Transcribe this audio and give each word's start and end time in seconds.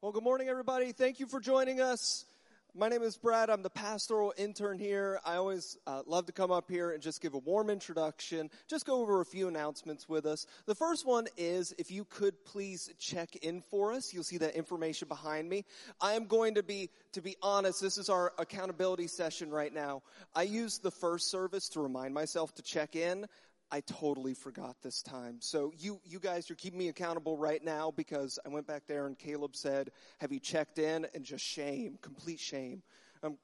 Well, 0.00 0.12
good 0.12 0.22
morning, 0.22 0.48
everybody. 0.48 0.92
Thank 0.92 1.18
you 1.18 1.26
for 1.26 1.40
joining 1.40 1.80
us. 1.80 2.24
My 2.72 2.88
name 2.88 3.02
is 3.02 3.16
Brad. 3.16 3.50
I'm 3.50 3.62
the 3.64 3.68
pastoral 3.70 4.32
intern 4.38 4.78
here. 4.78 5.18
I 5.26 5.34
always 5.34 5.76
uh, 5.88 6.02
love 6.06 6.26
to 6.26 6.32
come 6.32 6.52
up 6.52 6.70
here 6.70 6.92
and 6.92 7.02
just 7.02 7.20
give 7.20 7.34
a 7.34 7.38
warm 7.38 7.68
introduction, 7.68 8.48
just 8.68 8.86
go 8.86 9.02
over 9.02 9.20
a 9.20 9.24
few 9.24 9.48
announcements 9.48 10.08
with 10.08 10.24
us. 10.24 10.46
The 10.66 10.74
first 10.76 11.04
one 11.04 11.26
is 11.36 11.74
if 11.78 11.90
you 11.90 12.04
could 12.04 12.44
please 12.44 12.90
check 13.00 13.34
in 13.42 13.60
for 13.60 13.92
us. 13.92 14.14
You'll 14.14 14.22
see 14.22 14.38
that 14.38 14.54
information 14.54 15.08
behind 15.08 15.48
me. 15.48 15.64
I 16.00 16.12
am 16.12 16.26
going 16.26 16.54
to 16.54 16.62
be, 16.62 16.90
to 17.14 17.20
be 17.20 17.36
honest, 17.42 17.80
this 17.80 17.98
is 17.98 18.08
our 18.08 18.32
accountability 18.38 19.08
session 19.08 19.50
right 19.50 19.74
now. 19.74 20.02
I 20.32 20.42
use 20.42 20.78
the 20.78 20.92
first 20.92 21.28
service 21.28 21.68
to 21.70 21.80
remind 21.80 22.14
myself 22.14 22.54
to 22.54 22.62
check 22.62 22.94
in. 22.94 23.26
I 23.70 23.80
totally 23.80 24.34
forgot 24.34 24.76
this 24.82 25.02
time. 25.02 25.36
So 25.40 25.72
you, 25.78 26.00
you 26.04 26.18
guys, 26.18 26.48
you're 26.48 26.56
keeping 26.56 26.78
me 26.78 26.88
accountable 26.88 27.36
right 27.36 27.62
now 27.62 27.92
because 27.94 28.38
I 28.46 28.48
went 28.48 28.66
back 28.66 28.84
there 28.86 29.06
and 29.06 29.18
Caleb 29.18 29.54
said, 29.54 29.90
have 30.18 30.32
you 30.32 30.40
checked 30.40 30.78
in? 30.78 31.06
And 31.14 31.22
just 31.24 31.44
shame, 31.44 31.98
complete 32.00 32.40
shame. 32.40 32.82
Um, 33.22 33.36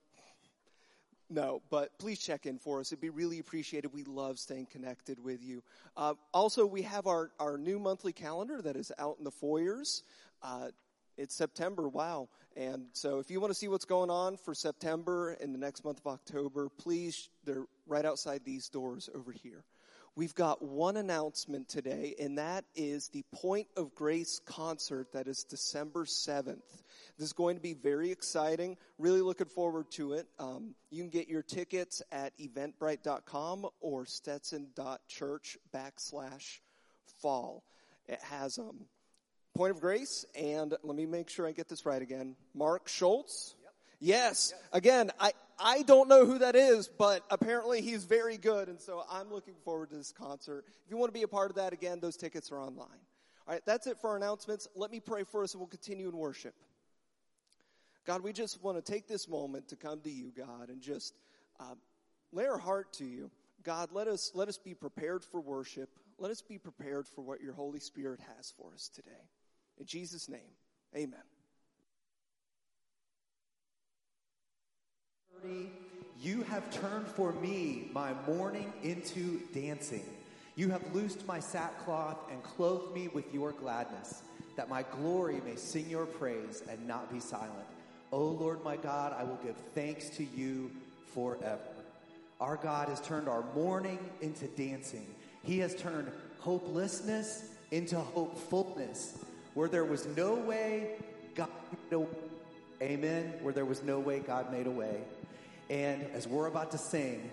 no, 1.28 1.60
but 1.68 1.98
please 1.98 2.18
check 2.18 2.46
in 2.46 2.58
for 2.58 2.80
us. 2.80 2.90
It'd 2.90 3.02
be 3.02 3.10
really 3.10 3.38
appreciated. 3.38 3.92
We 3.92 4.04
love 4.04 4.38
staying 4.38 4.66
connected 4.66 5.22
with 5.22 5.42
you. 5.42 5.62
Uh, 5.96 6.14
also, 6.32 6.64
we 6.64 6.82
have 6.82 7.06
our, 7.06 7.30
our 7.38 7.58
new 7.58 7.78
monthly 7.78 8.12
calendar 8.12 8.62
that 8.62 8.76
is 8.76 8.92
out 8.98 9.16
in 9.18 9.24
the 9.24 9.30
foyers. 9.30 10.04
Uh, 10.42 10.68
it's 11.18 11.34
September, 11.34 11.88
wow. 11.88 12.28
And 12.56 12.86
so 12.92 13.18
if 13.18 13.30
you 13.30 13.40
want 13.40 13.52
to 13.52 13.58
see 13.58 13.68
what's 13.68 13.84
going 13.84 14.10
on 14.10 14.36
for 14.36 14.54
September 14.54 15.32
and 15.40 15.54
the 15.54 15.58
next 15.58 15.84
month 15.84 15.98
of 15.98 16.06
October, 16.06 16.68
please, 16.68 17.28
they're 17.44 17.66
right 17.86 18.04
outside 18.04 18.42
these 18.44 18.68
doors 18.68 19.10
over 19.14 19.32
here. 19.32 19.64
We've 20.16 20.34
got 20.34 20.62
one 20.62 20.96
announcement 20.96 21.68
today, 21.68 22.14
and 22.20 22.38
that 22.38 22.64
is 22.76 23.08
the 23.08 23.24
Point 23.34 23.66
of 23.76 23.96
Grace 23.96 24.40
concert 24.46 25.08
that 25.12 25.26
is 25.26 25.44
December 25.50 26.04
7th. 26.04 26.62
This 27.18 27.26
is 27.26 27.32
going 27.32 27.56
to 27.56 27.60
be 27.60 27.74
very 27.74 28.12
exciting. 28.12 28.76
Really 28.96 29.22
looking 29.22 29.48
forward 29.48 29.90
to 29.94 30.12
it. 30.12 30.28
Um, 30.38 30.76
you 30.90 31.02
can 31.02 31.10
get 31.10 31.26
your 31.26 31.42
tickets 31.42 32.00
at 32.12 32.32
eventbrite.com 32.38 33.66
or 33.80 34.06
stetson.church 34.06 35.58
backslash 35.74 36.60
fall. 37.20 37.64
It 38.06 38.20
has 38.22 38.56
um, 38.56 38.86
Point 39.56 39.72
of 39.72 39.80
Grace, 39.80 40.24
and 40.40 40.76
let 40.84 40.96
me 40.96 41.06
make 41.06 41.28
sure 41.28 41.44
I 41.44 41.50
get 41.50 41.68
this 41.68 41.84
right 41.84 42.02
again. 42.02 42.36
Mark 42.54 42.86
Schultz. 42.86 43.56
Yes. 44.04 44.52
Again, 44.70 45.10
I, 45.18 45.32
I 45.58 45.80
don't 45.80 46.10
know 46.10 46.26
who 46.26 46.36
that 46.40 46.54
is, 46.54 46.88
but 46.88 47.22
apparently 47.30 47.80
he's 47.80 48.04
very 48.04 48.36
good, 48.36 48.68
and 48.68 48.78
so 48.78 49.02
I'm 49.10 49.32
looking 49.32 49.54
forward 49.64 49.88
to 49.90 49.96
this 49.96 50.12
concert. 50.12 50.66
If 50.84 50.90
you 50.90 50.98
want 50.98 51.08
to 51.08 51.18
be 51.18 51.22
a 51.22 51.28
part 51.28 51.48
of 51.48 51.56
that, 51.56 51.72
again, 51.72 52.00
those 52.00 52.18
tickets 52.18 52.52
are 52.52 52.60
online. 52.60 53.00
All 53.48 53.54
right, 53.54 53.62
that's 53.64 53.86
it 53.86 53.96
for 53.98 54.10
our 54.10 54.16
announcements. 54.16 54.68
Let 54.74 54.90
me 54.90 55.00
pray 55.00 55.24
for 55.24 55.42
us, 55.42 55.54
and 55.54 55.60
we'll 55.62 55.68
continue 55.68 56.06
in 56.10 56.18
worship. 56.18 56.54
God, 58.04 58.22
we 58.22 58.34
just 58.34 58.62
want 58.62 58.76
to 58.76 58.92
take 58.92 59.08
this 59.08 59.26
moment 59.26 59.68
to 59.68 59.76
come 59.76 60.02
to 60.02 60.10
you, 60.10 60.32
God, 60.36 60.68
and 60.68 60.82
just 60.82 61.14
uh, 61.58 61.74
lay 62.30 62.44
our 62.44 62.58
heart 62.58 62.92
to 62.94 63.06
you. 63.06 63.30
God, 63.62 63.88
let 63.90 64.06
us 64.06 64.32
let 64.34 64.48
us 64.48 64.58
be 64.58 64.74
prepared 64.74 65.24
for 65.24 65.40
worship. 65.40 65.88
Let 66.18 66.30
us 66.30 66.42
be 66.42 66.58
prepared 66.58 67.08
for 67.08 67.22
what 67.22 67.40
your 67.40 67.54
Holy 67.54 67.80
Spirit 67.80 68.20
has 68.36 68.52
for 68.54 68.74
us 68.74 68.90
today. 68.94 69.30
In 69.78 69.86
Jesus' 69.86 70.28
name, 70.28 70.52
Amen. 70.94 71.22
You 76.20 76.42
have 76.44 76.70
turned 76.70 77.06
for 77.06 77.32
me 77.32 77.90
my 77.92 78.12
mourning 78.26 78.72
into 78.82 79.40
dancing. 79.52 80.04
You 80.56 80.70
have 80.70 80.94
loosed 80.94 81.26
my 81.26 81.40
sackcloth 81.40 82.18
and 82.30 82.42
clothed 82.42 82.94
me 82.94 83.08
with 83.08 83.32
your 83.34 83.52
gladness, 83.52 84.22
that 84.56 84.68
my 84.68 84.84
glory 84.84 85.42
may 85.44 85.56
sing 85.56 85.90
your 85.90 86.06
praise 86.06 86.62
and 86.70 86.86
not 86.86 87.12
be 87.12 87.20
silent. 87.20 87.66
O 88.12 88.24
Lord 88.24 88.62
my 88.64 88.76
God, 88.76 89.14
I 89.18 89.24
will 89.24 89.38
give 89.44 89.56
thanks 89.74 90.08
to 90.10 90.24
you 90.24 90.70
forever. 91.12 91.58
Our 92.40 92.56
God 92.56 92.88
has 92.88 93.00
turned 93.00 93.28
our 93.28 93.44
mourning 93.54 93.98
into 94.20 94.46
dancing. 94.46 95.06
He 95.42 95.58
has 95.58 95.74
turned 95.74 96.10
hopelessness 96.38 97.50
into 97.70 97.98
hopefulness. 97.98 99.18
Where 99.54 99.68
there 99.68 99.84
was 99.84 100.06
no 100.16 100.34
way, 100.34 100.96
God 101.34 101.48
made 101.72 101.96
a 101.96 101.98
way. 102.00 102.08
Amen. 102.82 103.34
Where 103.42 103.52
there 103.52 103.64
was 103.64 103.82
no 103.82 103.98
way, 103.98 104.20
God 104.20 104.50
made 104.52 104.66
a 104.66 104.70
way. 104.70 105.00
And 105.70 106.02
as 106.12 106.26
we're 106.28 106.46
about 106.46 106.70
to 106.72 106.78
sing, 106.78 107.30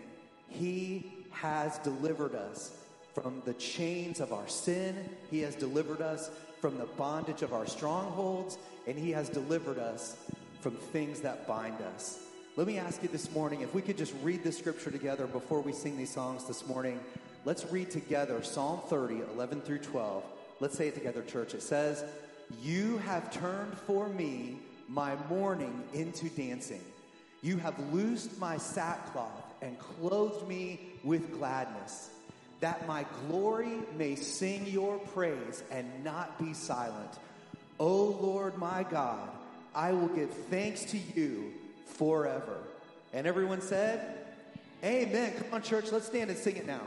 He 0.47 1.11
has 1.31 1.77
delivered 1.79 2.35
us 2.35 2.75
from 3.13 3.41
the 3.45 3.53
chains 3.55 4.19
of 4.19 4.31
our 4.33 4.47
sin. 4.47 4.95
He 5.29 5.39
has 5.41 5.55
delivered 5.55 6.01
us 6.01 6.29
from 6.59 6.77
the 6.77 6.85
bondage 6.85 7.41
of 7.41 7.53
our 7.53 7.65
strongholds. 7.65 8.57
And 8.87 8.97
He 8.97 9.11
has 9.11 9.29
delivered 9.29 9.79
us 9.79 10.15
from 10.61 10.73
things 10.75 11.21
that 11.21 11.47
bind 11.47 11.81
us. 11.95 12.19
Let 12.57 12.67
me 12.67 12.77
ask 12.77 13.01
you 13.01 13.09
this 13.09 13.31
morning 13.31 13.61
if 13.61 13.73
we 13.73 13.81
could 13.81 13.97
just 13.97 14.13
read 14.21 14.43
the 14.43 14.51
scripture 14.51 14.91
together 14.91 15.25
before 15.25 15.61
we 15.61 15.71
sing 15.71 15.97
these 15.97 16.13
songs 16.13 16.45
this 16.45 16.67
morning. 16.67 16.99
Let's 17.45 17.65
read 17.71 17.89
together 17.89 18.43
Psalm 18.43 18.81
30, 18.87 19.21
11 19.33 19.61
through 19.61 19.79
12. 19.79 20.23
Let's 20.59 20.77
say 20.77 20.89
it 20.89 20.93
together, 20.93 21.23
church. 21.23 21.53
It 21.53 21.63
says, 21.63 22.05
You 22.61 22.97
have 22.99 23.31
turned 23.31 23.75
for 23.87 24.09
me 24.09 24.59
my 24.87 25.15
mourning 25.29 25.83
into 25.93 26.29
dancing. 26.29 26.81
You 27.41 27.57
have 27.57 27.77
loosed 27.91 28.39
my 28.39 28.57
sackcloth 28.57 29.53
and 29.61 29.77
clothed 29.79 30.47
me 30.47 30.79
with 31.03 31.33
gladness, 31.33 32.09
that 32.59 32.87
my 32.87 33.05
glory 33.27 33.79
may 33.97 34.15
sing 34.15 34.67
your 34.67 34.99
praise 34.99 35.63
and 35.71 36.03
not 36.03 36.37
be 36.37 36.53
silent. 36.53 37.11
O 37.79 38.05
Lord 38.21 38.57
my 38.57 38.83
God, 38.83 39.29
I 39.73 39.91
will 39.91 40.09
give 40.09 40.29
thanks 40.49 40.83
to 40.85 40.97
you 41.15 41.51
forever. 41.85 42.57
And 43.13 43.25
everyone 43.25 43.61
said, 43.61 44.17
Amen. 44.83 45.33
Come 45.37 45.53
on, 45.53 45.61
church, 45.61 45.91
let's 45.91 46.07
stand 46.07 46.29
and 46.29 46.39
sing 46.39 46.57
it 46.57 46.65
now. 46.65 46.81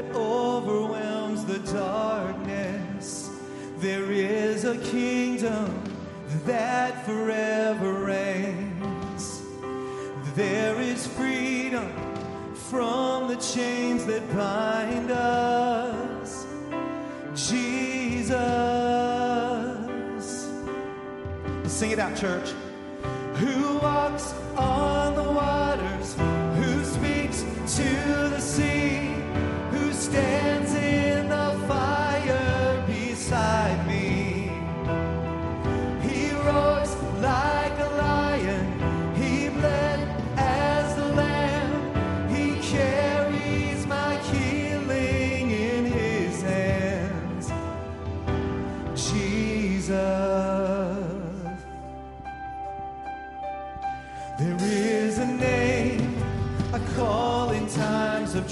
That 0.00 0.14
overwhelms 0.14 1.44
the 1.44 1.58
darkness. 1.72 3.30
There 3.78 4.12
is 4.12 4.64
a 4.64 4.78
kingdom 4.78 5.82
that 6.46 7.04
forever 7.04 8.04
reigns. 8.04 9.42
There 10.36 10.80
is 10.80 11.04
freedom 11.08 11.90
from 12.70 13.26
the 13.26 13.36
chains 13.36 14.04
that 14.06 14.22
bind 14.36 15.10
us. 15.10 16.46
Jesus. 17.34 18.38
Sing 21.66 21.90
it 21.90 21.98
out, 21.98 22.16
church. 22.16 22.52
Who 23.34 23.78
walks 23.78 24.32
on 24.56 24.97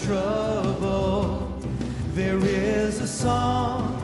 trouble. 0.07 1.53
There 2.15 2.39
is 2.39 3.01
a 3.01 3.09
song 3.09 4.01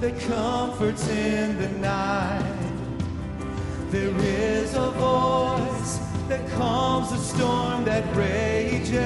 that 0.00 0.18
comforts 0.20 1.08
in 1.08 1.56
the 1.58 1.68
night. 1.78 2.58
There 3.90 4.16
is 4.18 4.74
a 4.74 4.90
voice 4.90 6.00
that 6.28 6.44
calms 6.56 7.10
the 7.10 7.18
storm 7.18 7.84
that 7.84 8.04
rages. 8.16 8.96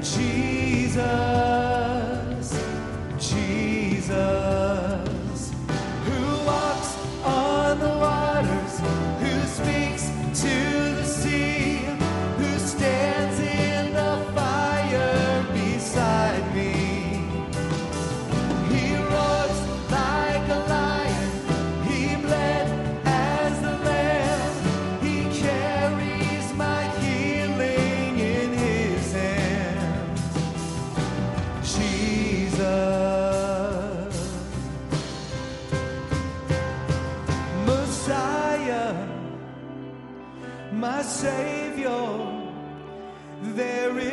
Jesus, 0.00 1.49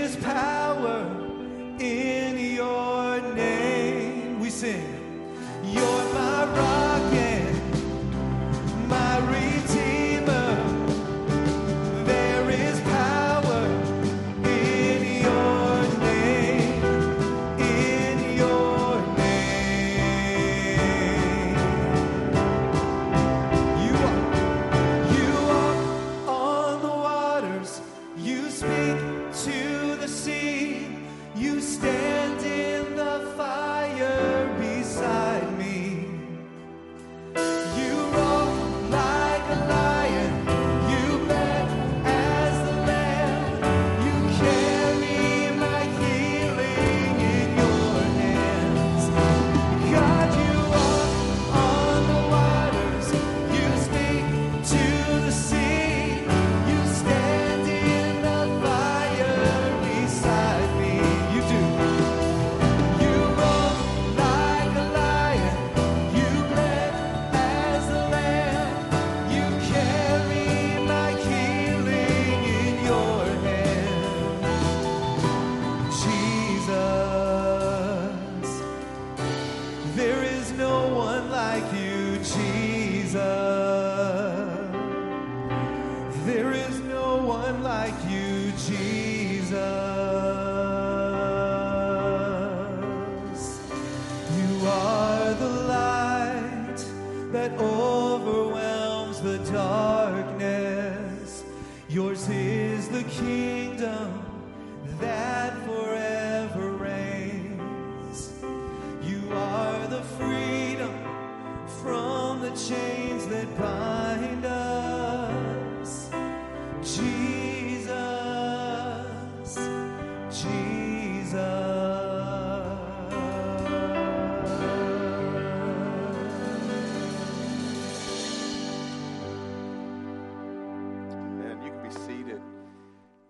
is 0.07 0.15
power 0.23 0.99
in 1.79 2.37
your 2.55 3.19
name. 3.35 4.39
We 4.39 4.49
sing. 4.49 4.87
You're 5.65 6.03
my 6.13 6.45
rock 6.55 6.86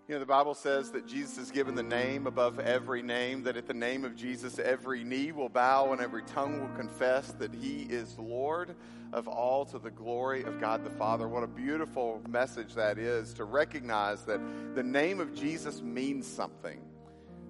You 0.08 0.14
know, 0.14 0.20
the 0.20 0.26
Bible 0.26 0.54
says 0.54 0.90
that 0.92 1.06
Jesus 1.06 1.36
is 1.36 1.50
given 1.50 1.74
the 1.74 1.82
name 1.82 2.26
above 2.26 2.58
every 2.58 3.02
name, 3.02 3.42
that 3.42 3.58
at 3.58 3.66
the 3.66 3.74
name 3.74 4.06
of 4.06 4.16
Jesus, 4.16 4.58
every 4.58 5.04
knee 5.04 5.32
will 5.32 5.50
bow 5.50 5.92
and 5.92 6.00
every 6.00 6.22
tongue 6.22 6.62
will 6.62 6.74
confess 6.78 7.30
that 7.32 7.52
he 7.52 7.82
is 7.82 8.18
Lord 8.18 8.74
of 9.12 9.28
all 9.28 9.66
to 9.66 9.78
the 9.78 9.90
glory 9.90 10.44
of 10.44 10.58
God 10.62 10.82
the 10.82 10.88
Father. 10.88 11.28
What 11.28 11.42
a 11.42 11.46
beautiful 11.46 12.22
message 12.26 12.72
that 12.72 12.96
is 12.96 13.34
to 13.34 13.44
recognize 13.44 14.22
that 14.22 14.40
the 14.74 14.82
name 14.82 15.20
of 15.20 15.34
Jesus 15.34 15.82
means 15.82 16.26
something. 16.26 16.80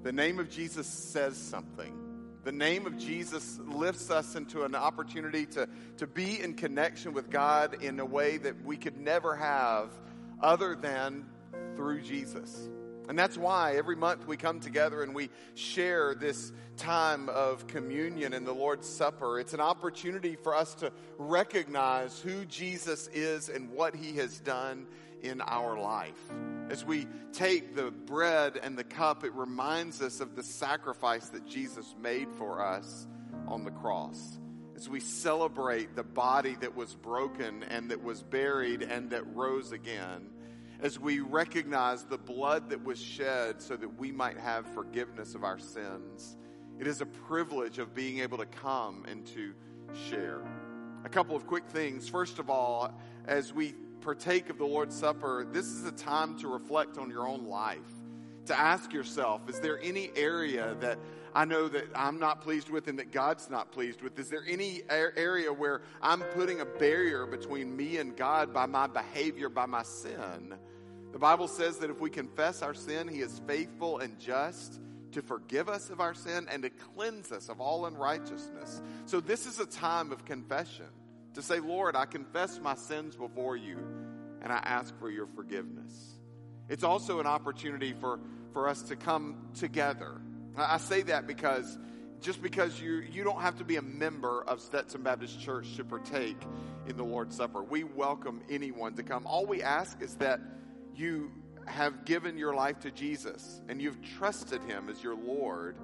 The 0.03 0.11
name 0.11 0.41
of 0.41 0.51
Jesus 0.51 0.89
says 0.89 1.37
something. 1.37 1.95
The 2.43 2.51
name 2.51 2.87
of 2.87 2.99
Jesus 2.99 3.61
lifts 3.69 4.11
us 4.11 4.35
into 4.35 4.65
an 4.65 4.75
opportunity 4.75 5.47
to, 5.47 5.69
to 5.99 6.09
be 6.09 6.41
in 6.41 6.55
connection 6.55 7.13
with 7.13 7.31
God 7.31 7.85
in 7.85 8.01
a 8.01 8.05
way 8.05 8.37
that 8.39 8.65
we 8.65 8.77
could 8.77 8.99
never 8.99 9.37
have 9.37 9.91
other 10.43 10.75
than 10.75 11.25
through 11.79 12.03
Jesus. 12.03 12.69
And 13.09 13.17
that's 13.17 13.39
why 13.39 13.77
every 13.77 13.95
month 13.95 14.27
we 14.27 14.37
come 14.37 14.59
together 14.59 15.05
and 15.05 15.15
we 15.15 15.31
share 15.55 16.13
this 16.13 16.53
time 16.77 17.29
of 17.29 17.69
communion 17.69 18.35
in 18.35 18.45
the 18.45 18.53
Lord's 18.53 18.89
Supper. 18.89 19.39
It's 19.39 19.55
an 19.55 19.61
opportunity 19.61 20.35
for 20.35 20.57
us 20.57 20.75
to 20.75 20.91
recognize 21.19 22.19
who 22.19 22.45
Jesus 22.47 23.07
is 23.15 23.49
and 23.49 23.71
what 23.71 23.95
he 23.95 24.17
has 24.17 24.41
done 24.41 24.89
in 25.23 25.41
our 25.41 25.79
life. 25.79 26.19
As 26.69 26.85
we 26.85 27.07
take 27.33 27.77
the 27.77 27.93
bread 27.93 28.59
and 28.61 28.77
the 28.77 28.85
cup, 28.85 29.23
it 29.23 29.33
reminds 29.35 30.03
us 30.03 30.19
of 30.19 30.35
the 30.35 30.43
sacrifice 30.43 31.29
that 31.29 31.47
Jesus 31.47 31.95
made 32.03 32.33
for 32.33 32.61
us 32.61 33.07
on 33.47 33.63
the 33.63 33.71
cross. 33.71 34.41
As 34.75 34.89
we 34.89 34.99
celebrate 34.99 35.95
the 35.95 36.03
body 36.03 36.57
that 36.61 36.75
was 36.75 36.97
broken 36.97 37.63
and 37.63 37.93
that 37.93 38.03
was 38.03 38.21
buried 38.25 38.83
and 38.83 39.11
that 39.11 39.25
rose 39.33 39.71
again 39.71 40.31
as 40.81 40.99
we 40.99 41.21
recognize 41.21 42.05
the 42.05 42.19
blood 42.19 42.71
that 42.71 42.83
was 42.83 43.01
shed 43.01 43.61
so 43.61 43.77
that 43.77 43.99
we 43.99 44.13
might 44.13 44.39
have 44.39 44.67
forgiveness 44.67 45.35
of 45.35 45.43
our 45.43 45.59
sins. 45.59 46.37
It 46.79 46.87
is 46.87 47.01
a 47.01 47.07
privilege 47.07 47.79
of 47.79 47.95
being 47.95 48.21
able 48.21 48.39
to 48.39 48.47
come 48.47 49.05
and 49.09 49.27
to 49.29 49.53
share. 50.09 50.43
A 51.05 51.09
couple 51.09 51.35
of 51.35 51.47
quick 51.47 51.67
things. 51.67 52.09
First 52.09 52.39
of 52.39 52.49
all, 52.49 52.93
as 53.27 53.53
we 53.53 53.75
partake 54.01 54.51
of 54.51 54.59
the 54.59 54.65
Lord's 54.65 54.97
Supper, 54.97 55.45
this 55.51 55.67
is 55.67 55.85
a 55.85 55.93
time 55.93 56.39
to 56.39 56.49
reflect 56.49 56.97
on 56.97 57.11
your 57.11 57.27
own 57.27 57.47
life. 57.47 57.79
To 58.47 58.59
ask 58.59 58.93
yourself, 58.93 59.49
is 59.49 59.59
there 59.59 59.81
any 59.83 60.11
area 60.15 60.77
that 60.81 60.99
I 61.39 61.45
know 61.45 61.69
that 61.69 61.85
I'm 61.95 62.19
not 62.19 62.41
pleased 62.41 62.69
with 62.69 62.89
and 62.89 62.99
that 62.99 63.13
God's 63.13 63.49
not 63.49 63.71
pleased 63.71 64.03
with? 64.03 64.19
Is 64.19 64.29
there 64.29 64.43
any 64.45 64.83
area 64.91 65.53
where 65.53 65.83
I'm 66.03 66.21
putting 66.21 66.61
a 66.61 66.65
barrier 66.65 67.27
between 67.27 67.77
me 67.77 67.99
and 67.99 68.17
God 68.17 68.53
by 68.53 68.67
my 68.67 68.89
behavior, 68.89 69.49
by 69.49 69.67
my 69.67 69.85
sin? 69.85 70.57
The 71.13 71.19
Bible 71.21 71.47
says 71.47 71.79
that 71.79 71.91
if 71.91 72.01
we 72.01 72.11
confess 72.11 72.61
our 72.61 72.75
sin, 72.75 73.07
He 73.07 73.21
is 73.21 73.41
faithful 73.47 74.01
and 74.01 74.19
just 74.19 74.81
to 75.13 75.23
forgive 75.23 75.69
us 75.69 75.91
of 75.91 76.01
our 76.01 76.13
sin 76.13 76.49
and 76.51 76.65
to 76.65 76.71
cleanse 76.71 77.31
us 77.31 77.49
of 77.49 77.61
all 77.61 77.87
unrighteousness. 77.87 78.83
So, 79.07 79.21
this 79.21 79.47
is 79.47 79.61
a 79.61 79.67
time 79.67 80.11
of 80.11 80.25
confession 80.25 80.87
to 81.35 81.43
say, 81.43 81.61
Lord, 81.61 81.95
I 81.95 82.07
confess 82.07 82.59
my 82.59 82.75
sins 82.75 83.15
before 83.15 83.57
you 83.57 83.79
and 84.43 84.53
I 84.53 84.57
ask 84.57 84.93
for 84.99 85.09
your 85.09 85.29
forgiveness. 85.29 86.19
It's 86.69 86.83
also 86.83 87.21
an 87.21 87.29
opportunity 87.29 87.93
for, 87.93 88.19
for 88.53 88.69
us 88.69 88.83
to 88.83 88.97
come 88.97 89.37
together. 89.55 90.21
I 90.61 90.79
say 90.79 91.03
that 91.03 91.27
because 91.27 91.79
just 92.21 92.43
because 92.43 92.81
you, 92.81 93.03
you 93.13 93.23
don't 93.23 93.41
have 93.41 93.59
to 93.59 93.65
be 93.65 93.77
a 93.77 93.83
member 93.83 94.43
of 94.43 94.61
Stetson 94.61 95.03
Baptist 95.03 95.41
Church 95.41 95.77
to 95.77 95.85
partake 95.85 96.41
in 96.87 96.97
the 96.97 97.05
Lord's 97.05 97.37
Supper. 97.37 97.63
We 97.63 97.85
welcome 97.85 98.43
anyone 98.51 98.95
to 98.95 99.03
come. 99.03 99.27
All 99.27 99.47
we 99.47 99.63
ask 99.63 100.01
is 100.03 100.17
that 100.17 100.41
you 100.97 101.31
have 101.67 102.05
given 102.05 102.37
your 102.37 102.55
life 102.55 102.81
to 102.81 102.91
Jesus 102.91 103.61
and 103.69 103.81
you've 103.81 104.03
trusted 104.17 104.63
him 104.63 104.89
as 104.89 105.03
your 105.03 105.15
Lord 105.15 105.77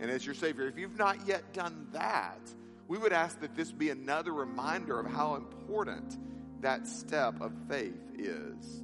and 0.00 0.10
as 0.10 0.24
your 0.24 0.34
Savior, 0.34 0.66
if 0.66 0.78
you've 0.78 0.98
not 0.98 1.26
yet 1.26 1.52
done 1.52 1.88
that, 1.92 2.40
we 2.88 2.98
would 2.98 3.12
ask 3.12 3.40
that 3.40 3.54
this 3.54 3.72
be 3.72 3.90
another 3.90 4.32
reminder 4.32 4.98
of 4.98 5.06
how 5.06 5.36
important 5.36 6.16
that 6.60 6.86
step 6.86 7.40
of 7.40 7.52
faith 7.68 8.00
is. 8.18 8.82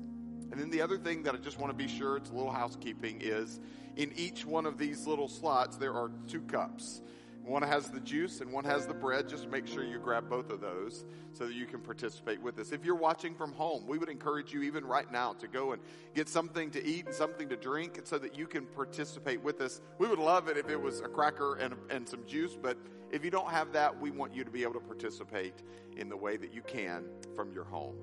And 0.51 0.61
then 0.61 0.71
the 0.71 0.83
other 0.83 0.99
thing 0.99 1.23
that 1.25 1.35
I 1.35 1.39
just 1.39 1.59
want 1.59 1.71
to 1.71 1.77
be 1.77 1.89
sure, 1.89 2.17
it's 2.17 2.31
a 2.31 2.35
little 2.35 2.51
housekeeping, 2.51 3.21
is 3.21 3.61
in 3.97 4.13
each 4.17 4.45
one 4.45 4.67
of 4.67 4.79
these 4.79 5.07
little 5.07 5.29
slots, 5.29 5.77
there 5.77 5.95
are 5.95 6.11
two 6.27 6.41
cups. 6.43 7.03
One 7.45 7.63
has 7.63 7.91
the 7.91 8.01
juice 8.01 8.41
and 8.43 8.53
one 8.53 8.65
has 8.65 8.87
the 8.87 8.95
bread. 8.95 9.29
Just 9.29 9.49
make 9.49 9.67
sure 9.67 9.83
you 9.83 9.99
grab 9.99 10.29
both 10.29 10.51
of 10.51 10.61
those 10.61 11.05
so 11.33 11.47
that 11.47 11.55
you 11.55 11.67
can 11.67 11.81
participate 11.81 12.41
with 12.41 12.59
us. 12.59 12.71
If 12.71 12.85
you're 12.85 12.95
watching 12.95 13.35
from 13.35 13.53
home, 13.53 13.87
we 13.87 13.99
would 13.99 14.11
encourage 14.11 14.53
you 14.53 14.63
even 14.63 14.85
right 14.85 15.11
now 15.11 15.33
to 15.35 15.49
go 15.49 15.73
and 15.73 15.83
get 16.15 16.29
something 16.29 16.71
to 16.73 16.85
eat 16.85 17.07
and 17.07 17.15
something 17.15 17.49
to 17.49 17.57
drink 17.57 18.01
so 18.05 18.19
that 18.19 18.37
you 18.37 18.47
can 18.47 18.67
participate 18.67 19.43
with 19.43 19.61
us. 19.63 19.81
We 19.99 20.07
would 20.07 20.19
love 20.19 20.49
it 20.49 20.59
if 20.59 20.69
it 20.69 20.81
was 20.81 21.01
a 21.01 21.09
cracker 21.09 21.57
and, 21.57 21.75
and 21.89 22.09
some 22.09 22.27
juice, 22.27 22.57
but 22.61 22.77
if 23.11 23.25
you 23.25 23.31
don't 23.31 23.51
have 23.51 23.73
that, 23.73 23.99
we 23.99 24.11
want 24.11 24.35
you 24.35 24.45
to 24.45 24.51
be 24.51 24.63
able 24.63 24.75
to 24.75 24.81
participate 24.81 25.55
in 25.97 26.09
the 26.09 26.17
way 26.17 26.37
that 26.37 26.55
you 26.55 26.63
can 26.63 27.07
from 27.35 27.53
your 27.53 27.65
home. 27.65 27.97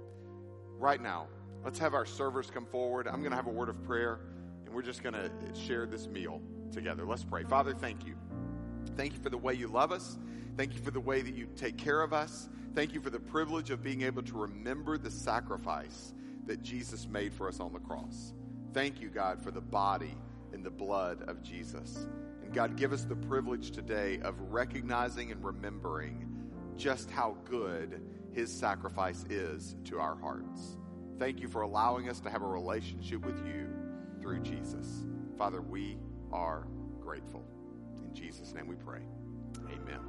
Right 0.77 1.01
now, 1.01 1.27
let's 1.63 1.79
have 1.79 1.93
our 1.93 2.05
servers 2.05 2.49
come 2.49 2.65
forward. 2.65 3.07
I'm 3.07 3.19
going 3.19 3.31
to 3.31 3.35
have 3.35 3.47
a 3.47 3.51
word 3.51 3.69
of 3.69 3.83
prayer, 3.83 4.19
and 4.65 4.73
we're 4.73 4.81
just 4.81 5.03
going 5.03 5.15
to 5.15 5.29
share 5.53 5.85
this 5.85 6.07
meal 6.07 6.41
together. 6.71 7.05
Let's 7.05 7.23
pray. 7.23 7.43
Father, 7.43 7.73
thank 7.73 8.05
you. 8.05 8.15
Thank 8.95 9.13
you 9.13 9.19
for 9.19 9.29
the 9.29 9.37
way 9.37 9.53
you 9.53 9.67
love 9.67 9.91
us. 9.91 10.17
Thank 10.55 10.73
you 10.73 10.81
for 10.81 10.91
the 10.91 10.99
way 10.99 11.21
that 11.21 11.35
you 11.35 11.47
take 11.55 11.77
care 11.77 12.01
of 12.01 12.13
us. 12.13 12.49
Thank 12.73 12.93
you 12.93 13.01
for 13.01 13.09
the 13.09 13.19
privilege 13.19 13.69
of 13.69 13.83
being 13.83 14.01
able 14.03 14.24
to 14.24 14.37
remember 14.37 14.98
the 14.98 15.11
sacrifice 15.11 16.13
that 16.46 16.61
Jesus 16.61 17.07
made 17.07 17.33
for 17.33 17.48
us 17.48 17.59
on 17.59 17.74
the 17.74 17.79
cross. 17.79 18.33
Thank 18.74 19.01
you, 19.01 19.09
God, 19.09 19.41
for 19.41 19.51
the 19.51 19.61
body 19.61 20.15
and 20.53 20.63
the 20.63 20.72
blood 20.72 21.24
of 21.27 21.43
Jesus. 21.43 22.07
And 22.43 22.53
God, 22.53 22.75
give 22.77 22.93
us 22.93 23.03
the 23.03 23.15
privilege 23.15 23.72
today 23.72 24.20
of 24.24 24.39
recognizing 24.51 25.31
and 25.31 25.43
remembering 25.43 26.25
just 26.77 27.09
how 27.11 27.37
good 27.46 28.01
his 28.33 28.53
sacrifice 28.53 29.25
is 29.29 29.75
to 29.85 30.00
our 30.00 30.15
hearts. 30.15 30.77
Thank 31.20 31.40
you 31.40 31.48
for 31.48 31.62
allowing 31.62 32.10
us 32.10 32.20
to 32.22 32.30
have 32.30 32.44
a 32.44 32.48
relationship 32.48 33.25
with 33.25 33.38
you 33.46 33.70
through 34.22 34.42
Jesus. 34.42 35.03
Father, 35.38 35.62
we 35.62 35.98
are 36.32 36.68
grateful. 37.01 37.44
In 38.03 38.14
Jesus' 38.14 38.53
name 38.53 38.68
we 38.68 38.75
pray. 38.75 39.01
Amen. 39.66 40.00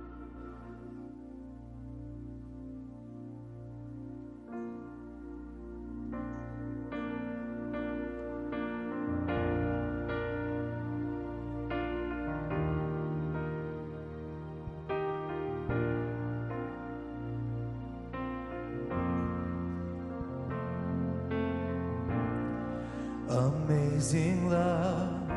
Amazing 24.10 24.48
love 24.48 25.28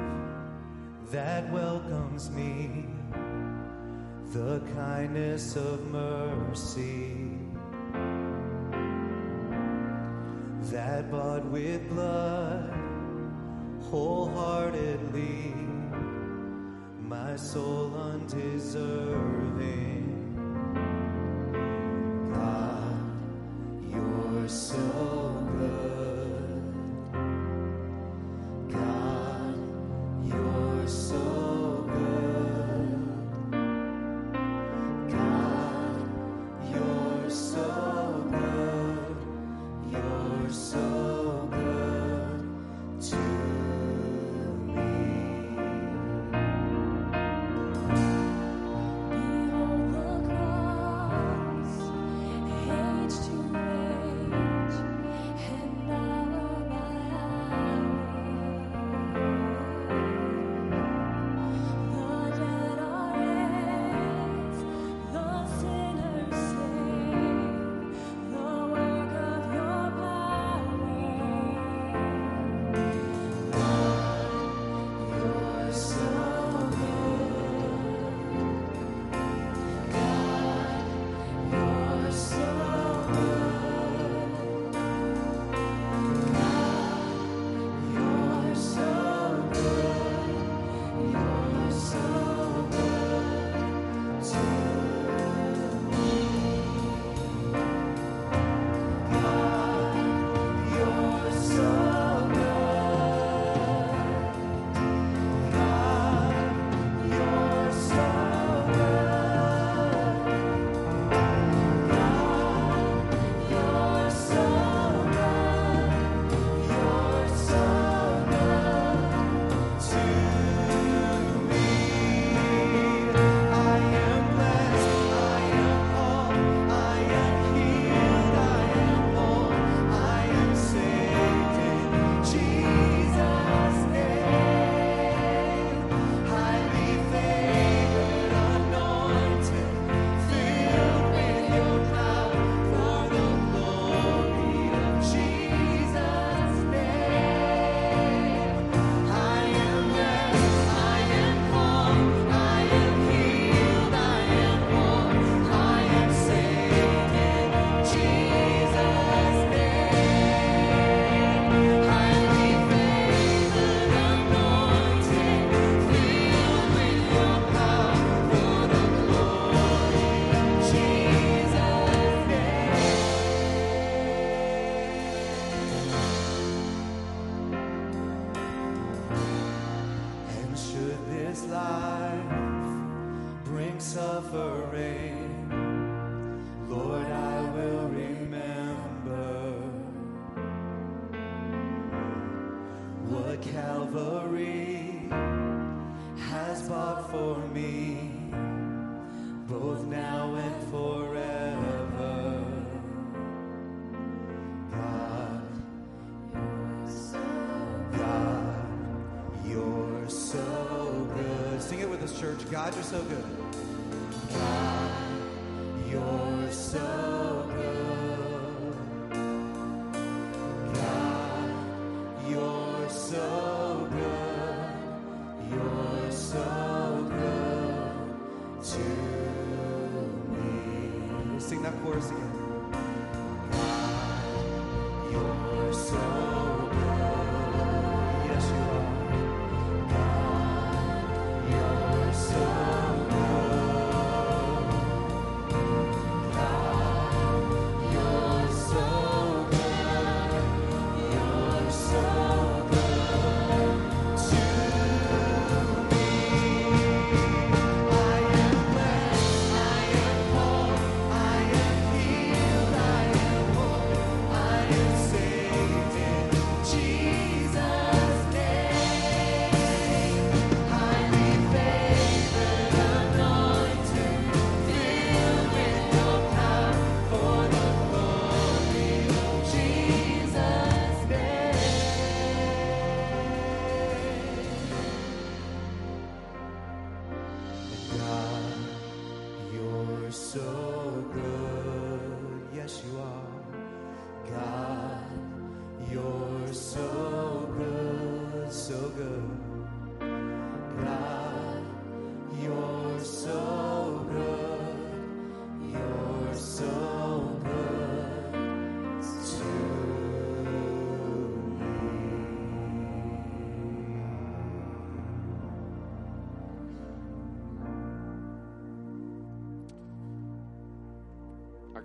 that 1.11 1.51
welcomes 1.51 2.31
me, 2.31 2.85
the 4.31 4.61
kindness 4.75 5.57
of 5.57 5.91
mercy 5.91 7.37
that 10.71 11.11
bought 11.11 11.43
with 11.47 11.89
blood 11.89 12.73
wholeheartedly 13.89 15.53
my 16.97 17.35
soul 17.35 17.93
undeserving. 17.97 20.00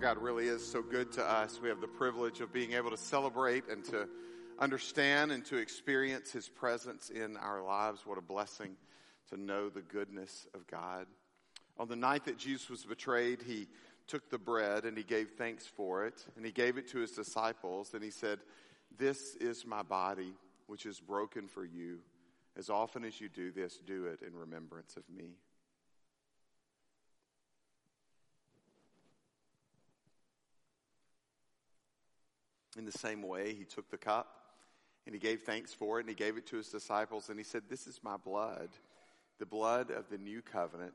God 0.06 0.18
really 0.18 0.46
is 0.46 0.64
so 0.64 0.82
good 0.82 1.10
to 1.14 1.24
us. 1.24 1.58
We 1.60 1.68
have 1.68 1.80
the 1.80 1.88
privilege 1.88 2.38
of 2.38 2.52
being 2.52 2.74
able 2.74 2.90
to 2.90 2.96
celebrate 2.96 3.66
and 3.68 3.84
to 3.86 4.08
understand 4.56 5.32
and 5.32 5.44
to 5.46 5.56
experience 5.56 6.30
His 6.30 6.48
presence 6.48 7.10
in 7.10 7.36
our 7.38 7.60
lives. 7.60 8.06
What 8.06 8.16
a 8.16 8.20
blessing 8.20 8.76
to 9.30 9.36
know 9.36 9.68
the 9.68 9.82
goodness 9.82 10.46
of 10.54 10.64
God. 10.68 11.08
On 11.76 11.88
the 11.88 11.96
night 11.96 12.24
that 12.26 12.38
Jesus 12.38 12.70
was 12.70 12.84
betrayed, 12.84 13.42
He 13.42 13.66
took 14.06 14.30
the 14.30 14.38
bread 14.38 14.84
and 14.84 14.96
He 14.96 15.02
gave 15.02 15.30
thanks 15.30 15.66
for 15.66 16.06
it, 16.06 16.24
and 16.36 16.46
He 16.46 16.52
gave 16.52 16.78
it 16.78 16.86
to 16.90 16.98
His 16.98 17.10
disciples, 17.10 17.92
and 17.92 18.04
He 18.04 18.12
said, 18.12 18.38
This 18.96 19.34
is 19.40 19.66
my 19.66 19.82
body, 19.82 20.34
which 20.68 20.86
is 20.86 21.00
broken 21.00 21.48
for 21.48 21.64
you. 21.64 21.98
As 22.56 22.70
often 22.70 23.04
as 23.04 23.20
you 23.20 23.28
do 23.28 23.50
this, 23.50 23.76
do 23.84 24.06
it 24.06 24.20
in 24.24 24.36
remembrance 24.36 24.96
of 24.96 25.02
me. 25.12 25.30
In 32.76 32.84
the 32.84 32.92
same 32.92 33.22
way, 33.22 33.54
he 33.54 33.64
took 33.64 33.90
the 33.90 33.96
cup 33.96 34.28
and 35.06 35.14
he 35.14 35.18
gave 35.18 35.42
thanks 35.42 35.72
for 35.72 35.98
it 35.98 36.02
and 36.02 36.08
he 36.08 36.14
gave 36.14 36.36
it 36.36 36.46
to 36.48 36.56
his 36.56 36.68
disciples 36.68 37.28
and 37.28 37.38
he 37.38 37.44
said, 37.44 37.62
This 37.68 37.86
is 37.86 38.00
my 38.02 38.16
blood, 38.16 38.68
the 39.38 39.46
blood 39.46 39.90
of 39.90 40.10
the 40.10 40.18
new 40.18 40.42
covenant, 40.42 40.94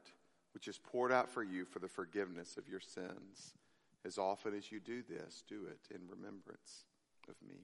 which 0.54 0.68
is 0.68 0.78
poured 0.78 1.12
out 1.12 1.30
for 1.30 1.44
you 1.44 1.66
for 1.66 1.80
the 1.80 1.88
forgiveness 1.88 2.58
of 2.58 2.68
your 2.70 2.80
sins. 2.80 3.54
As 4.04 4.18
often 4.18 4.56
as 4.56 4.72
you 4.72 4.80
do 4.80 5.04
this, 5.08 5.44
do 5.48 5.68
it 5.68 5.94
in 5.94 6.02
remembrance 6.10 6.86
of 7.28 7.36
me. 7.48 7.56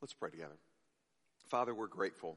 Let's 0.00 0.14
pray 0.14 0.30
together. 0.30 0.56
Father, 1.48 1.74
we're 1.74 1.86
grateful. 1.86 2.36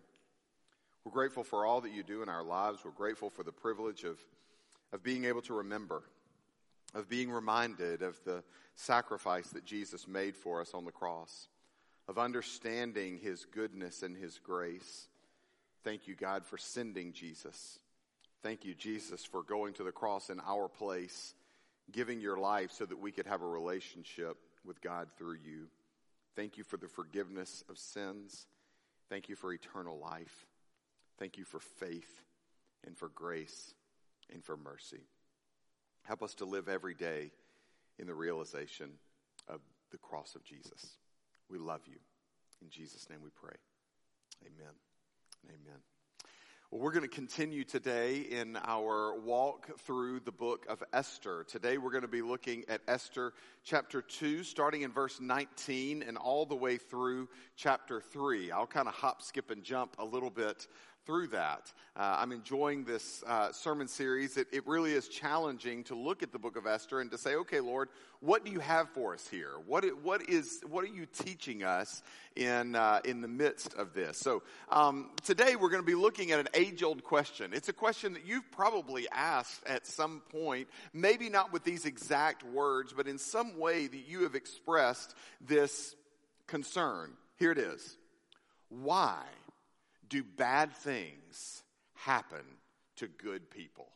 We're 1.04 1.12
grateful 1.12 1.43
for 1.43 1.65
all 1.65 1.82
that 1.82 1.91
you 1.91 2.04
do 2.04 2.24
in 2.24 2.30
our 2.30 2.43
lives. 2.43 2.80
We're 2.84 2.91
grateful 2.91 3.30
for 3.30 3.43
the 3.43 3.52
privilege 3.52 4.04
of, 4.04 4.17
of 4.91 5.04
being 5.04 5.25
able 5.25 5.41
to 5.43 5.54
remember, 5.54 6.04
of 6.93 7.10
being 7.10 7.32
reminded 7.32 8.01
of 8.01 8.19
the 8.25 8.43
sacrifice 8.75 9.49
that 9.49 9.65
Jesus 9.65 10.08
made 10.08 10.36
for 10.36 10.62
us 10.62 10.73
on 10.73 10.86
the 10.86 10.91
cross, 10.91 11.47
of 12.08 12.17
understanding 12.17 13.17
his 13.17 13.45
goodness 13.45 14.04
and 14.04 14.17
his 14.17 14.39
grace. 14.39 15.08
Thank 15.84 16.08
you, 16.08 16.15
God, 16.15 16.45
for 16.45 16.58
sending 16.58 17.13
Jesus. 17.13 17.80
Thank 18.43 18.65
you, 18.65 18.73
Jesus, 18.73 19.23
for 19.23 19.43
going 19.43 19.73
to 19.75 19.84
the 19.84 19.91
cross 19.91 20.30
in 20.30 20.39
our 20.41 20.67
place, 20.67 21.34
giving 21.91 22.19
your 22.19 22.38
life 22.38 22.71
so 22.71 22.86
that 22.86 22.99
we 22.99 23.12
could 23.12 23.27
have 23.27 23.41
a 23.41 23.47
relationship 23.47 24.38
with 24.65 24.82
God 24.82 25.08
through 25.17 25.38
you. 25.45 25.67
Thank 26.36 26.58
you 26.58 26.63
for 26.63 26.77
the 26.77 26.88
forgiveness 26.88 27.63
of 27.69 27.77
sins. 27.77 28.47
Thank 29.10 29.30
you 29.30 29.36
for 29.36 29.54
eternal 29.54 29.99
life. 29.99 30.47
Thank 31.19 31.38
you 31.38 31.43
for 31.43 31.60
faith 31.60 32.23
and 32.86 32.97
for 32.97 33.10
grace 33.10 33.73
and 34.32 34.44
for 34.44 34.58
mercy. 34.58 35.02
Help 36.04 36.24
us 36.24 36.34
to 36.36 36.46
live 36.46 36.67
every 36.67 36.94
day 36.94 37.32
in 38.00 38.08
the 38.08 38.13
realization 38.13 38.89
of 39.48 39.60
the 39.91 39.98
cross 39.98 40.36
of 40.36 40.44
Jesus. 40.44 40.98
We 41.50 41.58
love 41.58 41.82
you. 41.86 41.98
In 42.62 42.70
Jesus' 42.70 43.10
name 43.10 43.20
we 43.24 43.30
pray. 43.30 43.56
Amen. 44.46 44.74
Amen. 45.48 45.80
Well, 46.72 46.80
we're 46.80 46.94
going 46.94 47.04
to 47.04 47.13
continue 47.13 47.65
today 47.65 48.20
in 48.20 48.58
our 48.63 49.20
walk 49.20 49.78
through 49.80 50.22
the 50.22 50.32
book 50.32 50.65
of 50.70 50.82
Esther. 50.94 51.44
Today 51.44 51.78
we're 51.78 51.91
going 51.91 52.04
to 52.04 52.08
be 52.08 52.22
looking 52.22 52.63
at 52.70 52.80
Esther 52.88 53.34
chapter 53.65 54.02
2, 54.02 54.46
starting 54.46 54.84
in 54.84 54.94
verse 54.94 55.20
19 55.20 56.02
and 56.02 56.17
all 56.17 56.46
the 56.46 56.56
way 56.56 56.78
through 56.78 57.28
chapter 57.58 58.00
3. 58.00 58.52
I'll 58.52 58.67
kind 58.67 58.88
of 58.88 58.94
hop, 58.94 59.22
skip, 59.22 59.52
and 59.52 59.63
jump 59.63 59.98
a 60.00 60.06
little 60.06 60.30
bit 60.30 60.65
through 61.06 61.28
that. 61.28 61.72
Uh, 61.96 62.18
I'm 62.20 62.32
enjoying 62.32 62.86
this 62.86 63.24
uh, 63.28 63.52
sermon 63.52 63.88
series. 63.88 64.38
It, 64.38 64.48
it, 64.52 64.66
really 64.68 64.94
is 64.94 65.08
challenging 65.08 65.84
to 65.86 65.96
look 65.96 66.24
at 66.24 66.32
the 66.32 66.40
book 66.40 66.56
of 66.56 66.66
Esther 66.66 67.02
and 67.02 67.12
to 67.12 67.18
say, 67.18 67.36
okay, 67.36 67.60
Lord, 67.60 67.90
what 68.20 68.46
do 68.46 68.52
you 68.52 68.60
have 68.60 68.90
for 68.90 69.14
us 69.14 69.28
here? 69.28 69.52
What, 69.66 69.84
what, 70.04 70.30
is, 70.30 70.62
what 70.70 70.84
are 70.84 70.94
you 70.94 71.06
teaching 71.06 71.64
us 71.64 72.04
in, 72.36 72.76
uh, 72.76 73.02
in 73.04 73.22
the 73.22 73.28
midst 73.28 73.74
of 73.74 73.94
this? 73.94 74.18
So 74.18 74.44
um, 74.70 75.10
today 75.24 75.56
we're 75.56 75.70
going 75.70 75.82
to 75.82 75.86
be 75.86 75.96
looking 75.96 76.32
at 76.32 76.40
an 76.40 76.48
age 76.54 76.84
old 76.84 77.04
question. 77.04 77.52
It's 77.54 77.70
a 77.70 77.74
question 77.74 78.14
that 78.14 78.26
you've 78.26 78.50
probably 78.52 79.08
asked 79.12 79.64
at 79.66 79.86
some 79.88 80.22
point, 80.32 80.68
maybe 80.94 81.30
not 81.30 81.52
with 81.52 81.64
these 81.64 81.86
exact 81.86 82.44
words, 82.44 82.94
but 82.96 83.08
in 83.08 83.18
some 83.18 83.58
way 83.58 83.88
that 83.88 84.08
you 84.08 84.24
have 84.24 84.36
expressed 84.36 85.16
this 85.42 85.96
concern. 86.48 87.12
Here 87.38 87.52
it 87.52 87.58
is. 87.58 87.98
Why? 88.70 89.24
Do 90.12 90.24
bad 90.24 90.74
things 90.74 91.63
happen 91.93 92.43
to 92.97 93.08
good 93.08 93.50
people? 93.50 93.88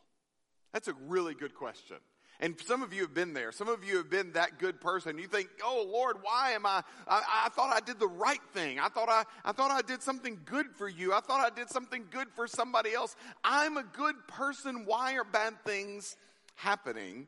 That's 0.72 0.88
a 0.88 0.94
really 1.06 1.34
good 1.34 1.54
question. 1.54 1.98
And 2.40 2.54
some 2.66 2.82
of 2.82 2.92
you 2.92 3.02
have 3.02 3.14
been 3.14 3.32
there. 3.32 3.52
Some 3.52 3.68
of 3.68 3.84
you 3.84 3.96
have 3.98 4.10
been 4.10 4.32
that 4.32 4.58
good 4.58 4.80
person. 4.80 5.18
You 5.18 5.26
think, 5.26 5.48
oh 5.64 5.86
Lord, 5.90 6.16
why 6.22 6.52
am 6.52 6.66
I, 6.66 6.82
I, 7.06 7.44
I, 7.46 7.48
thought 7.50 7.74
I 7.74 7.80
did 7.80 7.98
the 7.98 8.08
right 8.08 8.40
thing. 8.52 8.78
I 8.78 8.88
thought 8.88 9.08
I, 9.08 9.24
I 9.44 9.52
thought 9.52 9.70
I 9.70 9.80
did 9.80 10.02
something 10.02 10.40
good 10.44 10.66
for 10.74 10.88
you. 10.88 11.14
I 11.14 11.20
thought 11.20 11.40
I 11.40 11.54
did 11.54 11.70
something 11.70 12.04
good 12.10 12.28
for 12.34 12.46
somebody 12.46 12.92
else. 12.92 13.16
I'm 13.42 13.78
a 13.78 13.84
good 13.84 14.16
person. 14.26 14.84
Why 14.84 15.14
are 15.14 15.24
bad 15.24 15.54
things 15.64 16.16
happening 16.56 17.26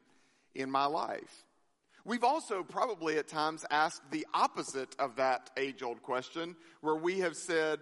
in 0.54 0.70
my 0.70 0.84
life? 0.84 1.46
We've 2.04 2.24
also 2.24 2.62
probably 2.62 3.16
at 3.16 3.28
times 3.28 3.64
asked 3.70 4.10
the 4.10 4.26
opposite 4.34 4.94
of 4.98 5.16
that 5.16 5.50
age 5.56 5.82
old 5.82 6.02
question 6.02 6.56
where 6.80 6.96
we 6.96 7.20
have 7.20 7.36
said, 7.36 7.80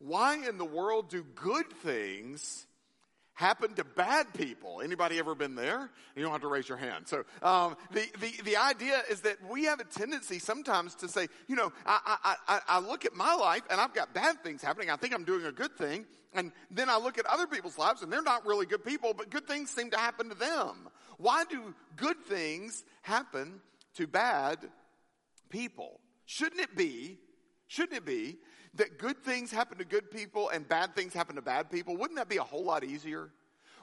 why 0.00 0.46
in 0.48 0.58
the 0.58 0.64
world 0.64 1.08
do 1.08 1.24
good 1.34 1.70
things 1.82 2.66
happen 3.34 3.74
to 3.74 3.84
bad 3.84 4.32
people. 4.34 4.82
Anybody 4.82 5.18
ever 5.18 5.34
been 5.34 5.54
there? 5.54 5.90
You 6.14 6.22
don't 6.22 6.32
have 6.32 6.42
to 6.42 6.48
raise 6.48 6.68
your 6.68 6.76
hand. 6.76 7.08
So 7.08 7.24
um, 7.42 7.74
the, 7.90 8.04
the, 8.20 8.42
the 8.44 8.56
idea 8.58 9.02
is 9.10 9.22
that 9.22 9.36
we 9.50 9.64
have 9.64 9.80
a 9.80 9.84
tendency 9.84 10.38
sometimes 10.38 10.94
to 10.96 11.08
say, 11.08 11.28
you 11.48 11.56
know, 11.56 11.72
I, 11.86 12.18
I, 12.22 12.34
I, 12.46 12.60
I 12.68 12.80
look 12.80 13.06
at 13.06 13.14
my 13.14 13.34
life 13.34 13.62
and 13.70 13.80
I've 13.80 13.94
got 13.94 14.12
bad 14.12 14.42
things 14.42 14.62
happening. 14.62 14.90
I 14.90 14.96
think 14.96 15.14
I'm 15.14 15.24
doing 15.24 15.46
a 15.46 15.52
good 15.52 15.74
thing. 15.76 16.04
And 16.34 16.52
then 16.70 16.90
I 16.90 16.98
look 16.98 17.18
at 17.18 17.26
other 17.26 17.46
people's 17.46 17.78
lives 17.78 18.02
and 18.02 18.12
they're 18.12 18.22
not 18.22 18.46
really 18.46 18.66
good 18.66 18.84
people, 18.84 19.14
but 19.16 19.30
good 19.30 19.46
things 19.46 19.70
seem 19.70 19.90
to 19.90 19.98
happen 19.98 20.28
to 20.28 20.34
them. 20.34 20.88
Why 21.16 21.44
do 21.44 21.74
good 21.96 22.18
things 22.28 22.84
happen 23.02 23.60
to 23.94 24.06
bad 24.06 24.58
people? 25.48 25.98
Shouldn't 26.26 26.60
it 26.60 26.76
be, 26.76 27.18
shouldn't 27.68 27.96
it 27.96 28.04
be 28.04 28.36
that 28.74 28.98
good 28.98 29.22
things 29.24 29.50
happen 29.50 29.78
to 29.78 29.84
good 29.84 30.10
people 30.10 30.48
and 30.50 30.68
bad 30.68 30.94
things 30.94 31.12
happen 31.12 31.36
to 31.36 31.42
bad 31.42 31.70
people, 31.70 31.96
wouldn't 31.96 32.18
that 32.18 32.28
be 32.28 32.36
a 32.36 32.42
whole 32.42 32.64
lot 32.64 32.84
easier? 32.84 33.30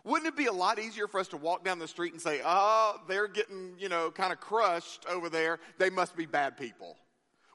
Wouldn't 0.04 0.28
it 0.28 0.38
be 0.38 0.46
a 0.46 0.54
lot 0.54 0.80
easier 0.80 1.08
for 1.08 1.20
us 1.20 1.28
to 1.30 1.38
walk 1.38 1.66
down 1.66 1.80
the 1.80 1.88
street 1.88 2.14
and 2.14 2.22
say, 2.22 2.40
oh, 2.46 3.02
they're 3.10 3.28
getting, 3.28 3.74
you 3.78 3.90
know, 3.90 4.10
kind 4.10 4.32
of 4.32 4.40
crushed 4.40 5.06
over 5.10 5.28
there. 5.30 5.60
They 5.78 5.90
must 5.90 6.16
be 6.16 6.26
bad 6.26 6.58
people. 6.58 6.96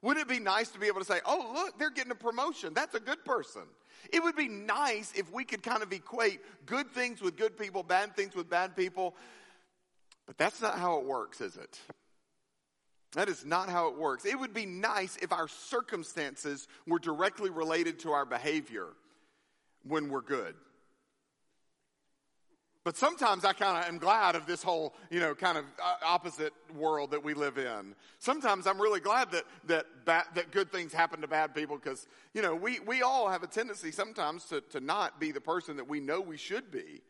Wouldn't 0.02 0.26
it 0.26 0.28
be 0.28 0.40
nice 0.40 0.68
to 0.70 0.78
be 0.78 0.88
able 0.88 0.98
to 0.98 1.06
say, 1.06 1.20
oh, 1.24 1.52
look, 1.54 1.78
they're 1.78 1.90
getting 1.90 2.12
a 2.12 2.16
promotion. 2.16 2.74
That's 2.74 2.94
a 2.94 3.00
good 3.00 3.24
person. 3.24 3.62
It 4.12 4.22
would 4.22 4.36
be 4.36 4.48
nice 4.48 5.12
if 5.16 5.32
we 5.32 5.44
could 5.44 5.62
kind 5.62 5.82
of 5.82 5.92
equate 5.92 6.40
good 6.66 6.90
things 6.90 7.22
with 7.22 7.36
good 7.36 7.56
people, 7.56 7.82
bad 7.82 8.14
things 8.16 8.34
with 8.34 8.50
bad 8.50 8.76
people. 8.76 9.14
But 10.26 10.36
that's 10.36 10.60
not 10.60 10.78
how 10.78 10.98
it 10.98 11.06
works, 11.06 11.40
is 11.40 11.56
it? 11.56 11.78
That 13.14 13.28
is 13.28 13.44
not 13.44 13.68
how 13.68 13.88
it 13.88 13.98
works. 13.98 14.24
It 14.24 14.38
would 14.38 14.54
be 14.54 14.64
nice 14.64 15.18
if 15.20 15.32
our 15.32 15.48
circumstances 15.48 16.66
were 16.86 16.98
directly 16.98 17.50
related 17.50 17.98
to 18.00 18.12
our 18.12 18.24
behavior 18.24 18.88
when 19.86 20.08
we're 20.08 20.22
good. 20.22 20.54
But 22.84 22.96
sometimes 22.96 23.44
I 23.44 23.52
kind 23.52 23.78
of 23.78 23.88
am 23.88 23.98
glad 23.98 24.34
of 24.34 24.44
this 24.46 24.60
whole, 24.62 24.94
you 25.08 25.20
know, 25.20 25.36
kind 25.36 25.56
of 25.56 25.64
uh, 25.80 25.94
opposite 26.04 26.52
world 26.74 27.12
that 27.12 27.22
we 27.22 27.32
live 27.32 27.56
in. 27.56 27.94
Sometimes 28.18 28.66
I'm 28.66 28.80
really 28.80 28.98
glad 28.98 29.30
that 29.30 29.44
that 29.66 29.86
bad, 30.04 30.24
that 30.34 30.50
good 30.50 30.72
things 30.72 30.92
happen 30.92 31.20
to 31.20 31.28
bad 31.28 31.54
people 31.54 31.76
because, 31.76 32.08
you 32.34 32.42
know, 32.42 32.56
we 32.56 32.80
we 32.80 33.02
all 33.02 33.28
have 33.28 33.44
a 33.44 33.46
tendency 33.46 33.92
sometimes 33.92 34.46
to 34.46 34.62
to 34.62 34.80
not 34.80 35.20
be 35.20 35.30
the 35.30 35.40
person 35.40 35.76
that 35.76 35.88
we 35.88 36.00
know 36.00 36.20
we 36.20 36.36
should 36.36 36.72
be. 36.72 37.02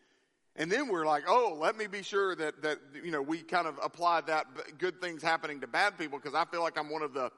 And 0.56 0.70
then 0.70 0.88
we're 0.88 1.06
like, 1.06 1.24
oh, 1.26 1.56
let 1.58 1.76
me 1.76 1.86
be 1.86 2.02
sure 2.02 2.36
that, 2.36 2.62
that, 2.62 2.78
you 3.02 3.10
know, 3.10 3.22
we 3.22 3.38
kind 3.38 3.66
of 3.66 3.78
apply 3.82 4.20
that 4.22 4.46
good 4.78 5.00
things 5.00 5.22
happening 5.22 5.60
to 5.62 5.66
bad 5.66 5.98
people 5.98 6.18
because 6.18 6.34
I 6.34 6.44
feel 6.44 6.60
like 6.60 6.78
I'm 6.78 6.90
one 6.90 7.02
of 7.02 7.14
the 7.14 7.30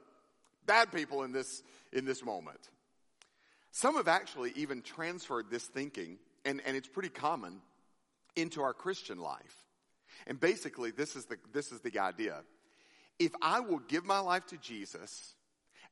bad 0.67 0.91
people 0.93 1.23
in 1.23 1.31
this, 1.31 1.63
in 1.93 2.05
this 2.05 2.25
moment. 2.25 2.59
Some 3.71 3.97
have 3.97 4.09
actually 4.09 4.53
even 4.57 4.83
transferred 4.83 5.47
this 5.51 5.65
thinking, 5.65 6.19
and, 6.45 6.61
and 6.67 6.77
it's 6.77 6.89
pretty 6.89 7.09
common, 7.09 7.61
into 8.37 8.63
our 8.63 8.73
Christian 8.73 9.19
life. 9.19 9.65
And 10.27 10.41
basically, 10.41 10.91
this 10.91 11.15
is 11.15 11.27
the, 11.27 11.37
this 11.53 11.71
is 11.71 11.81
the 11.81 11.99
idea. 11.99 12.43
If 13.19 13.33
I 13.41 13.61
will 13.61 13.81
give 13.81 14.05
my 14.05 14.19
life 14.19 14.47
to 14.47 14.57
Jesus, 14.57 15.35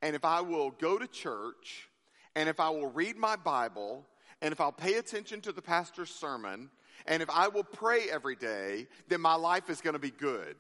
and 0.01 0.17
if 0.17 0.25
I 0.25 0.41
will 0.41 0.71
go 0.71 0.99
to 0.99 1.07
church, 1.07 1.89
and 2.35 2.49
if 2.49 2.59
I 2.59 2.71
will 2.71 2.89
read 2.89 3.17
my 3.17 3.37
Bible, 3.37 4.07
and 4.41 4.51
if 4.53 4.61
I'll 4.61 4.73
pay 4.73 4.95
attention 4.95 5.41
to 5.43 5.53
the 5.53 5.63
pastor's 5.63 6.11
sermon, 6.11 6.71
and 7.07 7.23
if 7.23 7.31
I 7.31 7.49
will 7.49 7.65
pray 7.65 8.11
every 8.11 8.37
day, 8.37 8.87
then 9.09 9.21
my 9.21 9.35
life 9.35 9.71
is 9.71 9.81
going 9.81 9.95
to 9.95 10.01
be 10.01 10.11
good. 10.11 10.57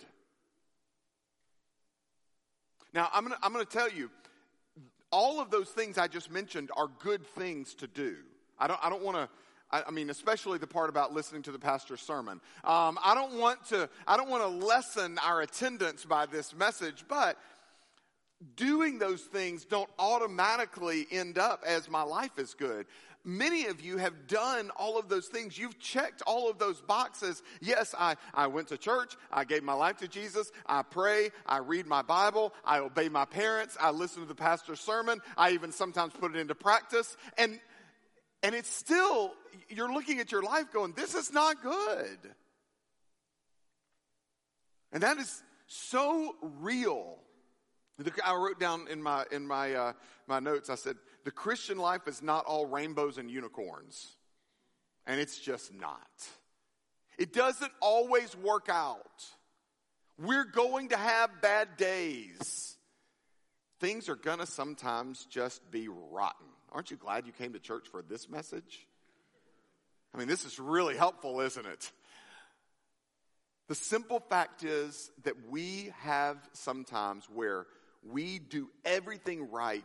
Now, 2.94 3.08
I'm 3.12 3.24
going 3.24 3.36
to, 3.36 3.44
I'm 3.44 3.54
to 3.54 3.64
tell 3.64 3.90
you, 3.90 4.10
all 5.10 5.40
of 5.40 5.50
those 5.50 5.68
things 5.68 5.98
I 5.98 6.08
just 6.08 6.30
mentioned 6.30 6.70
are 6.76 6.88
good 6.98 7.26
things 7.26 7.74
to 7.74 7.86
do. 7.86 8.16
I 8.58 8.66
don't, 8.66 8.80
I 8.82 8.90
don't 8.90 9.02
want 9.02 9.16
to. 9.16 9.28
I, 9.74 9.90
mean, 9.90 10.10
especially 10.10 10.58
the 10.58 10.66
part 10.66 10.90
about 10.90 11.14
listening 11.14 11.40
to 11.44 11.50
the 11.50 11.58
pastor's 11.58 12.02
sermon. 12.02 12.42
Um, 12.62 12.98
I 13.02 13.14
don't 13.14 13.38
want 13.38 13.64
to. 13.68 13.88
I 14.06 14.18
don't 14.18 14.28
want 14.28 14.42
to 14.42 14.66
lessen 14.66 15.18
our 15.18 15.40
attendance 15.40 16.04
by 16.04 16.26
this 16.26 16.54
message, 16.54 17.04
but 17.08 17.38
doing 18.54 18.98
those 18.98 19.22
things 19.22 19.64
don't 19.64 19.88
automatically 19.98 21.06
end 21.10 21.38
up 21.38 21.64
as 21.66 21.88
my 21.88 22.02
life 22.02 22.38
is 22.38 22.52
good 22.52 22.86
many 23.24 23.66
of 23.66 23.80
you 23.80 23.98
have 23.98 24.26
done 24.26 24.70
all 24.76 24.98
of 24.98 25.08
those 25.08 25.26
things. 25.26 25.56
You've 25.56 25.78
checked 25.78 26.22
all 26.26 26.50
of 26.50 26.58
those 26.58 26.80
boxes. 26.80 27.42
Yes, 27.60 27.94
I, 27.98 28.16
I 28.34 28.48
went 28.48 28.68
to 28.68 28.78
church. 28.78 29.16
I 29.30 29.44
gave 29.44 29.62
my 29.62 29.74
life 29.74 29.98
to 29.98 30.08
Jesus. 30.08 30.50
I 30.66 30.82
pray. 30.82 31.30
I 31.46 31.58
read 31.58 31.86
my 31.86 32.02
Bible. 32.02 32.52
I 32.64 32.78
obey 32.78 33.08
my 33.08 33.24
parents. 33.24 33.76
I 33.80 33.90
listen 33.90 34.22
to 34.22 34.28
the 34.28 34.34
pastor's 34.34 34.80
sermon. 34.80 35.20
I 35.36 35.50
even 35.50 35.72
sometimes 35.72 36.12
put 36.12 36.34
it 36.34 36.38
into 36.38 36.54
practice. 36.54 37.16
And, 37.38 37.60
and 38.42 38.54
it's 38.54 38.70
still, 38.70 39.32
you're 39.68 39.92
looking 39.92 40.18
at 40.18 40.32
your 40.32 40.42
life 40.42 40.72
going, 40.72 40.92
this 40.92 41.14
is 41.14 41.32
not 41.32 41.62
good. 41.62 42.18
And 44.92 45.02
that 45.02 45.18
is 45.18 45.42
so 45.66 46.34
real. 46.42 47.18
I 48.24 48.34
wrote 48.34 48.58
down 48.58 48.88
in 48.90 49.02
my, 49.02 49.24
in 49.30 49.46
my, 49.46 49.74
uh, 49.74 49.92
my 50.26 50.40
notes, 50.40 50.70
I 50.70 50.74
said, 50.74 50.96
the 51.24 51.30
Christian 51.30 51.78
life 51.78 52.06
is 52.06 52.22
not 52.22 52.46
all 52.46 52.66
rainbows 52.66 53.18
and 53.18 53.30
unicorns. 53.30 54.16
And 55.06 55.20
it's 55.20 55.38
just 55.38 55.74
not. 55.74 56.28
It 57.18 57.32
doesn't 57.32 57.72
always 57.80 58.36
work 58.36 58.68
out. 58.68 59.24
We're 60.18 60.44
going 60.44 60.90
to 60.90 60.96
have 60.96 61.40
bad 61.40 61.76
days. 61.76 62.76
Things 63.80 64.08
are 64.08 64.16
going 64.16 64.38
to 64.38 64.46
sometimes 64.46 65.26
just 65.26 65.68
be 65.70 65.88
rotten. 65.88 66.46
Aren't 66.70 66.90
you 66.90 66.96
glad 66.96 67.26
you 67.26 67.32
came 67.32 67.52
to 67.54 67.58
church 67.58 67.88
for 67.90 68.02
this 68.02 68.28
message? 68.28 68.86
I 70.14 70.18
mean, 70.18 70.28
this 70.28 70.44
is 70.44 70.58
really 70.58 70.96
helpful, 70.96 71.40
isn't 71.40 71.66
it? 71.66 71.90
The 73.68 73.74
simple 73.74 74.20
fact 74.20 74.64
is 74.64 75.10
that 75.24 75.34
we 75.48 75.92
have 76.00 76.36
sometimes 76.52 77.24
where 77.32 77.66
we 78.08 78.38
do 78.38 78.68
everything 78.84 79.50
right 79.50 79.82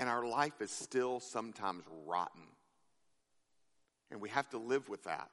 and 0.00 0.08
our 0.08 0.26
life 0.26 0.62
is 0.62 0.70
still 0.70 1.20
sometimes 1.20 1.84
rotten. 2.06 2.40
And 4.10 4.18
we 4.18 4.30
have 4.30 4.48
to 4.48 4.58
live 4.58 4.88
with 4.88 5.04
that. 5.04 5.30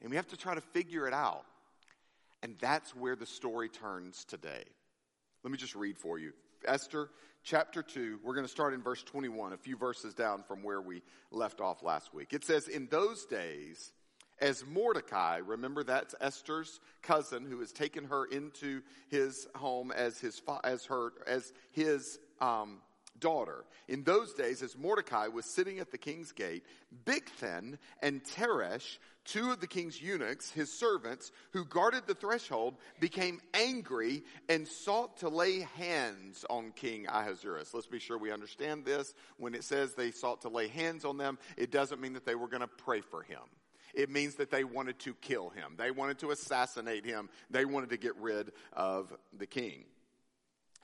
And 0.00 0.08
we 0.08 0.16
have 0.16 0.28
to 0.28 0.36
try 0.36 0.54
to 0.54 0.62
figure 0.62 1.06
it 1.06 1.12
out. 1.12 1.44
And 2.42 2.56
that's 2.58 2.96
where 2.96 3.16
the 3.16 3.26
story 3.26 3.68
turns 3.68 4.24
today. 4.24 4.64
Let 5.44 5.50
me 5.50 5.58
just 5.58 5.74
read 5.74 5.98
for 5.98 6.18
you. 6.18 6.32
Esther 6.66 7.10
chapter 7.44 7.82
2, 7.82 8.20
we're 8.24 8.34
going 8.34 8.46
to 8.46 8.50
start 8.50 8.72
in 8.72 8.82
verse 8.82 9.02
21, 9.02 9.52
a 9.52 9.58
few 9.58 9.76
verses 9.76 10.14
down 10.14 10.42
from 10.42 10.62
where 10.62 10.80
we 10.80 11.02
left 11.30 11.60
off 11.60 11.82
last 11.82 12.14
week. 12.14 12.32
It 12.32 12.44
says, 12.44 12.68
In 12.68 12.88
those 12.90 13.26
days, 13.26 13.92
as 14.40 14.64
Mordecai, 14.66 15.40
remember 15.44 15.84
that's 15.84 16.14
Esther's 16.22 16.80
cousin 17.02 17.44
who 17.44 17.60
has 17.60 17.72
taken 17.72 18.04
her 18.04 18.24
into 18.24 18.80
his 19.08 19.46
home 19.54 19.92
as 19.92 20.18
his, 20.18 20.40
as 20.64 20.86
her, 20.86 21.12
as 21.26 21.52
his, 21.72 22.18
um, 22.40 22.78
daughter. 23.20 23.64
In 23.88 24.02
those 24.02 24.32
days, 24.32 24.62
as 24.62 24.76
Mordecai 24.76 25.28
was 25.28 25.44
sitting 25.44 25.78
at 25.78 25.90
the 25.90 25.98
king's 25.98 26.32
gate, 26.32 26.64
Bigthan 27.04 27.78
and 28.02 28.22
Teresh, 28.24 28.98
two 29.24 29.50
of 29.50 29.60
the 29.60 29.66
king's 29.66 30.00
eunuchs, 30.00 30.50
his 30.50 30.72
servants, 30.72 31.32
who 31.52 31.64
guarded 31.64 32.06
the 32.06 32.14
threshold, 32.14 32.76
became 33.00 33.40
angry 33.54 34.22
and 34.48 34.66
sought 34.66 35.18
to 35.18 35.28
lay 35.28 35.60
hands 35.76 36.44
on 36.48 36.72
King 36.72 37.06
Ahasuerus. 37.06 37.74
Let's 37.74 37.86
be 37.86 37.98
sure 37.98 38.18
we 38.18 38.32
understand 38.32 38.84
this. 38.84 39.14
When 39.38 39.54
it 39.54 39.64
says 39.64 39.94
they 39.94 40.10
sought 40.10 40.42
to 40.42 40.48
lay 40.48 40.68
hands 40.68 41.04
on 41.04 41.16
them, 41.16 41.38
it 41.56 41.70
doesn't 41.70 42.00
mean 42.00 42.14
that 42.14 42.26
they 42.26 42.34
were 42.34 42.48
going 42.48 42.60
to 42.60 42.68
pray 42.68 43.00
for 43.00 43.22
him. 43.22 43.40
It 43.94 44.10
means 44.10 44.34
that 44.34 44.50
they 44.50 44.62
wanted 44.62 44.98
to 45.00 45.14
kill 45.14 45.48
him. 45.48 45.74
They 45.78 45.90
wanted 45.90 46.18
to 46.18 46.30
assassinate 46.30 47.06
him. 47.06 47.30
They 47.50 47.64
wanted 47.64 47.90
to 47.90 47.96
get 47.96 48.14
rid 48.16 48.52
of 48.74 49.12
the 49.36 49.46
king. 49.46 49.84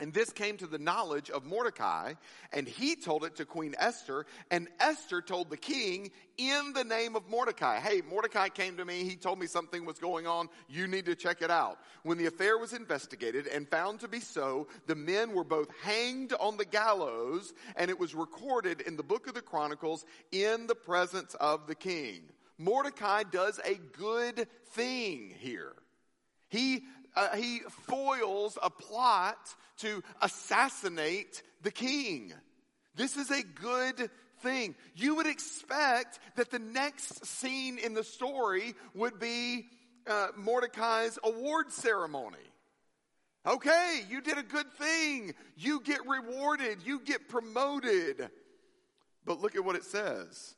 And 0.03 0.13
this 0.13 0.33
came 0.33 0.57
to 0.57 0.67
the 0.67 0.81
knowledge 0.81 1.31
of 1.31 1.45
Mordecai, 1.45 2.15
and 2.53 2.67
he 2.67 2.97
told 2.97 3.23
it 3.23 3.37
to 3.37 3.45
Queen 3.45 3.77
Esther, 3.79 4.27
and 4.51 4.67
Esther 4.81 5.23
told 5.23 5.49
the 5.49 5.57
king 5.57 6.11
in 6.37 6.73
the 6.73 6.83
name 6.83 7.15
of 7.15 7.31
Mordecai. 7.31 7.79
Hey, 7.79 8.03
Mordecai 8.11 8.49
came 8.49 8.77
to 8.79 8.85
me, 8.85 9.05
he 9.05 9.15
told 9.15 9.39
me 9.39 9.47
something 9.47 9.85
was 9.85 10.01
going 10.01 10.27
on, 10.27 10.49
you 10.69 10.89
need 10.89 11.07
to 11.07 11.15
check 11.15 11.41
it 11.41 11.53
out. 11.53 11.79
When 12.03 12.19
the 12.19 12.27
affair 12.27 12.59
was 12.59 12.73
investigated 12.73 13.47
and 13.47 13.69
found 13.69 14.01
to 14.01 14.09
be 14.09 14.19
so, 14.19 14.67
the 14.89 14.97
men 14.97 15.35
were 15.35 15.45
both 15.45 15.69
hanged 15.83 16.33
on 16.41 16.57
the 16.57 16.65
gallows, 16.65 17.55
and 17.77 17.89
it 17.89 18.01
was 18.01 18.13
recorded 18.13 18.81
in 18.81 18.97
the 18.97 19.05
book 19.05 19.29
of 19.29 19.35
the 19.35 19.41
Chronicles 19.41 20.05
in 20.33 20.67
the 20.67 20.75
presence 20.75 21.35
of 21.35 21.69
the 21.69 21.77
king. 21.77 22.23
Mordecai 22.59 23.23
does 23.23 23.61
a 23.65 23.77
good 23.97 24.49
thing 24.73 25.33
here. 25.39 25.75
He, 26.49 26.83
uh, 27.15 27.37
he 27.37 27.61
foils 27.87 28.59
a 28.63 28.71
plot 28.71 29.39
to 29.79 30.03
assassinate 30.21 31.43
the 31.63 31.71
king. 31.71 32.33
This 32.95 33.17
is 33.17 33.31
a 33.31 33.43
good 33.43 34.11
thing. 34.43 34.75
You 34.95 35.17
would 35.17 35.27
expect 35.27 36.19
that 36.37 36.51
the 36.51 36.59
next 36.59 37.25
scene 37.25 37.79
in 37.79 37.95
the 37.95 38.05
story 38.05 38.75
would 38.95 39.19
be 39.19 39.67
uh, 40.07 40.29
Mordecai's 40.37 41.19
award 41.23 41.73
ceremony. 41.73 42.37
Okay, 43.45 44.01
you 44.09 44.21
did 44.21 44.39
a 44.39 44.43
good 44.43 44.71
thing. 44.75 45.35
You 45.57 45.81
get 45.81 46.07
rewarded. 46.07 46.79
You 46.85 47.01
get 47.01 47.29
promoted. 47.29 48.31
But 49.25 49.41
look 49.41 49.57
at 49.57 49.65
what 49.65 49.77
it 49.77 49.85
says. 49.85 50.55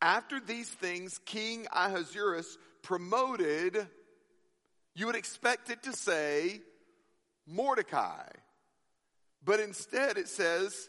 After 0.00 0.40
these 0.40 0.68
things, 0.68 1.18
King 1.24 1.66
Ahasuerus 1.72 2.56
promoted, 2.82 3.86
you 4.98 5.06
would 5.06 5.14
expect 5.14 5.70
it 5.70 5.84
to 5.84 5.92
say 5.92 6.60
Mordecai. 7.46 8.26
But 9.44 9.60
instead 9.60 10.18
it 10.18 10.28
says 10.28 10.88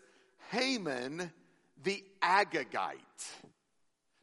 Haman 0.50 1.32
the 1.84 2.04
Agagite. 2.22 2.96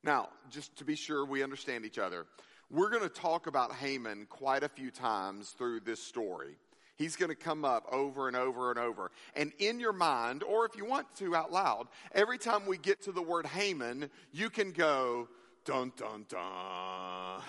Now, 0.03 0.29
just 0.51 0.77
to 0.79 0.85
be 0.85 0.97
sure 0.97 1.25
we 1.25 1.45
understand 1.45 1.85
each 1.85 1.99
other, 1.99 2.27
we're 2.69 2.91
going 2.91 3.05
to 3.05 3.09
talk 3.09 3.47
about 3.47 3.73
Haman 3.75 4.27
quite 4.29 4.65
a 4.65 4.69
few 4.69 4.91
times 4.91 5.51
through 5.51 5.81
this 5.81 6.03
story. 6.03 6.57
He's 6.97 7.15
going 7.15 7.29
to 7.29 7.37
come 7.37 7.65
up 7.65 7.87
over 7.93 8.27
and 8.27 8.37
over 8.37 8.71
and 8.71 8.79
over. 8.81 9.13
And 9.37 9.53
in 9.59 9.79
your 9.79 9.93
mind, 9.93 10.43
or 10.43 10.67
if 10.67 10.77
you 10.77 10.85
want 10.85 11.07
to 11.19 11.37
out 11.37 11.53
loud, 11.53 11.87
every 12.13 12.39
time 12.39 12.67
we 12.67 12.77
get 12.77 13.03
to 13.03 13.13
the 13.13 13.23
word 13.23 13.47
Haman, 13.47 14.11
you 14.33 14.51
can 14.51 14.73
go, 14.73 15.29
dun, 15.65 15.93
dun, 15.97 16.27
dun. 16.29 17.43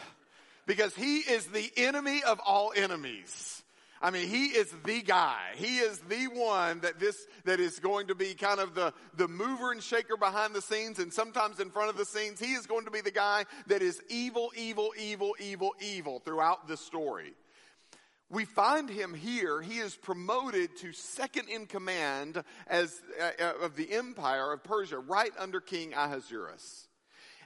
Because 0.68 0.94
he 0.94 1.20
is 1.20 1.48
the 1.48 1.72
enemy 1.78 2.22
of 2.24 2.40
all 2.46 2.74
enemies. 2.76 3.64
I 4.00 4.12
mean, 4.12 4.28
he 4.28 4.48
is 4.48 4.72
the 4.86 5.02
guy. 5.02 5.40
He 5.56 5.78
is 5.78 5.98
the 6.02 6.28
one 6.28 6.82
that 6.82 7.00
this, 7.00 7.18
that 7.46 7.60
is 7.60 7.80
going 7.80 8.08
to 8.08 8.16
be 8.16 8.36
kind 8.36 8.60
of 8.60 8.76
the, 8.76 8.94
the 9.16 9.28
mover 9.28 9.72
and 9.72 9.82
shaker 9.82 10.18
behind 10.18 10.54
the 10.54 10.62
scenes 10.62 11.00
and 11.00 11.12
sometimes 11.12 11.60
in 11.60 11.72
front 11.72 11.90
of 11.90 11.98
the 11.98 12.06
scenes. 12.06 12.40
He 12.40 12.54
is 12.54 12.68
going 12.68 12.86
to 12.86 12.92
be 12.92 13.02
the 13.02 13.12
guy 13.12 13.46
that 13.68 13.82
is 13.82 14.00
evil, 14.10 14.52
evil, 14.56 14.92
evil, 15.00 15.36
evil, 15.40 15.74
evil 15.82 16.20
throughout 16.20 16.68
the 16.68 16.78
story. 16.78 17.34
We 18.30 18.44
find 18.44 18.90
him 18.90 19.14
here. 19.14 19.62
He 19.62 19.80
is 19.80 19.96
promoted 19.96 20.76
to 20.80 20.92
second 20.92 21.48
in 21.48 21.66
command 21.66 22.44
as, 22.68 22.94
uh, 23.20 23.54
of 23.64 23.76
the 23.78 23.92
empire 23.94 24.52
of 24.52 24.64
Persia 24.64 25.00
right 25.00 25.32
under 25.40 25.62
King 25.62 25.94
Ahasuerus. 25.94 26.88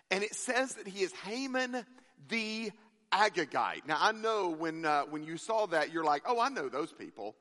And 0.09 0.23
it 0.23 0.33
says 0.33 0.73
that 0.73 0.87
he 0.87 1.03
is 1.03 1.13
Haman 1.23 1.85
the 2.27 2.71
Agagite. 3.11 3.85
Now, 3.87 3.97
I 3.99 4.11
know 4.11 4.49
when, 4.49 4.85
uh, 4.85 5.03
when 5.03 5.23
you 5.23 5.37
saw 5.37 5.65
that, 5.67 5.91
you're 5.91 6.03
like, 6.03 6.23
oh, 6.25 6.39
I 6.39 6.49
know 6.49 6.69
those 6.69 6.91
people. 6.91 7.35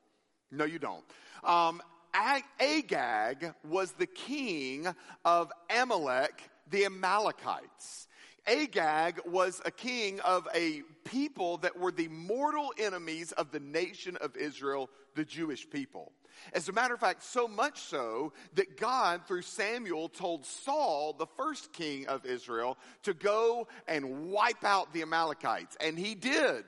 No, 0.51 0.65
you 0.65 0.79
don't. 0.79 1.03
Um, 1.43 1.81
Ag- 2.13 2.43
Agag 2.59 3.53
was 3.63 3.91
the 3.93 4.05
king 4.05 4.87
of 5.23 5.51
Amalek, 5.69 6.49
the 6.69 6.85
Amalekites. 6.85 8.07
Agag 8.45 9.21
was 9.25 9.61
a 9.65 9.71
king 9.71 10.19
of 10.21 10.47
a 10.53 10.81
people 11.05 11.57
that 11.57 11.77
were 11.77 11.91
the 11.91 12.07
mortal 12.07 12.73
enemies 12.77 13.31
of 13.33 13.51
the 13.51 13.59
nation 13.59 14.17
of 14.17 14.35
Israel, 14.35 14.89
the 15.15 15.23
Jewish 15.23 15.69
people. 15.69 16.11
As 16.53 16.69
a 16.69 16.73
matter 16.73 16.93
of 16.93 16.99
fact, 16.99 17.23
so 17.23 17.47
much 17.47 17.79
so 17.79 18.33
that 18.55 18.77
God, 18.77 19.21
through 19.27 19.43
Samuel, 19.43 20.09
told 20.09 20.45
Saul, 20.45 21.13
the 21.13 21.27
first 21.37 21.73
king 21.73 22.07
of 22.07 22.25
Israel, 22.25 22.77
to 23.03 23.13
go 23.13 23.67
and 23.87 24.31
wipe 24.31 24.63
out 24.63 24.93
the 24.93 25.01
Amalekites. 25.01 25.77
And 25.79 25.97
he 25.97 26.15
did, 26.15 26.65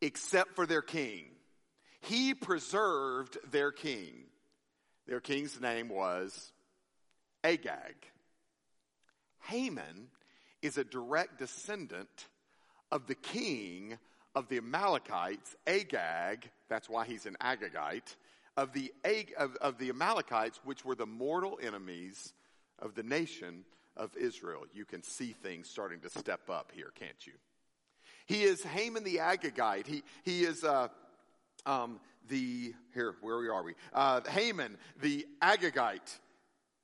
except 0.00 0.54
for 0.54 0.66
their 0.66 0.82
king. 0.82 1.24
He 2.00 2.34
preserved 2.34 3.38
their 3.50 3.72
king. 3.72 4.24
Their 5.06 5.20
king's 5.20 5.60
name 5.60 5.88
was 5.88 6.52
Agag. 7.44 7.96
Haman 9.44 10.08
is 10.62 10.78
a 10.78 10.84
direct 10.84 11.38
descendant 11.38 12.28
of 12.92 13.06
the 13.06 13.14
king 13.14 13.98
of 14.34 14.48
the 14.48 14.58
Amalekites, 14.58 15.56
Agag, 15.66 16.48
that's 16.68 16.88
why 16.88 17.04
he's 17.04 17.26
an 17.26 17.36
Agagite, 17.40 18.14
of 18.60 18.74
the, 18.74 18.92
of, 19.38 19.56
of 19.56 19.78
the 19.78 19.88
Amalekites, 19.88 20.60
which 20.64 20.84
were 20.84 20.94
the 20.94 21.06
mortal 21.06 21.58
enemies 21.62 22.34
of 22.78 22.94
the 22.94 23.02
nation 23.02 23.64
of 23.96 24.14
Israel. 24.18 24.64
You 24.74 24.84
can 24.84 25.02
see 25.02 25.32
things 25.32 25.70
starting 25.70 26.00
to 26.00 26.10
step 26.10 26.50
up 26.50 26.70
here, 26.74 26.92
can't 26.98 27.26
you? 27.26 27.32
He 28.26 28.42
is 28.42 28.62
Haman 28.62 29.02
the 29.02 29.16
Agagite. 29.16 29.86
He, 29.86 30.02
he 30.24 30.42
is, 30.42 30.62
uh, 30.62 30.88
um, 31.64 32.00
the, 32.28 32.74
here, 32.92 33.14
where 33.22 33.50
are 33.50 33.62
we? 33.62 33.72
Uh, 33.94 34.20
Haman 34.28 34.76
the 35.00 35.26
Agagite. 35.40 36.18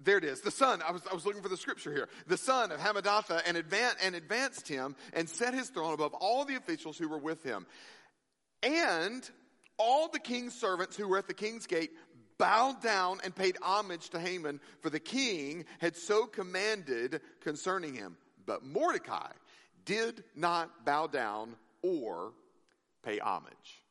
There 0.00 0.16
it 0.16 0.24
is. 0.24 0.40
The 0.40 0.50
son, 0.50 0.80
I 0.86 0.92
was, 0.92 1.02
I 1.10 1.14
was 1.14 1.26
looking 1.26 1.42
for 1.42 1.50
the 1.50 1.58
scripture 1.58 1.92
here. 1.92 2.08
The 2.26 2.38
son 2.38 2.72
of 2.72 2.80
Hammedatha 2.80 3.42
and, 3.46 3.58
advan- 3.58 3.96
and 4.02 4.14
advanced 4.14 4.66
him 4.66 4.96
and 5.12 5.28
set 5.28 5.52
his 5.52 5.68
throne 5.68 5.92
above 5.92 6.14
all 6.14 6.46
the 6.46 6.56
officials 6.56 6.96
who 6.96 7.08
were 7.08 7.18
with 7.18 7.42
him. 7.42 7.66
And 8.62 9.28
all 9.78 10.08
the 10.08 10.18
king's 10.18 10.54
servants 10.54 10.96
who 10.96 11.08
were 11.08 11.18
at 11.18 11.28
the 11.28 11.34
king's 11.34 11.66
gate 11.66 11.90
bowed 12.38 12.82
down 12.82 13.20
and 13.24 13.34
paid 13.34 13.56
homage 13.62 14.10
to 14.10 14.20
Haman, 14.20 14.60
for 14.80 14.90
the 14.90 15.00
king 15.00 15.64
had 15.78 15.96
so 15.96 16.26
commanded 16.26 17.20
concerning 17.40 17.94
him. 17.94 18.16
But 18.44 18.64
Mordecai 18.64 19.30
did 19.84 20.24
not 20.34 20.84
bow 20.84 21.06
down 21.06 21.56
or 21.82 22.32
pay 23.02 23.18
homage. 23.18 23.82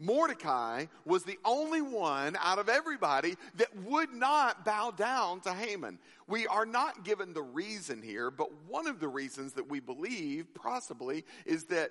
Mordecai 0.00 0.86
was 1.04 1.22
the 1.22 1.38
only 1.44 1.80
one 1.80 2.36
out 2.40 2.58
of 2.58 2.68
everybody 2.68 3.36
that 3.56 3.74
would 3.84 4.12
not 4.12 4.64
bow 4.64 4.90
down 4.90 5.40
to 5.42 5.54
Haman. 5.54 5.98
We 6.26 6.46
are 6.48 6.66
not 6.66 7.04
given 7.04 7.32
the 7.32 7.42
reason 7.42 8.02
here, 8.02 8.30
but 8.30 8.48
one 8.66 8.88
of 8.88 8.98
the 8.98 9.08
reasons 9.08 9.52
that 9.52 9.70
we 9.70 9.78
believe, 9.78 10.52
possibly, 10.54 11.24
is 11.46 11.64
that 11.66 11.90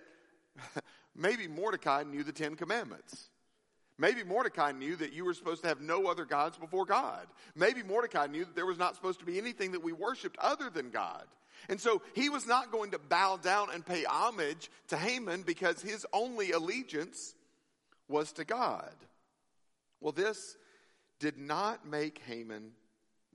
maybe 1.16 1.48
Mordecai 1.48 2.04
knew 2.04 2.24
the 2.24 2.34
Ten 2.34 2.56
Commandments. 2.56 3.30
Maybe 3.98 4.24
Mordecai 4.24 4.72
knew 4.72 4.96
that 4.96 5.14
you 5.14 5.24
were 5.24 5.34
supposed 5.34 5.62
to 5.62 5.68
have 5.68 5.80
no 5.80 6.08
other 6.08 6.26
gods 6.26 6.58
before 6.58 6.86
God. 6.86 7.28
Maybe 7.56 7.84
Mordecai 7.84 8.28
knew 8.28 8.46
that 8.46 8.56
there 8.56 8.66
was 8.66 8.80
not 8.80 8.96
supposed 8.96 9.20
to 9.20 9.26
be 9.26 9.38
anything 9.38 9.74
that 9.74 9.84
we 9.84 9.94
worshiped 9.94 10.38
other 10.39 10.70
than 10.70 10.89
God. 10.89 11.24
And 11.70 11.80
so 11.80 12.02
he 12.14 12.30
was 12.30 12.48
not 12.48 12.72
going 12.72 12.91
to 12.91 13.00
bow 13.00 13.38
down 13.38 13.70
and 13.74 13.86
pay 13.86 14.04
homage 14.04 14.70
to 14.88 14.98
Haman 14.98 15.44
because 15.44 15.82
his 15.82 16.06
only 16.12 16.52
allegiance 16.52 17.36
was 18.08 18.34
to 18.34 18.44
God. 18.44 18.94
Well, 20.02 20.12
this 20.12 20.58
did 21.20 21.38
not 21.38 21.88
make 21.88 22.20
Haman 22.28 22.72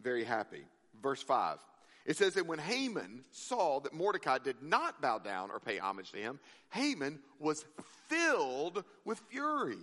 very 0.03 0.25
happy. 0.25 0.65
Verse 1.03 1.23
5. 1.23 1.59
It 2.05 2.17
says 2.17 2.35
that 2.35 2.47
when 2.47 2.59
Haman 2.59 3.23
saw 3.33 3.81
that 3.81 3.93
Mordecai 3.93 4.39
did 4.39 4.63
not 4.63 5.01
bow 5.01 5.19
down 5.19 5.51
or 5.51 5.61
pay 5.61 5.79
homage 5.79 6.11
to 6.13 6.19
him, 6.19 6.41
Haman 6.71 7.19
was 7.39 7.65
filled 8.09 8.83
with 9.05 9.19
fury. 9.31 9.77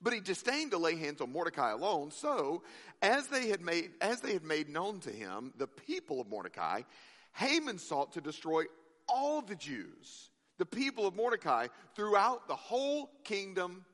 But 0.00 0.12
he 0.12 0.20
disdained 0.20 0.70
to 0.72 0.78
lay 0.78 0.96
hands 0.96 1.20
on 1.20 1.32
Mordecai 1.32 1.72
alone. 1.72 2.10
So, 2.10 2.62
as 3.00 3.26
they 3.28 3.48
had 3.48 3.60
made, 3.60 3.90
as 4.00 4.20
they 4.20 4.32
had 4.32 4.44
made 4.44 4.68
known 4.68 5.00
to 5.00 5.10
him 5.10 5.52
the 5.56 5.66
people 5.66 6.20
of 6.20 6.28
Mordecai, 6.28 6.82
Haman 7.34 7.78
sought 7.78 8.12
to 8.12 8.20
destroy 8.20 8.64
all 9.08 9.42
the 9.42 9.56
Jews, 9.56 10.30
the 10.58 10.66
people 10.66 11.06
of 11.06 11.14
Mordecai, 11.14 11.68
throughout 11.94 12.48
the 12.48 12.56
whole 12.56 13.10
kingdom 13.24 13.84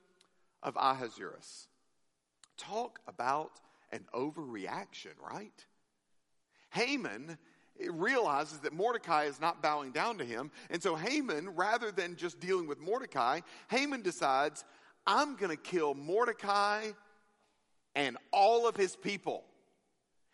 of 0.63 0.77
Ahasuerus. 0.77 1.69
Talk 2.57 3.01
about 3.07 3.53
an 3.93 4.05
overreaction, 4.15 5.13
right? 5.23 5.65
Haman 6.71 7.39
realizes 7.87 8.59
that 8.61 8.73
Mordecai 8.73 9.25
is 9.25 9.41
not 9.41 9.63
bowing 9.63 9.93
down 9.93 10.19
to 10.19 10.25
him. 10.25 10.51
And 10.71 10.83
so 10.83 10.97
Haman, 10.97 11.51
rather 11.55 11.93
than 11.93 12.17
just 12.17 12.41
dealing 12.41 12.67
with 12.67 12.81
Mordecai, 12.81 13.41
Haman 13.71 14.03
decides, 14.03 14.65
I'm 15.09 15.37
going 15.37 15.51
to 15.51 15.57
kill 15.57 15.95
Mordecai 15.95 16.91
and 17.95 18.19
all 18.31 18.69
of 18.69 18.77
his 18.77 18.95
people. 18.95 19.43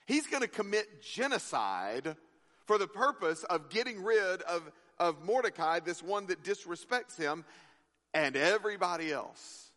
He's 0.05 0.27
going 0.27 0.43
to 0.43 0.49
commit 0.49 1.01
genocide 1.01 2.17
for 2.67 2.77
the 2.77 2.89
purpose 2.89 3.45
of 3.45 3.71
getting 3.71 4.03
rid 4.03 4.43
of, 4.43 4.71
of 4.99 5.25
Mordecai, 5.25 5.79
this 5.79 6.03
one 6.03 6.27
that 6.27 6.43
disrespects 6.43 7.17
him, 7.17 7.45
and 8.13 8.37
everybody 8.37 9.13
else. 9.13 9.71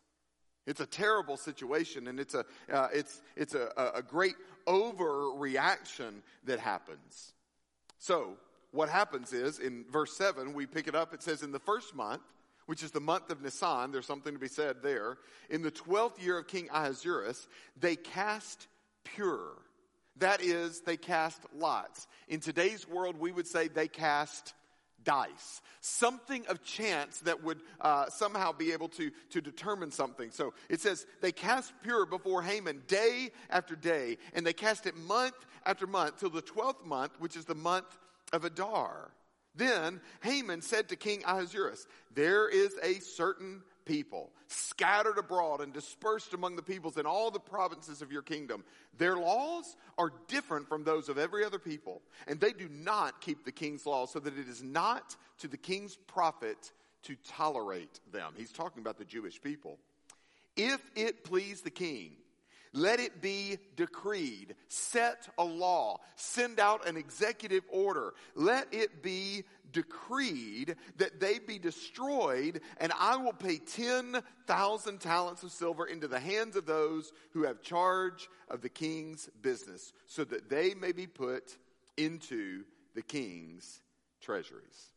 It's 0.66 0.80
a 0.80 0.86
terrible 0.86 1.36
situation, 1.36 2.08
and 2.08 2.18
it's 2.20 2.34
a 2.34 2.44
uh, 2.70 2.88
it's 2.92 3.22
it's 3.36 3.54
a, 3.54 3.92
a 3.94 4.02
great 4.02 4.34
overreaction 4.66 6.20
that 6.44 6.58
happens. 6.58 7.32
So 7.98 8.34
what 8.72 8.90
happens 8.90 9.32
is 9.32 9.60
in 9.60 9.86
verse 9.90 10.14
seven 10.14 10.52
we 10.52 10.66
pick 10.66 10.86
it 10.88 10.94
up. 10.94 11.14
It 11.14 11.22
says 11.22 11.42
in 11.42 11.52
the 11.52 11.58
first 11.58 11.94
month, 11.94 12.20
which 12.68 12.82
is 12.82 12.90
the 12.90 13.00
month 13.00 13.30
of 13.30 13.40
Nisan. 13.40 13.92
There's 13.92 14.04
something 14.04 14.34
to 14.34 14.38
be 14.38 14.46
said 14.46 14.82
there. 14.82 15.16
In 15.48 15.62
the 15.62 15.70
twelfth 15.70 16.22
year 16.22 16.36
of 16.36 16.46
King 16.46 16.68
Ahasuerus, 16.70 17.48
they 17.80 17.96
cast 17.96 18.66
Pur. 19.04 19.40
That 20.18 20.42
is, 20.42 20.82
they 20.82 20.98
cast 20.98 21.40
lots. 21.56 22.06
In 22.28 22.40
today's 22.40 22.86
world, 22.86 23.18
we 23.18 23.32
would 23.32 23.46
say 23.46 23.68
they 23.68 23.88
cast 23.88 24.52
dice, 25.02 25.62
something 25.80 26.44
of 26.48 26.62
chance 26.62 27.20
that 27.20 27.42
would 27.42 27.60
uh, 27.80 28.10
somehow 28.10 28.52
be 28.52 28.72
able 28.72 28.88
to, 28.90 29.10
to 29.30 29.40
determine 29.40 29.90
something. 29.90 30.30
So 30.30 30.52
it 30.68 30.82
says, 30.82 31.06
they 31.22 31.32
cast 31.32 31.72
Pur 31.82 32.04
before 32.04 32.42
Haman 32.42 32.82
day 32.86 33.30
after 33.48 33.76
day, 33.76 34.18
and 34.34 34.46
they 34.46 34.52
cast 34.52 34.84
it 34.84 34.94
month 34.94 35.36
after 35.64 35.86
month 35.86 36.20
till 36.20 36.28
the 36.28 36.42
12th 36.42 36.84
month, 36.84 37.12
which 37.18 37.34
is 37.34 37.46
the 37.46 37.54
month 37.54 37.86
of 38.30 38.44
Adar. 38.44 39.10
Then 39.58 40.00
Haman 40.22 40.62
said 40.62 40.88
to 40.88 40.96
King 40.96 41.22
Ahasuerus, 41.26 41.86
There 42.14 42.48
is 42.48 42.74
a 42.82 43.00
certain 43.00 43.62
people 43.84 44.30
scattered 44.46 45.18
abroad 45.18 45.60
and 45.60 45.72
dispersed 45.72 46.32
among 46.32 46.56
the 46.56 46.62
peoples 46.62 46.96
in 46.96 47.06
all 47.06 47.30
the 47.30 47.40
provinces 47.40 48.00
of 48.00 48.12
your 48.12 48.22
kingdom. 48.22 48.64
Their 48.96 49.16
laws 49.16 49.76
are 49.98 50.12
different 50.28 50.68
from 50.68 50.84
those 50.84 51.08
of 51.08 51.18
every 51.18 51.44
other 51.44 51.58
people, 51.58 52.02
and 52.26 52.40
they 52.40 52.52
do 52.52 52.68
not 52.68 53.20
keep 53.20 53.44
the 53.44 53.52
king's 53.52 53.84
laws, 53.84 54.12
so 54.12 54.20
that 54.20 54.38
it 54.38 54.48
is 54.48 54.62
not 54.62 55.16
to 55.40 55.48
the 55.48 55.56
king's 55.56 55.96
profit 55.96 56.72
to 57.02 57.16
tolerate 57.28 58.00
them. 58.12 58.32
He's 58.36 58.52
talking 58.52 58.80
about 58.80 58.96
the 58.96 59.04
Jewish 59.04 59.40
people. 59.40 59.78
If 60.56 60.80
it 60.94 61.24
please 61.24 61.62
the 61.62 61.70
king, 61.70 62.12
let 62.78 63.00
it 63.00 63.20
be 63.20 63.58
decreed, 63.76 64.54
set 64.68 65.28
a 65.36 65.44
law, 65.44 66.00
send 66.16 66.60
out 66.60 66.86
an 66.88 66.96
executive 66.96 67.64
order. 67.70 68.14
Let 68.34 68.72
it 68.72 69.02
be 69.02 69.44
decreed 69.72 70.76
that 70.96 71.20
they 71.20 71.38
be 71.38 71.58
destroyed, 71.58 72.60
and 72.78 72.92
I 72.98 73.16
will 73.16 73.32
pay 73.32 73.58
10,000 73.58 74.98
talents 75.00 75.42
of 75.42 75.50
silver 75.50 75.86
into 75.86 76.08
the 76.08 76.20
hands 76.20 76.56
of 76.56 76.66
those 76.66 77.12
who 77.32 77.44
have 77.44 77.62
charge 77.62 78.28
of 78.48 78.62
the 78.62 78.68
king's 78.68 79.28
business, 79.42 79.92
so 80.06 80.24
that 80.24 80.48
they 80.48 80.74
may 80.74 80.92
be 80.92 81.06
put 81.06 81.56
into 81.96 82.64
the 82.94 83.02
king's 83.02 83.80
treasuries. 84.20 84.92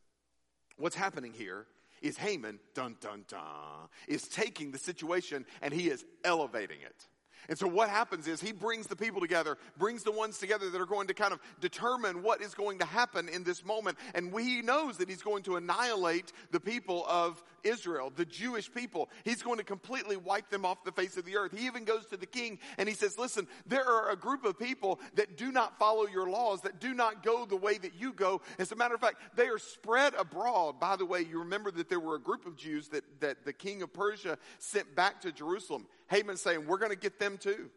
What's 0.76 0.96
happening 0.96 1.32
here 1.32 1.66
is 2.00 2.16
Haman, 2.16 2.58
dun 2.74 2.96
dun 3.00 3.24
dun, 3.28 3.88
is 4.08 4.26
taking 4.28 4.72
the 4.72 4.78
situation 4.78 5.46
and 5.60 5.72
he 5.72 5.88
is 5.88 6.04
elevating 6.24 6.80
it. 6.80 7.06
And 7.48 7.58
so 7.58 7.66
what 7.66 7.88
happens 7.88 8.28
is 8.28 8.40
he 8.40 8.52
brings 8.52 8.86
the 8.86 8.96
people 8.96 9.20
together, 9.20 9.58
brings 9.76 10.02
the 10.02 10.12
ones 10.12 10.38
together 10.38 10.70
that 10.70 10.80
are 10.80 10.86
going 10.86 11.08
to 11.08 11.14
kind 11.14 11.32
of 11.32 11.40
determine 11.60 12.22
what 12.22 12.40
is 12.40 12.54
going 12.54 12.78
to 12.78 12.84
happen 12.84 13.28
in 13.28 13.44
this 13.44 13.64
moment. 13.64 13.98
And 14.14 14.32
he 14.38 14.62
knows 14.62 14.98
that 14.98 15.08
he's 15.08 15.22
going 15.22 15.42
to 15.44 15.56
annihilate 15.56 16.32
the 16.50 16.60
people 16.60 17.04
of 17.08 17.42
Israel, 17.64 18.12
the 18.14 18.24
Jewish 18.24 18.72
people. 18.72 19.08
He's 19.24 19.42
going 19.42 19.58
to 19.58 19.64
completely 19.64 20.16
wipe 20.16 20.50
them 20.50 20.64
off 20.64 20.84
the 20.84 20.92
face 20.92 21.16
of 21.16 21.24
the 21.24 21.36
earth. 21.36 21.56
He 21.56 21.66
even 21.66 21.84
goes 21.84 22.06
to 22.06 22.16
the 22.16 22.26
king 22.26 22.58
and 22.78 22.88
he 22.88 22.94
says, 22.94 23.18
listen, 23.18 23.46
there 23.66 23.84
are 23.84 24.10
a 24.10 24.16
group 24.16 24.44
of 24.44 24.58
people 24.58 25.00
that 25.14 25.36
do 25.36 25.52
not 25.52 25.78
follow 25.78 26.06
your 26.06 26.28
laws, 26.28 26.60
that 26.62 26.80
do 26.80 26.94
not 26.94 27.22
go 27.22 27.44
the 27.44 27.56
way 27.56 27.78
that 27.78 27.94
you 27.94 28.12
go. 28.12 28.40
As 28.58 28.72
a 28.72 28.76
matter 28.76 28.94
of 28.94 29.00
fact, 29.00 29.16
they 29.36 29.48
are 29.48 29.58
spread 29.58 30.14
abroad. 30.14 30.80
By 30.80 30.96
the 30.96 31.06
way, 31.06 31.20
you 31.20 31.38
remember 31.38 31.70
that 31.72 31.88
there 31.88 32.00
were 32.00 32.16
a 32.16 32.20
group 32.20 32.46
of 32.46 32.56
Jews 32.56 32.88
that, 32.88 33.04
that 33.20 33.44
the 33.44 33.52
king 33.52 33.82
of 33.82 33.92
Persia 33.92 34.38
sent 34.58 34.94
back 34.94 35.20
to 35.22 35.32
Jerusalem. 35.32 35.86
Haman 36.12 36.36
saying, 36.36 36.66
we're 36.66 36.76
going 36.76 36.90
to 36.90 36.96
get 36.96 37.18
them 37.18 37.38
too. 37.38 37.70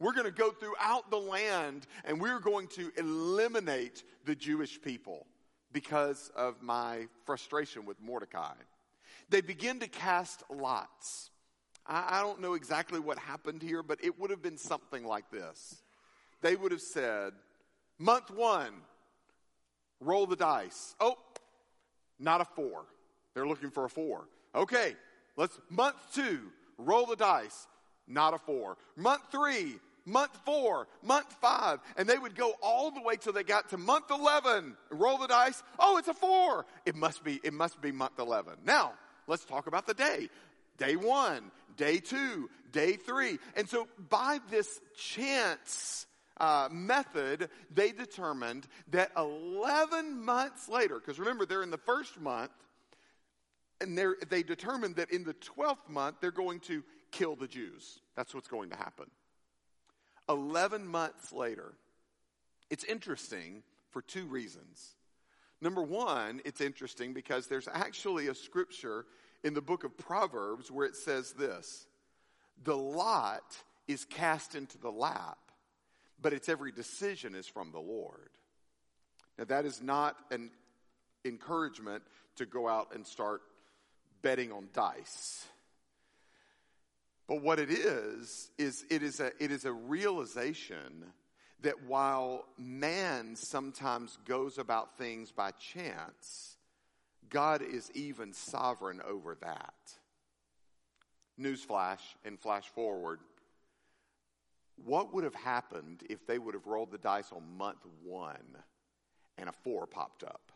We're 0.00 0.12
going 0.12 0.26
to 0.26 0.32
go 0.32 0.50
throughout 0.50 1.08
the 1.08 1.18
land 1.18 1.86
and 2.04 2.20
we're 2.20 2.40
going 2.40 2.66
to 2.70 2.90
eliminate 2.96 4.02
the 4.24 4.34
Jewish 4.34 4.82
people 4.82 5.24
because 5.70 6.32
of 6.34 6.60
my 6.62 7.06
frustration 7.26 7.86
with 7.86 8.00
Mordecai. 8.02 8.54
They 9.30 9.40
begin 9.40 9.78
to 9.80 9.86
cast 9.86 10.42
lots. 10.50 11.30
I, 11.86 12.18
I 12.18 12.22
don't 12.22 12.40
know 12.40 12.54
exactly 12.54 12.98
what 12.98 13.20
happened 13.20 13.62
here, 13.62 13.84
but 13.84 14.02
it 14.02 14.18
would 14.18 14.30
have 14.30 14.42
been 14.42 14.58
something 14.58 15.06
like 15.06 15.30
this. 15.30 15.80
They 16.42 16.56
would 16.56 16.72
have 16.72 16.80
said, 16.80 17.34
month 18.00 18.32
one, 18.32 18.72
roll 20.00 20.26
the 20.26 20.34
dice. 20.34 20.96
Oh, 20.98 21.14
not 22.18 22.40
a 22.40 22.46
four. 22.46 22.86
They're 23.34 23.46
looking 23.46 23.70
for 23.70 23.84
a 23.84 23.88
four. 23.88 24.26
Okay, 24.56 24.96
let's, 25.36 25.56
month 25.70 25.96
two, 26.12 26.40
roll 26.78 27.06
the 27.06 27.14
dice 27.14 27.68
not 28.06 28.34
a 28.34 28.38
four. 28.38 28.76
Month 28.96 29.22
three, 29.30 29.76
month 30.04 30.36
four, 30.44 30.86
month 31.02 31.30
five, 31.40 31.80
and 31.96 32.08
they 32.08 32.16
would 32.16 32.34
go 32.34 32.54
all 32.62 32.90
the 32.90 33.02
way 33.02 33.16
till 33.16 33.32
they 33.32 33.42
got 33.42 33.70
to 33.70 33.78
month 33.78 34.10
11. 34.10 34.76
Roll 34.90 35.18
the 35.18 35.26
dice. 35.26 35.62
Oh, 35.78 35.98
it's 35.98 36.08
a 36.08 36.14
four. 36.14 36.64
It 36.86 36.94
must 36.94 37.24
be, 37.24 37.40
it 37.42 37.52
must 37.52 37.80
be 37.82 37.92
month 37.92 38.18
11. 38.18 38.54
Now, 38.64 38.92
let's 39.26 39.44
talk 39.44 39.66
about 39.66 39.86
the 39.86 39.94
day. 39.94 40.28
Day 40.78 40.96
one, 40.96 41.50
day 41.76 41.98
two, 41.98 42.48
day 42.72 42.94
three. 42.96 43.38
And 43.56 43.68
so 43.68 43.88
by 44.08 44.38
this 44.50 44.80
chance, 44.96 46.06
uh, 46.38 46.68
method, 46.70 47.48
they 47.74 47.92
determined 47.92 48.66
that 48.90 49.10
11 49.16 50.24
months 50.24 50.68
later, 50.68 50.96
because 50.96 51.18
remember, 51.18 51.46
they're 51.46 51.62
in 51.62 51.70
the 51.70 51.78
first 51.78 52.20
month, 52.20 52.50
and 53.80 53.98
they 54.28 54.42
determined 54.42 54.96
that 54.96 55.10
in 55.10 55.24
the 55.24 55.34
12th 55.34 55.88
month, 55.88 56.16
they're 56.20 56.30
going 56.30 56.60
to 56.60 56.82
kill 57.16 57.36
the 57.36 57.48
Jews. 57.48 58.00
That's 58.14 58.34
what's 58.34 58.48
going 58.48 58.70
to 58.70 58.76
happen. 58.76 59.06
11 60.28 60.86
months 60.86 61.32
later, 61.32 61.72
it's 62.70 62.84
interesting 62.84 63.62
for 63.90 64.02
two 64.02 64.26
reasons. 64.26 64.94
Number 65.60 65.82
one, 65.82 66.40
it's 66.44 66.60
interesting 66.60 67.14
because 67.14 67.46
there's 67.46 67.68
actually 67.72 68.26
a 68.26 68.34
scripture 68.34 69.06
in 69.44 69.54
the 69.54 69.62
book 69.62 69.84
of 69.84 69.96
Proverbs 69.96 70.70
where 70.70 70.86
it 70.86 70.96
says 70.96 71.32
this 71.32 71.86
The 72.62 72.76
lot 72.76 73.56
is 73.88 74.04
cast 74.04 74.54
into 74.54 74.76
the 74.78 74.90
lap, 74.90 75.38
but 76.20 76.32
its 76.32 76.48
every 76.48 76.72
decision 76.72 77.34
is 77.34 77.46
from 77.46 77.72
the 77.72 77.80
Lord. 77.80 78.30
Now, 79.38 79.44
that 79.44 79.64
is 79.64 79.80
not 79.80 80.16
an 80.30 80.50
encouragement 81.24 82.02
to 82.36 82.46
go 82.46 82.68
out 82.68 82.94
and 82.94 83.06
start 83.06 83.42
betting 84.22 84.50
on 84.50 84.68
dice. 84.72 85.46
But 87.28 87.42
what 87.42 87.58
it 87.58 87.70
is, 87.70 88.50
is 88.56 88.84
it 88.88 89.02
is 89.02 89.20
a, 89.20 89.32
it 89.42 89.50
is 89.50 89.64
a 89.64 89.72
realization 89.72 91.12
that 91.62 91.84
while 91.84 92.44
man 92.58 93.34
sometimes 93.34 94.18
goes 94.24 94.58
about 94.58 94.96
things 94.96 95.32
by 95.32 95.50
chance, 95.52 96.56
God 97.28 97.62
is 97.62 97.90
even 97.94 98.32
sovereign 98.32 99.00
over 99.06 99.36
that. 99.40 99.74
Newsflash 101.40 102.00
and 102.24 102.38
flash 102.38 102.68
forward. 102.68 103.20
What 104.84 105.12
would 105.12 105.24
have 105.24 105.34
happened 105.34 106.02
if 106.08 106.26
they 106.26 106.38
would 106.38 106.54
have 106.54 106.66
rolled 106.66 106.92
the 106.92 106.98
dice 106.98 107.32
on 107.32 107.42
month 107.56 107.84
one 108.04 108.56
and 109.38 109.48
a 109.48 109.52
four 109.52 109.86
popped 109.86 110.22
up? 110.22 110.52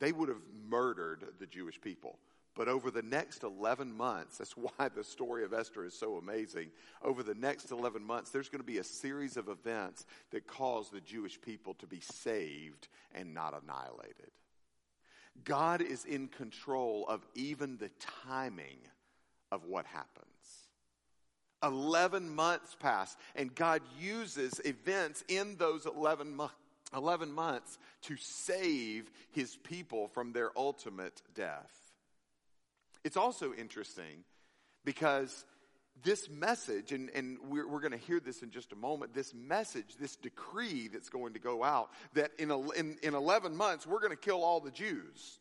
They 0.00 0.12
would 0.12 0.28
have 0.28 0.42
murdered 0.68 1.24
the 1.38 1.46
Jewish 1.46 1.80
people. 1.80 2.18
But 2.54 2.68
over 2.68 2.90
the 2.90 3.02
next 3.02 3.44
11 3.44 3.92
months, 3.96 4.38
that's 4.38 4.52
why 4.56 4.88
the 4.94 5.04
story 5.04 5.44
of 5.44 5.52
Esther 5.52 5.84
is 5.84 5.94
so 5.94 6.16
amazing. 6.16 6.70
Over 7.02 7.22
the 7.22 7.34
next 7.34 7.70
11 7.70 8.04
months, 8.04 8.30
there's 8.30 8.48
going 8.48 8.60
to 8.60 8.66
be 8.66 8.78
a 8.78 8.84
series 8.84 9.36
of 9.36 9.48
events 9.48 10.06
that 10.30 10.46
cause 10.46 10.90
the 10.90 11.00
Jewish 11.00 11.40
people 11.40 11.74
to 11.74 11.86
be 11.86 12.00
saved 12.00 12.88
and 13.14 13.34
not 13.34 13.60
annihilated. 13.62 14.30
God 15.44 15.80
is 15.80 16.04
in 16.04 16.28
control 16.28 17.06
of 17.08 17.26
even 17.34 17.78
the 17.78 17.90
timing 18.26 18.78
of 19.50 19.64
what 19.64 19.86
happens. 19.86 20.26
11 21.62 22.28
months 22.28 22.76
pass, 22.78 23.16
and 23.36 23.54
God 23.54 23.82
uses 23.98 24.60
events 24.64 25.24
in 25.28 25.56
those 25.56 25.86
11 25.86 26.34
months. 26.34 26.54
11 26.94 27.32
months 27.32 27.78
to 28.02 28.16
save 28.18 29.10
his 29.30 29.56
people 29.56 30.08
from 30.08 30.32
their 30.32 30.50
ultimate 30.58 31.22
death. 31.34 31.91
It's 33.04 33.16
also 33.16 33.52
interesting 33.52 34.24
because 34.84 35.44
this 36.02 36.28
message, 36.28 36.92
and, 36.92 37.10
and 37.10 37.38
we're, 37.48 37.68
we're 37.68 37.80
going 37.80 37.92
to 37.92 37.98
hear 37.98 38.20
this 38.20 38.42
in 38.42 38.50
just 38.50 38.72
a 38.72 38.76
moment, 38.76 39.14
this 39.14 39.34
message, 39.34 39.96
this 40.00 40.16
decree 40.16 40.88
that's 40.88 41.08
going 41.08 41.34
to 41.34 41.38
go 41.38 41.62
out, 41.62 41.90
that 42.14 42.30
in, 42.38 42.50
in, 42.76 42.96
in 43.02 43.14
11 43.14 43.56
months, 43.56 43.86
we're 43.86 44.00
going 44.00 44.10
to 44.10 44.16
kill 44.16 44.42
all 44.42 44.60
the 44.60 44.70
Jews. 44.70 45.38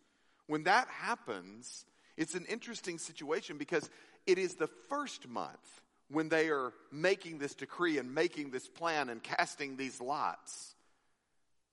When 0.47 0.64
that 0.64 0.88
happens, 0.89 1.86
it's 2.18 2.36
an 2.36 2.45
interesting 2.49 2.97
situation 2.97 3.57
because 3.57 3.89
it 4.28 4.38
is 4.38 4.55
the 4.55 4.70
first 4.89 5.28
month 5.28 5.82
when 6.09 6.30
they 6.30 6.49
are 6.49 6.74
making 6.91 7.39
this 7.39 7.55
decree 7.55 7.97
and 7.97 8.14
making 8.14 8.51
this 8.51 8.68
plan 8.68 9.09
and 9.09 9.24
casting 9.24 9.78
these 9.78 10.01
lots. 10.01 10.76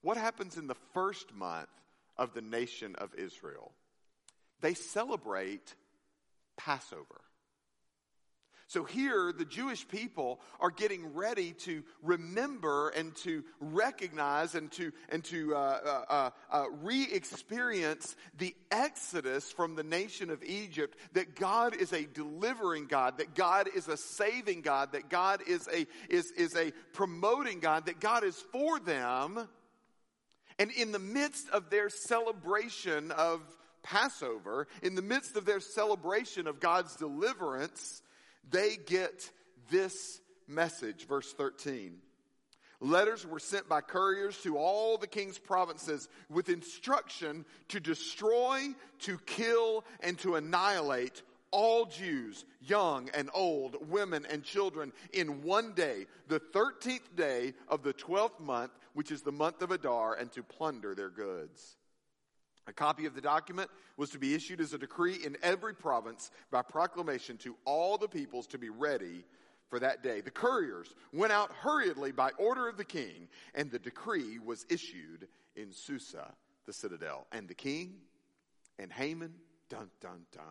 What 0.01 0.17
happens 0.17 0.57
in 0.57 0.67
the 0.67 0.77
first 0.93 1.33
month 1.35 1.67
of 2.17 2.33
the 2.33 2.41
nation 2.41 2.95
of 2.95 3.13
Israel? 3.15 3.73
They 4.61 4.73
celebrate 4.73 5.75
Passover. 6.57 7.21
So 8.69 8.83
here, 8.83 9.33
the 9.35 9.45
Jewish 9.45 9.87
people 9.87 10.39
are 10.59 10.69
getting 10.69 11.15
ready 11.15 11.53
to 11.53 11.81
remember 12.03 12.89
and 12.89 13.15
to 13.23 13.43
recognize 13.59 14.53
and 14.53 14.71
to, 14.73 14.91
and 15.09 15.23
to 15.23 15.55
uh, 15.55 15.59
uh, 15.59 16.05
uh, 16.07 16.29
uh 16.51 16.65
re-experience 16.83 18.15
the 18.37 18.55
exodus 18.69 19.51
from 19.51 19.73
the 19.73 19.81
nation 19.81 20.29
of 20.29 20.43
Egypt, 20.43 20.99
that 21.13 21.35
God 21.35 21.75
is 21.75 21.93
a 21.93 22.05
delivering 22.05 22.85
God, 22.85 23.17
that 23.17 23.33
God 23.33 23.69
is 23.75 23.87
a 23.87 23.97
saving 23.97 24.61
God, 24.61 24.91
that 24.91 25.09
God 25.09 25.41
is 25.47 25.67
a, 25.73 25.87
is, 26.07 26.29
is 26.33 26.55
a 26.55 26.69
promoting 26.93 27.61
God, 27.61 27.87
that 27.87 27.99
God 27.99 28.23
is 28.23 28.35
for 28.51 28.79
them, 28.79 29.47
And 30.59 30.71
in 30.71 30.91
the 30.91 30.99
midst 30.99 31.49
of 31.49 31.71
their 31.71 31.89
celebration 31.89 33.09
of 33.11 33.41
Passover, 33.83 34.67
in 34.81 34.95
the 34.95 35.01
midst 35.01 35.35
of 35.35 35.45
their 35.45 35.59
celebration 35.59 36.47
of 36.47 36.59
God's 36.59 36.95
deliverance, 36.95 38.01
they 38.49 38.75
get 38.75 39.31
this 39.69 40.21
message. 40.47 41.07
Verse 41.07 41.31
13. 41.33 41.97
Letters 42.81 43.27
were 43.27 43.39
sent 43.39 43.67
by 43.67 43.81
couriers 43.81 44.37
to 44.43 44.57
all 44.57 44.97
the 44.97 45.07
king's 45.07 45.37
provinces 45.37 46.07
with 46.29 46.47
instruction 46.47 47.43
to 47.67 47.79
destroy, 47.79 48.69
to 48.99 49.17
kill, 49.25 49.83
and 49.99 50.17
to 50.19 50.35
annihilate 50.35 51.21
all 51.51 51.85
Jews, 51.85 52.45
young 52.61 53.09
and 53.13 53.29
old, 53.33 53.89
women 53.89 54.25
and 54.29 54.43
children, 54.43 54.93
in 55.11 55.43
one 55.43 55.73
day, 55.73 56.05
the 56.27 56.39
13th 56.39 57.15
day 57.15 57.53
of 57.67 57.83
the 57.83 57.93
12th 57.93 58.39
month, 58.39 58.71
which 58.93 59.11
is 59.11 59.23
the 59.23 59.31
month 59.31 59.61
of 59.61 59.71
Adar, 59.71 60.15
and 60.15 60.31
to 60.33 60.43
plunder 60.43 60.95
their 60.95 61.09
goods. 61.09 61.75
A 62.69 62.73
copy 62.73 63.07
of 63.07 63.15
the 63.15 63.21
document 63.21 63.71
was 63.97 64.11
to 64.11 64.19
be 64.19 64.35
issued 64.35 64.61
as 64.61 64.73
a 64.73 64.77
decree 64.77 65.15
in 65.25 65.37
every 65.41 65.73
province 65.73 66.29
by 66.51 66.61
proclamation 66.61 67.35
to 67.37 67.55
all 67.65 67.97
the 67.97 68.07
peoples 68.07 68.45
to 68.47 68.59
be 68.59 68.69
ready 68.69 69.25
for 69.69 69.79
that 69.79 70.03
day. 70.03 70.21
The 70.21 70.29
couriers 70.29 70.93
went 71.11 71.33
out 71.33 71.51
hurriedly 71.51 72.11
by 72.11 72.29
order 72.37 72.69
of 72.69 72.77
the 72.77 72.85
king, 72.85 73.27
and 73.55 73.71
the 73.71 73.79
decree 73.79 74.37
was 74.37 74.67
issued 74.69 75.27
in 75.55 75.73
Susa, 75.73 76.31
the 76.67 76.73
citadel. 76.73 77.25
And 77.31 77.47
the 77.47 77.55
king 77.55 77.95
and 78.77 78.93
Haman, 78.93 79.33
dun 79.67 79.89
dun 79.99 80.27
dun, 80.31 80.43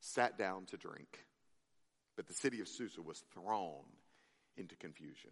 sat 0.00 0.36
down 0.36 0.66
to 0.66 0.76
drink. 0.76 1.24
But 2.14 2.26
the 2.26 2.34
city 2.34 2.60
of 2.60 2.68
Susa 2.68 3.00
was 3.00 3.22
thrown 3.32 3.84
into 4.58 4.76
confusion. 4.76 5.30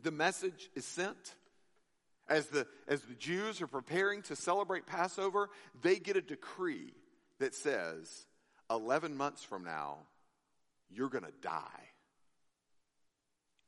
The 0.00 0.12
message 0.12 0.70
is 0.76 0.84
sent. 0.84 1.34
As 2.30 2.46
the, 2.46 2.66
as 2.86 3.02
the 3.02 3.14
Jews 3.14 3.60
are 3.60 3.66
preparing 3.66 4.22
to 4.22 4.36
celebrate 4.36 4.86
Passover, 4.86 5.50
they 5.82 5.98
get 5.98 6.16
a 6.16 6.22
decree 6.22 6.94
that 7.40 7.56
says 7.56 8.26
11 8.70 9.16
months 9.16 9.42
from 9.42 9.64
now, 9.64 9.98
you're 10.88 11.08
going 11.08 11.24
to 11.24 11.32
die. 11.42 11.88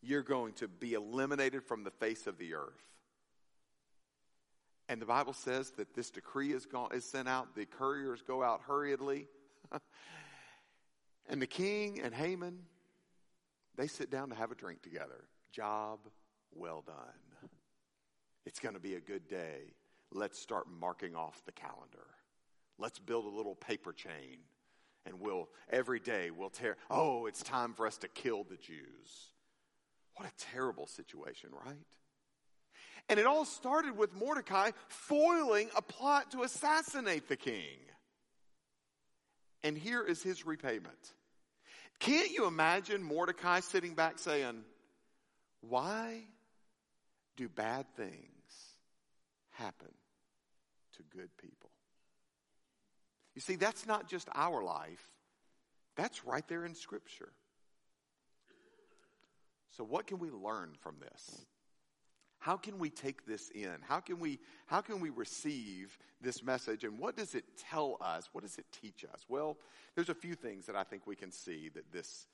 You're 0.01 0.23
going 0.23 0.53
to 0.55 0.69
be 0.69 0.95
eliminated 0.95 1.65
from 1.65 1.83
the 1.83 1.91
face 1.91 2.29
of 2.29 2.39
the 2.39 2.55
earth. 2.55 2.81
And 4.89 5.03
the 5.03 5.07
Bible 5.07 5.33
says 5.33 5.71
that 5.73 5.95
this 5.95 6.11
decree 6.11 6.53
is, 6.53 6.67
gone, 6.67 6.91
is 6.95 7.05
sent 7.05 7.29
out. 7.29 7.57
The 7.57 7.67
couriers 7.67 8.23
go 8.23 8.43
out 8.45 8.63
hurriedly. 8.67 9.27
and 11.29 11.43
the 11.43 11.47
king 11.47 12.01
and 12.01 12.15
Haman, 12.15 12.61
they 13.77 13.89
sit 13.89 14.11
down 14.11 14.29
to 14.29 14.35
have 14.37 14.53
a 14.53 14.55
drink 14.55 14.83
together. 14.83 15.25
Job 15.51 15.99
well 16.55 16.85
done. 16.87 17.51
It's 18.45 18.59
going 18.59 18.75
to 18.75 18.81
be 18.81 18.95
a 18.95 19.01
good 19.01 19.29
day. 19.29 19.75
Let's 20.13 20.39
start 20.39 20.67
marking 20.81 21.15
off 21.15 21.43
the 21.47 21.53
calendar. 21.53 22.07
Let's 22.79 22.99
build 22.99 23.25
a 23.27 23.37
little 23.37 23.55
paper 23.55 23.93
chain 23.93 24.39
and 25.07 25.21
we'll 25.21 25.49
every 25.71 26.01
day 26.01 26.31
we'll 26.31 26.51
tear 26.51 26.77
oh 26.91 27.27
it's 27.27 27.43
time 27.43 27.73
for 27.75 27.87
us 27.87 27.97
to 27.99 28.09
kill 28.09 28.45
the 28.45 28.57
jews 28.57 29.31
what 30.17 30.29
a 30.29 30.33
terrible 30.53 30.87
situation 30.87 31.51
right 31.65 31.77
and 33.09 33.19
it 33.19 33.27
all 33.27 33.45
started 33.45 33.97
with 33.97 34.15
mordecai 34.15 34.71
foiling 34.89 35.69
a 35.77 35.83
plot 35.83 36.31
to 36.31 36.43
assassinate 36.43 37.29
the 37.29 37.37
king 37.37 37.79
and 39.63 39.77
here 39.77 40.03
is 40.03 40.23
his 40.23 40.47
repayment 40.47 41.15
can't 41.99 42.31
you 42.31 42.47
imagine 42.47 43.03
mordecai 43.03 43.61
sitting 43.61 43.95
back 43.95 44.19
saying 44.19 44.63
why 45.61 46.23
do 47.37 47.49
bad 47.49 47.87
things 47.97 48.77
happen 49.51 49.93
to 50.97 51.03
good 51.17 51.31
people 51.37 51.71
you 53.35 53.41
see, 53.41 53.57
that's 53.57 53.87
not 53.87 54.09
just 54.09 54.29
our 54.35 54.63
life, 54.63 55.05
that's 55.97 56.25
right 56.25 56.47
there 56.49 56.65
in 56.65 56.75
Scripture. 56.75 57.33
So, 59.71 59.85
what 59.85 60.07
can 60.07 60.19
we 60.19 60.31
learn 60.31 60.73
from 60.81 60.97
this? 61.01 61.47
How 62.39 62.57
can 62.57 62.79
we 62.79 62.91
take 62.91 63.25
this 63.25 63.51
in? 63.51 63.77
How 63.83 64.01
can 64.01 64.19
we, 64.19 64.41
how 64.67 64.81
can 64.81 65.01
we 65.01 65.11
receive 65.11 65.97
this 66.21 66.43
message? 66.43 66.85
And 66.85 66.99
what 66.99 67.17
does 67.17 67.35
it 67.35 67.45
tell 67.57 67.97
us? 68.01 68.29
What 68.33 68.43
does 68.43 68.59
it 68.59 68.67
teach 68.83 69.05
us? 69.05 69.25
Well, 69.29 69.57
there's 69.95 70.09
a 70.09 70.15
few 70.15 70.35
things 70.35 70.67
that 70.67 70.75
I 70.75 70.83
think 70.83 71.07
we 71.07 71.15
can 71.15 71.31
see 71.31 71.71
that 71.75 71.93
this, 71.93 72.27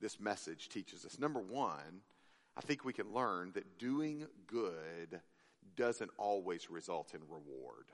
this 0.00 0.20
message 0.20 0.68
teaches 0.68 1.04
us. 1.04 1.18
Number 1.18 1.40
one, 1.40 2.00
I 2.56 2.60
think 2.62 2.84
we 2.84 2.92
can 2.92 3.12
learn 3.12 3.52
that 3.52 3.78
doing 3.78 4.26
good 4.46 5.20
doesn't 5.76 6.10
always 6.18 6.70
result 6.70 7.14
in 7.14 7.20
reward 7.28 7.86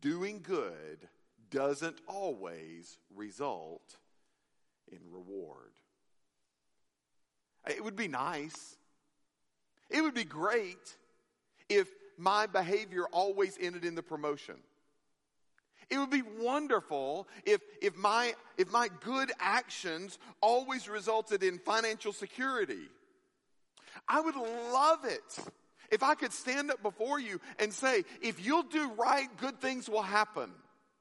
doing 0.00 0.40
good 0.42 1.08
doesn't 1.50 1.98
always 2.06 2.98
result 3.14 3.96
in 4.92 4.98
reward. 5.10 5.72
It 7.66 7.82
would 7.82 7.96
be 7.96 8.08
nice. 8.08 8.76
It 9.88 10.02
would 10.02 10.14
be 10.14 10.24
great 10.24 10.96
if 11.70 11.88
my 12.18 12.46
behavior 12.46 13.06
always 13.12 13.56
ended 13.58 13.84
in 13.84 13.94
the 13.94 14.02
promotion. 14.02 14.56
It 15.90 15.98
would 15.98 16.10
be 16.10 16.22
wonderful 16.40 17.28
if, 17.44 17.60
if, 17.80 17.96
my, 17.96 18.34
if 18.56 18.70
my 18.72 18.88
good 19.00 19.30
actions 19.38 20.18
always 20.40 20.88
resulted 20.88 21.42
in 21.42 21.58
financial 21.58 22.12
security. 22.12 22.88
I 24.08 24.20
would 24.20 24.36
love 24.36 25.04
it 25.04 25.38
if 25.90 26.02
I 26.02 26.14
could 26.14 26.32
stand 26.32 26.70
up 26.70 26.82
before 26.82 27.20
you 27.20 27.40
and 27.58 27.72
say, 27.72 28.04
if 28.20 28.44
you'll 28.44 28.64
do 28.64 28.90
right, 28.92 29.28
good 29.38 29.60
things 29.60 29.88
will 29.88 30.02
happen. 30.02 30.50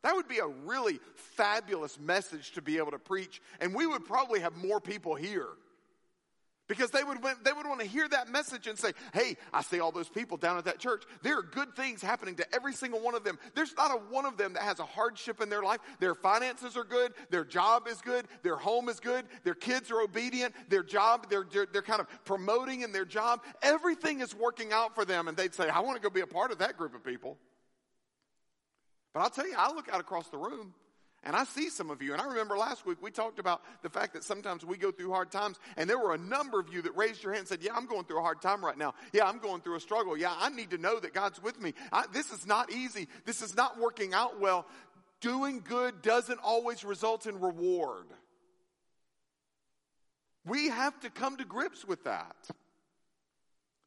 That 0.04 0.16
would 0.16 0.28
be 0.28 0.40
a 0.40 0.48
really 0.48 1.00
fabulous 1.16 1.98
message 2.00 2.52
to 2.54 2.62
be 2.62 2.78
able 2.78 2.92
to 2.92 3.00
preach, 3.00 3.42
and 3.62 3.74
we 3.74 3.88
would 3.88 4.06
probably 4.06 4.42
have 4.42 4.56
more 4.58 4.82
people 4.82 5.16
here. 5.16 5.48
Because 6.70 6.92
they 6.92 7.04
would, 7.04 7.18
they 7.44 7.52
would 7.52 7.68
want 7.68 7.82
to 7.82 7.86
hear 7.86 8.08
that 8.08 8.30
message 8.30 8.68
and 8.68 8.80
say, 8.80 8.94
Hey, 9.14 9.36
I 9.52 9.62
see 9.62 9.82
all 9.82 9.92
those 9.92 10.08
people 10.08 10.38
down 10.38 10.58
at 10.58 10.64
that 10.64 10.80
church. 10.80 11.04
There 11.22 11.38
are 11.38 11.42
good 11.42 11.76
things 11.76 12.02
happening 12.02 12.36
to 12.36 12.56
every 12.56 12.74
single 12.74 13.02
one 13.02 13.16
of 13.16 13.26
them. 13.26 13.38
There's 13.54 13.76
not 13.76 13.92
a 13.92 13.96
one 13.96 14.26
of 14.26 14.38
them 14.38 14.54
that 14.54 14.64
has 14.64 14.80
a 14.80 14.86
hardship 14.86 15.42
in 15.42 15.50
their 15.50 15.62
life. 15.62 15.82
Their 16.00 16.16
finances 16.16 16.78
are 16.78 16.86
good. 16.86 17.14
Their 17.30 17.44
job 17.44 17.88
is 17.90 18.00
good. 18.00 18.28
Their 18.44 18.56
home 18.56 18.88
is 18.88 19.02
good. 19.02 19.26
Their 19.44 19.56
kids 19.56 19.92
are 19.92 20.00
obedient. 20.00 20.56
Their 20.70 20.84
job, 20.84 21.30
they're, 21.30 21.46
they're, 21.52 21.68
they're 21.72 21.82
kind 21.82 22.00
of 22.00 22.08
promoting 22.24 22.82
in 22.82 22.94
their 22.94 23.06
job. 23.06 23.42
Everything 23.62 24.22
is 24.22 24.34
working 24.34 24.72
out 24.72 24.96
for 24.96 25.04
them. 25.04 25.28
And 25.28 25.36
they'd 25.36 25.54
say, 25.54 25.68
I 25.68 25.82
want 25.82 25.98
to 25.98 26.02
go 26.02 26.10
be 26.10 26.22
a 26.22 26.28
part 26.28 26.52
of 26.52 26.60
that 26.60 26.78
group 26.78 26.96
of 26.96 27.04
people. 27.04 27.38
But 29.14 29.20
I'll 29.20 29.30
tell 29.30 29.48
you, 29.48 29.56
I 29.58 29.72
look 29.74 29.90
out 29.90 30.00
across 30.00 30.30
the 30.30 30.38
room 30.38 30.74
and 31.24 31.36
I 31.36 31.46
see 31.46 31.70
some 31.70 31.90
of 31.90 32.02
you, 32.02 32.14
and 32.14 32.22
I 32.22 32.26
remember 32.26 32.58
last 32.58 32.86
week 32.86 33.02
we 33.02 33.12
talked 33.12 33.40
about 33.40 33.62
the 33.82 33.90
fact 33.90 34.14
that 34.14 34.24
sometimes 34.24 34.66
we 34.66 34.78
go 34.78 34.92
through 34.92 35.12
hard 35.12 35.32
times, 35.32 35.58
and 35.78 35.90
there 35.90 35.98
were 35.98 36.14
a 36.14 36.18
number 36.18 36.60
of 36.60 36.74
you 36.74 36.82
that 36.82 36.96
raised 36.98 37.24
your 37.24 37.32
hand 37.32 37.42
and 37.42 37.48
said, 37.48 37.62
Yeah, 37.62 37.74
I'm 37.76 37.86
going 37.86 38.04
through 38.04 38.20
a 38.20 38.24
hard 38.24 38.42
time 38.42 38.64
right 38.64 38.78
now. 38.78 38.94
Yeah, 39.14 39.26
I'm 39.26 39.40
going 39.40 39.62
through 39.62 39.76
a 39.76 39.80
struggle. 39.80 40.18
Yeah, 40.18 40.34
I 40.38 40.50
need 40.50 40.72
to 40.72 40.78
know 40.78 41.00
that 41.00 41.14
God's 41.14 41.42
with 41.42 41.62
me. 41.62 41.74
I, 41.92 42.06
this 42.12 42.32
is 42.32 42.46
not 42.46 42.72
easy. 42.72 43.08
This 43.26 43.42
is 43.42 43.56
not 43.56 43.80
working 43.80 44.14
out 44.14 44.40
well. 44.40 44.66
Doing 45.22 45.64
good 45.68 46.02
doesn't 46.02 46.40
always 46.44 46.84
result 46.84 47.26
in 47.26 47.40
reward. 47.40 48.08
We 50.46 50.68
have 50.68 51.00
to 51.02 51.10
come 51.10 51.38
to 51.38 51.46
grips 51.46 51.86
with 51.86 52.04
that. 52.04 52.36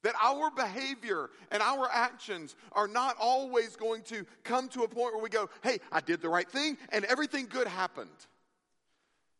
That 0.02 0.14
our 0.22 0.50
behavior 0.50 1.30
and 1.50 1.62
our 1.62 1.88
actions 1.90 2.54
are 2.72 2.86
not 2.86 3.16
always 3.18 3.76
going 3.76 4.02
to 4.04 4.24
come 4.44 4.68
to 4.68 4.82
a 4.82 4.88
point 4.88 5.14
where 5.14 5.22
we 5.22 5.28
go, 5.28 5.48
hey, 5.62 5.78
I 5.90 6.00
did 6.00 6.20
the 6.20 6.28
right 6.28 6.48
thing 6.48 6.76
and 6.90 7.04
everything 7.06 7.46
good 7.46 7.66
happened. 7.66 8.10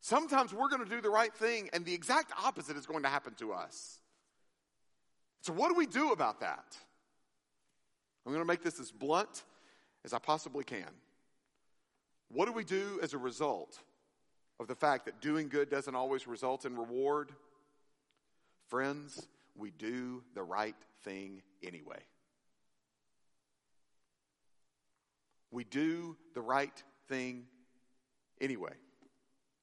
Sometimes 0.01 0.53
we're 0.53 0.69
going 0.69 0.83
to 0.83 0.89
do 0.89 1.01
the 1.01 1.11
right 1.11 1.35
thing 1.35 1.69
and 1.73 1.85
the 1.85 1.95
exact 1.95 2.33
opposite 2.43 2.77
is 2.77 2.87
going 2.87 3.03
to 3.03 3.09
happen 3.09 3.35
to 3.35 3.53
us. 3.53 4.01
So, 5.43 5.53
what 5.53 5.69
do 5.69 5.77
we 5.77 5.87
do 5.87 6.11
about 6.11 6.41
that? 6.41 6.77
I'm 8.25 8.33
going 8.33 8.43
to 8.43 8.49
make 8.49 8.63
this 8.63 8.81
as 8.81 8.91
blunt 8.91 9.45
as 10.05 10.13
I 10.13 10.19
possibly 10.19 10.65
can. 10.65 10.89
What 12.29 12.47
do 12.47 12.53
we 12.53 12.65
do 12.65 12.99
as 13.03 13.15
a 13.15 13.19
result 13.19 13.79
of 14.59 14.67
the 14.67 14.75
fact 14.75 15.05
that 15.05 15.21
doing 15.21 15.49
good 15.49 15.71
doesn't 15.71 15.95
always 15.95 16.27
result 16.27 16.65
in 16.65 16.77
reward? 16.77 17.31
Friends, 18.69 19.29
we 19.59 19.71
do 19.71 20.23
the 20.35 20.43
right 20.43 20.77
thing 21.03 21.43
anyway. 21.63 22.01
We 25.51 25.65
do 25.65 26.17
the 26.35 26.41
right 26.41 26.83
thing 27.09 27.45
anyway. 28.41 28.73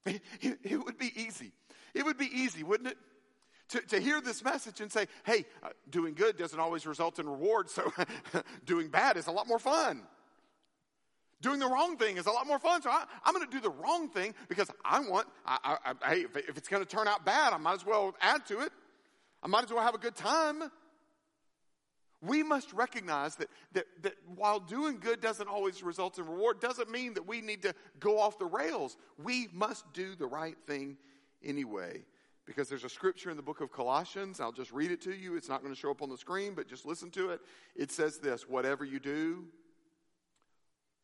It, 0.42 0.58
it, 0.62 0.84
would 0.84 0.98
be 0.98 1.10
easy. 1.16 1.52
It 1.94 2.04
would 2.04 2.18
be 2.18 2.26
easy, 2.26 2.62
wouldn't 2.62 2.90
it? 2.90 2.98
To, 3.70 3.80
to 3.80 4.00
hear 4.00 4.20
this 4.20 4.44
message 4.44 4.82
and 4.82 4.92
say, 4.92 5.06
hey, 5.24 5.46
uh, 5.62 5.70
doing 5.88 6.12
good 6.12 6.36
doesn't 6.36 6.60
always 6.60 6.86
result 6.86 7.18
in 7.18 7.26
reward, 7.26 7.70
so 7.70 7.90
doing 8.66 8.88
bad 8.88 9.16
is 9.16 9.26
a 9.26 9.30
lot 9.30 9.48
more 9.48 9.58
fun. 9.58 10.02
Doing 11.40 11.58
the 11.58 11.66
wrong 11.66 11.96
thing 11.96 12.18
is 12.18 12.26
a 12.26 12.30
lot 12.30 12.46
more 12.46 12.58
fun, 12.58 12.82
so 12.82 12.90
I, 12.90 13.04
am 13.24 13.34
going 13.34 13.46
to 13.46 13.50
do 13.50 13.60
the 13.60 13.70
wrong 13.70 14.10
thing 14.10 14.34
because 14.48 14.70
I 14.84 15.00
want, 15.00 15.26
I, 15.46 15.78
I, 16.02 16.10
hey, 16.10 16.20
if, 16.22 16.36
if 16.36 16.58
it's 16.58 16.68
going 16.68 16.84
to 16.84 16.88
turn 16.88 17.08
out 17.08 17.24
bad, 17.24 17.54
I 17.54 17.56
might 17.56 17.74
as 17.74 17.86
well 17.86 18.14
add 18.20 18.44
to 18.46 18.60
it. 18.60 18.72
I 19.44 19.48
might 19.48 19.64
as 19.64 19.70
well 19.70 19.82
have 19.82 19.94
a 19.94 19.98
good 19.98 20.16
time. 20.16 20.62
We 22.22 22.42
must 22.42 22.72
recognize 22.72 23.36
that, 23.36 23.48
that, 23.72 23.84
that 24.02 24.14
while 24.34 24.58
doing 24.58 24.98
good 24.98 25.20
doesn't 25.20 25.46
always 25.46 25.82
result 25.82 26.18
in 26.18 26.26
reward, 26.26 26.60
doesn't 26.60 26.90
mean 26.90 27.12
that 27.14 27.26
we 27.26 27.42
need 27.42 27.60
to 27.62 27.74
go 28.00 28.18
off 28.18 28.38
the 28.38 28.46
rails. 28.46 28.96
We 29.22 29.48
must 29.52 29.92
do 29.92 30.14
the 30.14 30.26
right 30.26 30.56
thing 30.66 30.96
anyway. 31.44 32.04
Because 32.46 32.68
there's 32.68 32.84
a 32.84 32.90
scripture 32.90 33.30
in 33.30 33.36
the 33.36 33.42
book 33.42 33.60
of 33.60 33.70
Colossians, 33.70 34.40
I'll 34.40 34.52
just 34.52 34.72
read 34.72 34.90
it 34.90 35.00
to 35.02 35.14
you. 35.14 35.36
It's 35.36 35.48
not 35.48 35.62
going 35.62 35.74
to 35.74 35.78
show 35.80 35.90
up 35.90 36.02
on 36.02 36.10
the 36.10 36.18
screen, 36.18 36.54
but 36.54 36.68
just 36.68 36.86
listen 36.86 37.10
to 37.12 37.30
it. 37.30 37.40
It 37.76 37.90
says 37.90 38.18
this 38.18 38.48
Whatever 38.48 38.84
you 38.84 39.00
do, 39.00 39.44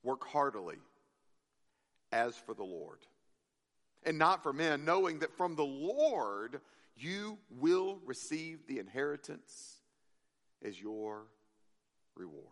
work 0.03 0.26
heartily 0.26 0.76
as 2.12 2.36
for 2.36 2.55
the 2.55 2.64
Lord, 2.64 2.99
and 4.03 4.18
not 4.18 4.43
for 4.43 4.53
men, 4.53 4.84
knowing 4.84 5.20
that 5.20 5.34
from 5.34 5.57
the 5.57 5.64
Lord 5.64 6.61
you 7.03 7.38
will 7.51 7.98
receive 8.05 8.66
the 8.66 8.78
inheritance 8.78 9.76
as 10.64 10.80
your 10.80 11.24
reward. 12.16 12.44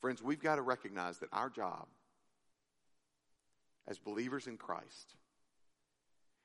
Friends, 0.00 0.22
we've 0.22 0.42
got 0.42 0.56
to 0.56 0.62
recognize 0.62 1.18
that 1.18 1.28
our 1.32 1.50
job 1.50 1.86
as 3.86 3.98
believers 3.98 4.46
in 4.46 4.56
Christ 4.56 5.14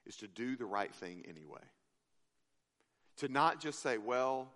is 0.05 0.15
to 0.17 0.27
do 0.27 0.55
the 0.55 0.65
right 0.65 0.93
thing 0.93 1.23
anyway. 1.27 1.61
To 3.17 3.27
not 3.27 3.61
just 3.61 3.81
say, 3.81 3.97
well, 3.97 4.49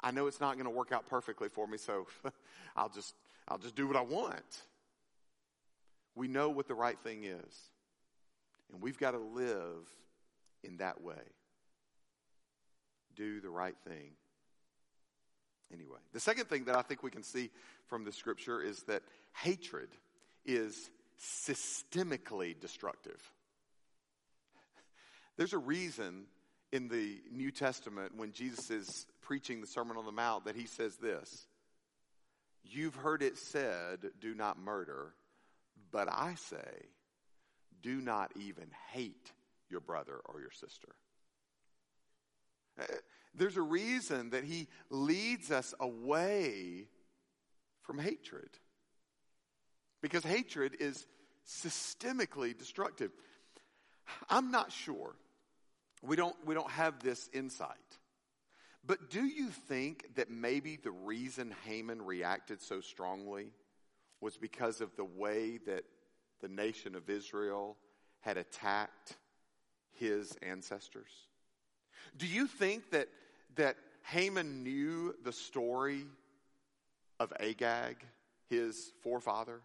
I 0.00 0.10
know 0.10 0.26
it's 0.26 0.40
not 0.40 0.54
going 0.54 0.64
to 0.64 0.70
work 0.70 0.92
out 0.92 1.06
perfectly 1.06 1.48
for 1.48 1.66
me, 1.66 1.78
so 1.78 2.06
I'll 2.76 2.88
just 2.88 3.14
I'll 3.46 3.58
just 3.58 3.76
do 3.76 3.86
what 3.86 3.96
I 3.96 4.02
want. 4.02 4.62
We 6.14 6.28
know 6.28 6.50
what 6.50 6.68
the 6.68 6.74
right 6.74 6.98
thing 6.98 7.24
is. 7.24 7.70
And 8.72 8.82
we've 8.82 8.98
got 8.98 9.12
to 9.12 9.18
live 9.18 9.88
in 10.62 10.78
that 10.78 11.02
way. 11.02 11.14
Do 13.16 13.40
the 13.40 13.50
right 13.50 13.76
thing 13.86 14.12
anyway. 15.72 15.98
The 16.12 16.20
second 16.20 16.46
thing 16.46 16.64
that 16.64 16.76
I 16.76 16.82
think 16.82 17.02
we 17.02 17.10
can 17.10 17.22
see 17.22 17.50
from 17.86 18.04
the 18.04 18.12
scripture 18.12 18.60
is 18.60 18.82
that 18.84 19.02
hatred 19.42 19.88
is 20.44 20.90
systemically 21.20 22.58
destructive. 22.58 23.20
There's 25.36 25.52
a 25.52 25.58
reason 25.58 26.24
in 26.72 26.88
the 26.88 27.20
New 27.32 27.50
Testament 27.50 28.16
when 28.16 28.32
Jesus 28.32 28.70
is 28.70 29.06
preaching 29.22 29.60
the 29.60 29.66
Sermon 29.66 29.96
on 29.96 30.04
the 30.04 30.12
Mount 30.12 30.44
that 30.44 30.56
he 30.56 30.66
says 30.66 30.96
this 30.96 31.46
You've 32.64 32.96
heard 32.96 33.22
it 33.22 33.38
said, 33.38 34.10
do 34.20 34.34
not 34.34 34.58
murder, 34.58 35.14
but 35.90 36.08
I 36.10 36.34
say, 36.34 36.86
do 37.82 38.00
not 38.00 38.32
even 38.36 38.66
hate 38.92 39.32
your 39.70 39.80
brother 39.80 40.20
or 40.24 40.40
your 40.40 40.50
sister. 40.50 40.94
Uh, 42.80 42.84
there's 43.34 43.56
a 43.56 43.62
reason 43.62 44.30
that 44.30 44.44
he 44.44 44.68
leads 44.90 45.50
us 45.50 45.74
away 45.80 46.88
from 47.82 47.98
hatred. 47.98 48.50
Because 50.00 50.24
hatred 50.24 50.76
is 50.80 51.06
systemically 51.46 52.56
destructive. 52.56 53.10
I'm 54.28 54.50
not 54.50 54.72
sure. 54.72 55.16
We 56.02 56.16
don't, 56.16 56.36
we 56.44 56.54
don't 56.54 56.70
have 56.70 57.02
this 57.02 57.28
insight. 57.32 57.76
But 58.86 59.10
do 59.10 59.24
you 59.24 59.48
think 59.48 60.14
that 60.14 60.30
maybe 60.30 60.76
the 60.76 60.90
reason 60.90 61.54
Haman 61.64 62.02
reacted 62.02 62.62
so 62.62 62.80
strongly 62.80 63.52
was 64.20 64.36
because 64.36 64.80
of 64.80 64.94
the 64.96 65.04
way 65.04 65.58
that 65.66 65.84
the 66.40 66.48
nation 66.48 66.94
of 66.94 67.10
Israel 67.10 67.76
had 68.20 68.36
attacked 68.36 69.16
his 69.98 70.36
ancestors? 70.42 71.10
Do 72.16 72.26
you 72.26 72.46
think 72.46 72.90
that, 72.90 73.08
that 73.56 73.76
Haman 74.04 74.62
knew 74.62 75.14
the 75.24 75.32
story 75.32 76.06
of 77.20 77.32
Agag, 77.38 77.96
his 78.48 78.92
forefather? 79.02 79.60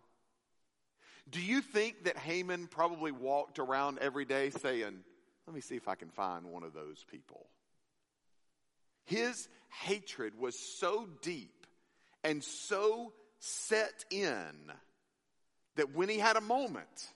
Do 1.30 1.42
you 1.42 1.62
think 1.62 2.04
that 2.06 2.18
Haman 2.18 2.68
probably 2.68 3.12
walked 3.12 3.60
around 3.60 4.00
every 4.00 4.26
day 4.26 4.50
saying, 4.50 5.04
Let 5.48 5.56
me 5.56 5.62
see 5.62 5.76
if 5.76 5.88
I 5.88 5.96
can 5.96 6.10
find 6.10 6.46
one 6.48 6.64
of 6.64 6.74
those 6.74 7.06
people? 7.10 7.48
His 9.06 9.48
hatred 9.70 10.38
was 10.38 10.58
so 10.80 11.08
deep 11.22 11.66
and 12.24 12.44
so 12.44 13.14
set 13.40 14.06
in 14.10 14.72
that 15.76 15.96
when 15.96 16.10
he 16.10 16.18
had 16.18 16.36
a 16.36 16.42
moment, 16.42 17.12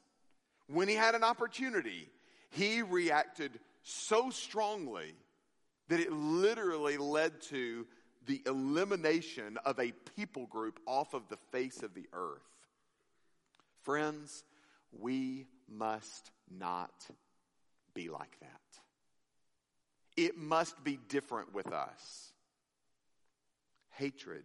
when 0.67 0.87
he 0.87 0.95
had 0.95 1.15
an 1.15 1.23
opportunity, 1.23 2.09
he 2.49 2.81
reacted 2.81 3.59
so 3.83 4.29
strongly 4.29 5.13
that 5.89 5.99
it 5.99 6.11
literally 6.11 6.97
led 6.97 7.41
to 7.41 7.85
the 8.25 8.41
elimination 8.45 9.57
of 9.65 9.79
a 9.79 9.93
people 10.15 10.45
group 10.47 10.79
off 10.85 11.13
of 11.13 11.29
the 11.29 11.37
face 11.51 11.81
of 11.81 11.93
the 11.93 12.07
earth. 12.13 12.41
Friends, 13.83 14.43
we 14.91 15.45
must 15.69 16.31
not 16.59 16.91
be 17.93 18.09
like 18.09 18.37
that. 18.41 18.49
It 20.17 20.37
must 20.37 20.83
be 20.83 20.99
different 21.07 21.53
with 21.53 21.71
us. 21.71 22.31
Hatred 23.91 24.43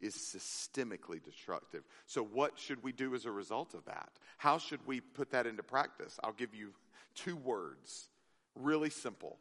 is 0.00 0.14
systemically 0.14 1.22
destructive. 1.22 1.82
So, 2.06 2.22
what 2.22 2.58
should 2.58 2.82
we 2.82 2.92
do 2.92 3.14
as 3.14 3.26
a 3.26 3.30
result 3.30 3.74
of 3.74 3.84
that? 3.86 4.10
How 4.38 4.58
should 4.58 4.80
we 4.86 5.00
put 5.00 5.32
that 5.32 5.46
into 5.46 5.62
practice? 5.62 6.18
I'll 6.22 6.32
give 6.32 6.54
you 6.54 6.72
two 7.24 7.36
words, 7.36 8.08
really 8.54 8.90
simple. 8.90 9.38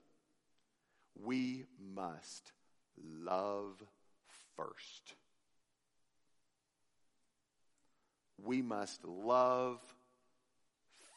We 1.23 1.65
must 1.93 2.51
love 3.23 3.81
first. 4.55 5.13
We 8.43 8.61
must 8.61 9.03
love 9.05 9.79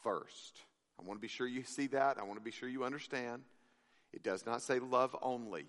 first. 0.02 0.58
I 0.98 1.02
want 1.04 1.18
to 1.18 1.22
be 1.22 1.28
sure 1.28 1.46
you 1.46 1.62
see 1.64 1.86
that. 1.88 2.18
I 2.18 2.24
want 2.24 2.38
to 2.38 2.44
be 2.44 2.50
sure 2.50 2.68
you 2.68 2.84
understand. 2.84 3.42
It 4.12 4.22
does 4.22 4.44
not 4.44 4.62
say 4.62 4.78
love 4.78 5.16
only, 5.22 5.66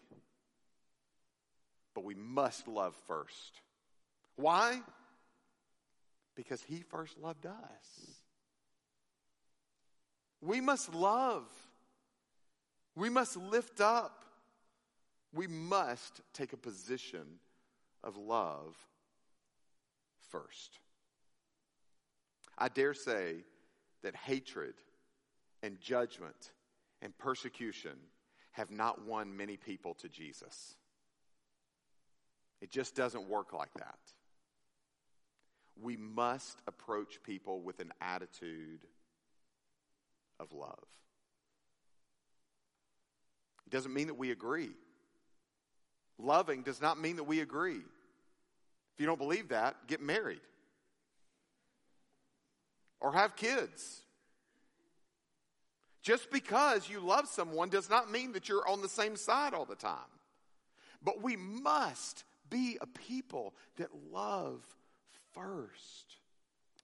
but 1.93 2.03
we 2.03 2.15
must 2.15 2.67
love 2.67 2.95
first. 3.07 3.61
Why? 4.35 4.81
Because 6.35 6.61
He 6.61 6.81
first 6.89 7.17
loved 7.17 7.45
us. 7.45 8.22
We 10.45 10.59
must 10.59 10.93
love. 10.93 11.45
We 12.95 13.09
must 13.09 13.37
lift 13.37 13.79
up. 13.79 14.25
We 15.33 15.47
must 15.47 16.21
take 16.33 16.53
a 16.53 16.57
position 16.57 17.39
of 18.03 18.17
love 18.17 18.75
first. 20.29 20.79
I 22.57 22.67
dare 22.67 22.93
say 22.93 23.37
that 24.03 24.15
hatred 24.15 24.75
and 25.63 25.79
judgment 25.79 26.51
and 27.01 27.17
persecution 27.17 27.97
have 28.51 28.69
not 28.69 29.05
won 29.05 29.35
many 29.35 29.57
people 29.57 29.93
to 29.95 30.09
Jesus. 30.09 30.75
It 32.61 32.69
just 32.69 32.95
doesn't 32.95 33.27
work 33.29 33.53
like 33.53 33.73
that. 33.75 33.97
We 35.81 35.97
must 35.97 36.61
approach 36.67 37.23
people 37.23 37.61
with 37.61 37.79
an 37.79 37.91
attitude 38.01 38.81
of 40.39 40.51
love. 40.51 40.83
It 43.67 43.71
doesn't 43.71 43.93
mean 43.93 44.07
that 44.07 44.15
we 44.15 44.31
agree. 44.31 44.71
Loving 46.17 46.61
does 46.61 46.81
not 46.81 46.99
mean 46.99 47.15
that 47.17 47.23
we 47.23 47.41
agree. 47.41 47.81
If 48.93 48.99
you 48.99 49.05
don't 49.05 49.17
believe 49.17 49.49
that, 49.49 49.87
get 49.87 50.01
married 50.01 50.41
or 52.99 53.13
have 53.13 53.35
kids. 53.35 54.01
Just 56.01 56.31
because 56.31 56.89
you 56.89 56.99
love 56.99 57.27
someone 57.27 57.69
does 57.69 57.89
not 57.89 58.11
mean 58.11 58.33
that 58.33 58.49
you're 58.49 58.67
on 58.67 58.81
the 58.81 58.89
same 58.89 59.15
side 59.15 59.53
all 59.53 59.65
the 59.65 59.75
time. 59.75 59.97
But 61.01 61.21
we 61.21 61.35
must 61.35 62.23
be 62.49 62.77
a 62.81 62.87
people 62.87 63.53
that 63.77 63.89
love 64.11 64.61
first. 65.33 66.17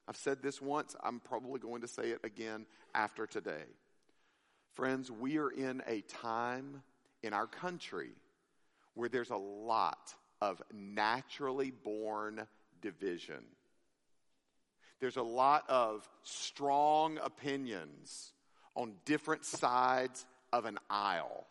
I've 0.10 0.18
said 0.18 0.41
this 0.41 0.60
once, 0.60 0.95
I'm 1.03 1.20
probably 1.20 1.60
going 1.60 1.82
to 1.82 1.88
say 1.88 2.10
it 2.10 2.22
again 2.24 2.66
after 2.95 3.28
today. 3.28 3.64
Friends, 4.74 5.12
we 5.12 5.38
are 5.38 5.51
in 5.51 5.84
a 5.86 6.01
time 6.01 6.82
in 7.22 7.32
our 7.32 7.45
country 7.45 8.10
where 8.95 9.07
there's 9.07 9.30
a 9.30 9.38
lot 9.38 10.16
of 10.41 10.64
naturally 10.74 11.70
born 11.70 12.47
division. 12.82 13.43
There's 14.99 15.18
a 15.18 15.22
lot 15.22 15.66
of 15.70 16.10
strong 16.24 17.20
opinions 17.24 18.34
on 18.74 18.93
different 19.05 19.45
sides 19.45 20.26
of 20.51 20.66
an 20.66 20.80
aisle. 20.89 21.45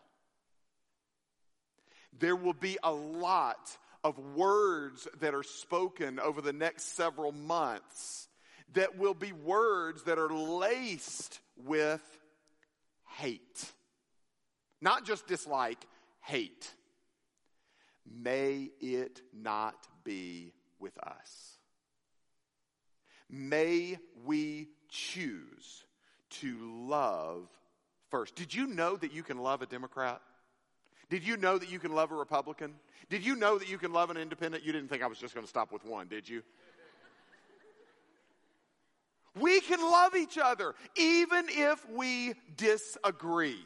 There 2.19 2.35
will 2.35 2.51
be 2.51 2.77
a 2.83 2.91
lot 2.91 3.77
of 4.03 4.19
words 4.35 5.07
that 5.21 5.33
are 5.33 5.43
spoken 5.43 6.19
over 6.19 6.41
the 6.41 6.51
next 6.51 6.97
several 6.97 7.31
months 7.31 8.28
that 8.73 8.97
will 8.97 9.13
be 9.13 9.31
words 9.31 10.03
that 10.03 10.19
are 10.19 10.29
laced 10.29 11.39
with 11.65 12.01
hate. 13.17 13.71
Not 14.81 15.05
just 15.05 15.27
dislike, 15.27 15.83
hate. 16.21 16.71
may 18.05 18.69
it 18.79 19.21
not 19.33 19.87
be 20.03 20.53
with 20.79 20.97
us. 20.97 21.57
May 23.29 23.97
we 24.25 24.69
choose 24.89 25.85
to 26.41 26.57
love 26.87 27.47
first. 28.09 28.35
Did 28.35 28.53
you 28.53 28.65
know 28.67 28.95
that 28.95 29.13
you 29.13 29.21
can 29.21 29.37
love 29.37 29.61
a 29.61 29.65
Democrat? 29.65 30.21
Did 31.09 31.25
you 31.25 31.37
know 31.37 31.57
that 31.57 31.71
you 31.71 31.79
can 31.79 31.93
love 31.93 32.11
a 32.11 32.15
Republican? 32.15 32.75
Did 33.09 33.25
you 33.25 33.35
know 33.35 33.57
that 33.57 33.69
you 33.69 33.77
can 33.77 33.93
love 33.93 34.09
an 34.09 34.17
independent? 34.17 34.63
You 34.63 34.71
didn't 34.71 34.89
think 34.89 35.03
I 35.03 35.07
was 35.07 35.17
just 35.17 35.33
going 35.33 35.45
to 35.45 35.49
stop 35.49 35.71
with 35.71 35.83
one, 35.85 36.07
did 36.07 36.29
you? 36.29 36.43
We 39.39 39.61
can 39.61 39.81
love 39.81 40.15
each 40.15 40.37
other 40.37 40.75
even 40.95 41.45
if 41.49 41.87
we 41.89 42.33
disagree. 42.57 43.59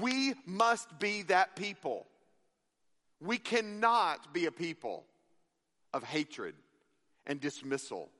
We 0.00 0.34
must 0.46 0.98
be 0.98 1.22
that 1.24 1.56
people. 1.56 2.06
We 3.20 3.38
cannot 3.38 4.34
be 4.34 4.46
a 4.46 4.52
people 4.52 5.04
of 5.92 6.02
hatred 6.02 6.54
and 7.26 7.40
dismissal 7.40 8.10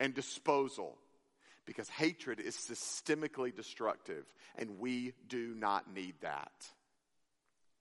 and 0.00 0.12
disposal 0.14 0.96
because 1.66 1.88
hatred 1.88 2.40
is 2.40 2.56
systemically 2.56 3.54
destructive 3.54 4.24
and 4.56 4.80
we 4.80 5.12
do 5.28 5.54
not 5.56 5.94
need 5.94 6.14
that. 6.22 6.50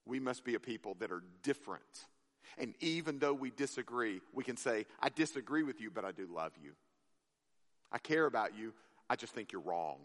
We 0.06 0.20
must 0.20 0.44
be 0.44 0.56
a 0.56 0.60
people 0.60 0.96
that 1.00 1.12
are 1.12 1.24
different. 1.44 1.84
And 2.58 2.76
even 2.82 3.20
though 3.20 3.34
we 3.34 3.52
disagree, 3.52 4.22
we 4.34 4.44
can 4.44 4.58
say, 4.58 4.86
I 5.02 5.10
disagree 5.10 5.64
with 5.64 5.82
you, 5.82 5.90
but 5.92 6.06
I 6.06 6.12
do 6.12 6.28
love 6.32 6.52
you. 6.62 6.72
I 7.92 7.98
care 7.98 8.26
about 8.26 8.58
you. 8.58 8.74
I 9.10 9.16
just 9.16 9.34
think 9.34 9.52
you're 9.52 9.62
wrong. 9.62 9.98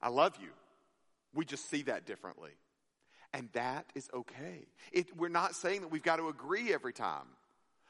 I 0.00 0.08
love 0.08 0.36
you. 0.40 0.50
We 1.34 1.44
just 1.44 1.68
see 1.68 1.82
that 1.82 2.06
differently. 2.06 2.52
And 3.32 3.48
that 3.52 3.86
is 3.94 4.10
okay. 4.12 4.66
It, 4.92 5.16
we're 5.16 5.28
not 5.28 5.54
saying 5.54 5.80
that 5.80 5.88
we've 5.88 6.02
got 6.02 6.16
to 6.16 6.28
agree 6.28 6.72
every 6.72 6.92
time, 6.92 7.26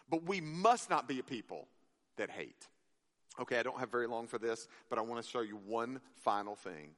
but 0.09 0.24
we 0.24 0.41
must 0.41 0.89
not 0.89 1.09
be 1.09 1.18
a 1.18 1.22
people 1.22 1.66
that 2.16 2.30
hate. 2.30 2.68
Okay, 3.41 3.59
I 3.59 3.62
don't 3.62 3.78
have 3.78 3.91
very 3.91 4.07
long 4.07 4.26
for 4.26 4.39
this, 4.39 4.68
but 4.89 4.99
I 4.99 5.03
want 5.03 5.22
to 5.22 5.28
show 5.28 5.41
you 5.41 5.59
one 5.66 6.01
final 6.16 6.55
thing. 6.55 6.91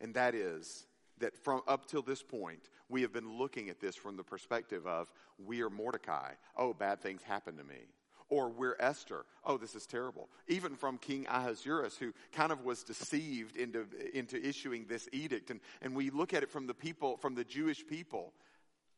And 0.00 0.14
that 0.14 0.34
is 0.34 0.86
that 1.18 1.36
from 1.36 1.62
up 1.68 1.86
till 1.86 2.02
this 2.02 2.22
point, 2.22 2.68
we 2.88 3.02
have 3.02 3.12
been 3.12 3.38
looking 3.38 3.70
at 3.70 3.80
this 3.80 3.94
from 3.94 4.16
the 4.16 4.22
perspective 4.22 4.86
of 4.86 5.10
we 5.44 5.62
are 5.62 5.70
Mordecai. 5.70 6.32
Oh, 6.56 6.72
bad 6.72 7.00
things 7.00 7.22
happen 7.22 7.56
to 7.56 7.64
me. 7.64 7.86
Or 8.28 8.48
we're 8.48 8.76
Esther. 8.80 9.24
Oh, 9.44 9.56
this 9.56 9.74
is 9.74 9.86
terrible. 9.86 10.28
Even 10.48 10.74
from 10.74 10.98
King 10.98 11.26
Ahasuerus, 11.28 11.96
who 11.96 12.12
kind 12.32 12.50
of 12.50 12.64
was 12.64 12.82
deceived 12.82 13.56
into, 13.56 13.86
into 14.14 14.44
issuing 14.44 14.86
this 14.88 15.08
edict. 15.12 15.50
And, 15.50 15.60
and 15.80 15.94
we 15.94 16.10
look 16.10 16.34
at 16.34 16.42
it 16.42 16.50
from 16.50 16.66
the 16.66 16.74
people, 16.74 17.16
from 17.18 17.34
the 17.34 17.44
Jewish 17.44 17.86
people. 17.86 18.32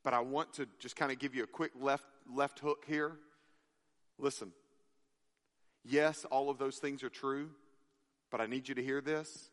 But 0.03 0.15
I 0.15 0.21
want 0.21 0.55
to 0.55 0.67
just 0.79 0.97
kind 0.97 1.13
of 1.13 1.19
give 1.19 1.35
you 1.35 1.43
a 1.43 1.47
quick 1.47 1.73
left, 1.79 2.07
left 2.33 2.61
hook 2.61 2.85
here. 2.87 3.17
Listen. 4.19 4.53
Yes, 5.85 6.25
all 6.31 6.51
of 6.51 6.59
those 6.59 6.77
things 6.77 7.03
are 7.03 7.09
true, 7.09 7.51
but 8.31 8.41
I 8.41 8.47
need 8.47 8.69
you 8.69 8.75
to 8.75 8.83
hear 8.83 9.01
this. 9.01 9.51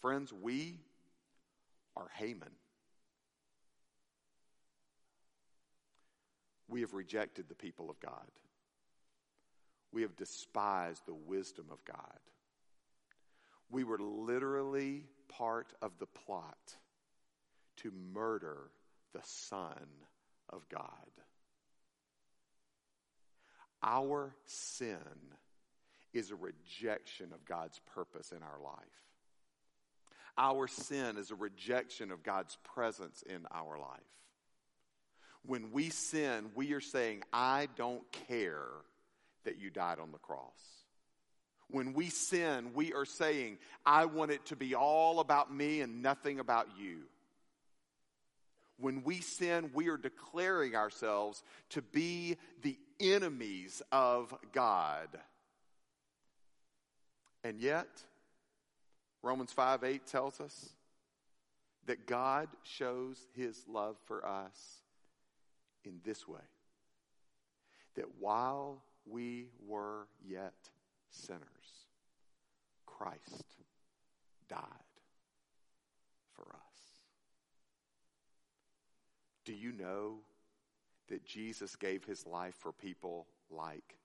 Friends, 0.00 0.32
we 0.32 0.78
are 1.96 2.08
Haman. 2.14 2.50
We 6.68 6.80
have 6.82 6.94
rejected 6.94 7.48
the 7.48 7.54
people 7.54 7.90
of 7.90 7.98
God. 8.00 8.26
We 9.92 10.02
have 10.02 10.16
despised 10.16 11.02
the 11.06 11.14
wisdom 11.14 11.66
of 11.70 11.84
God. 11.84 12.18
We 13.70 13.84
were 13.84 13.98
literally 13.98 15.04
part 15.28 15.72
of 15.82 15.92
the 15.98 16.06
plot 16.06 16.76
to 17.78 17.92
murder 18.12 18.70
the 19.12 19.22
Son 19.22 19.86
of 20.48 20.68
God. 20.68 20.82
Our 23.82 24.34
sin 24.46 24.96
is 26.12 26.30
a 26.30 26.36
rejection 26.36 27.32
of 27.32 27.44
God's 27.44 27.80
purpose 27.94 28.32
in 28.32 28.42
our 28.42 28.60
life. 28.62 28.76
Our 30.36 30.68
sin 30.68 31.16
is 31.16 31.30
a 31.30 31.36
rejection 31.36 32.10
of 32.10 32.22
God's 32.22 32.56
presence 32.74 33.22
in 33.22 33.46
our 33.50 33.78
life. 33.78 34.00
When 35.44 35.72
we 35.72 35.90
sin, 35.90 36.50
we 36.54 36.72
are 36.72 36.80
saying, 36.80 37.22
I 37.32 37.68
don't 37.76 38.02
care 38.28 38.68
that 39.48 39.58
you 39.58 39.70
died 39.70 39.98
on 39.98 40.12
the 40.12 40.18
cross. 40.18 40.60
When 41.70 41.94
we 41.94 42.10
sin, 42.10 42.72
we 42.74 42.92
are 42.92 43.06
saying, 43.06 43.56
I 43.84 44.04
want 44.04 44.30
it 44.30 44.44
to 44.46 44.56
be 44.56 44.74
all 44.74 45.20
about 45.20 45.52
me 45.52 45.80
and 45.80 46.02
nothing 46.02 46.38
about 46.38 46.68
you. 46.78 46.98
When 48.78 49.04
we 49.04 49.22
sin, 49.22 49.70
we 49.72 49.88
are 49.88 49.96
declaring 49.96 50.76
ourselves 50.76 51.42
to 51.70 51.80
be 51.80 52.36
the 52.60 52.76
enemies 53.00 53.80
of 53.90 54.34
God. 54.52 55.08
And 57.42 57.58
yet, 57.58 57.88
Romans 59.22 59.52
5 59.52 59.82
8 59.82 60.06
tells 60.06 60.42
us 60.42 60.68
that 61.86 62.06
God 62.06 62.48
shows 62.64 63.16
his 63.34 63.64
love 63.66 63.96
for 64.04 64.26
us 64.26 64.82
in 65.86 66.00
this 66.04 66.28
way 66.28 66.40
that 67.98 68.06
while 68.20 68.82
we 69.10 69.48
were 69.66 70.08
yet 70.26 70.70
sinners, 71.10 71.42
Christ 72.86 73.44
died 74.48 74.60
for 76.34 76.42
us. 76.42 77.00
Do 79.44 79.52
you 79.52 79.72
know 79.72 80.18
that 81.08 81.24
Jesus 81.24 81.76
gave 81.76 82.04
his 82.04 82.26
life 82.26 82.54
for 82.54 82.72
people 82.72 83.26
like 83.50 83.96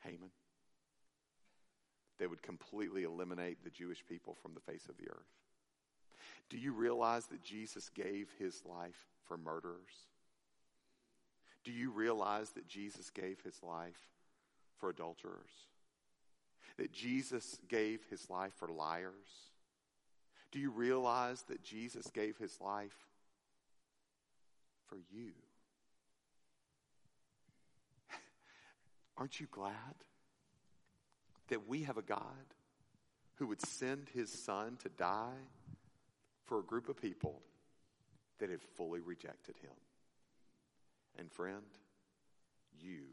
Haman? 0.00 0.30
They 2.18 2.26
would 2.26 2.42
completely 2.42 3.04
eliminate 3.04 3.62
the 3.62 3.70
Jewish 3.70 4.04
people 4.06 4.34
from 4.34 4.54
the 4.54 4.60
face 4.60 4.86
of 4.88 4.96
the 4.96 5.10
earth. 5.10 5.28
Do 6.50 6.56
you 6.56 6.72
realize 6.72 7.26
that 7.26 7.42
Jesus 7.42 7.90
gave 7.90 8.28
his 8.38 8.62
life 8.64 9.06
for 9.26 9.36
murderers? 9.36 10.08
Do 11.64 11.72
you 11.72 11.90
realize 11.90 12.50
that 12.50 12.68
Jesus 12.68 13.10
gave 13.10 13.40
his 13.42 13.62
life 13.62 13.98
for 14.78 14.90
adulterers? 14.90 15.50
That 16.76 16.92
Jesus 16.92 17.58
gave 17.68 18.00
his 18.08 18.30
life 18.30 18.52
for 18.58 18.68
liars? 18.68 19.12
Do 20.50 20.58
you 20.58 20.70
realize 20.70 21.42
that 21.48 21.62
Jesus 21.62 22.06
gave 22.12 22.38
his 22.38 22.58
life 22.60 22.96
for 24.86 24.96
you? 25.10 25.32
Aren't 29.16 29.40
you 29.40 29.46
glad 29.50 29.74
that 31.48 31.68
we 31.68 31.82
have 31.82 31.98
a 31.98 32.02
God 32.02 32.22
who 33.36 33.46
would 33.48 33.60
send 33.60 34.08
his 34.14 34.32
son 34.32 34.78
to 34.82 34.88
die 34.88 35.46
for 36.44 36.58
a 36.58 36.64
group 36.64 36.88
of 36.88 37.00
people 37.00 37.42
that 38.38 38.50
had 38.50 38.62
fully 38.76 39.00
rejected 39.00 39.56
him? 39.60 39.72
And 41.18 41.30
friend, 41.32 41.64
you 42.80 43.04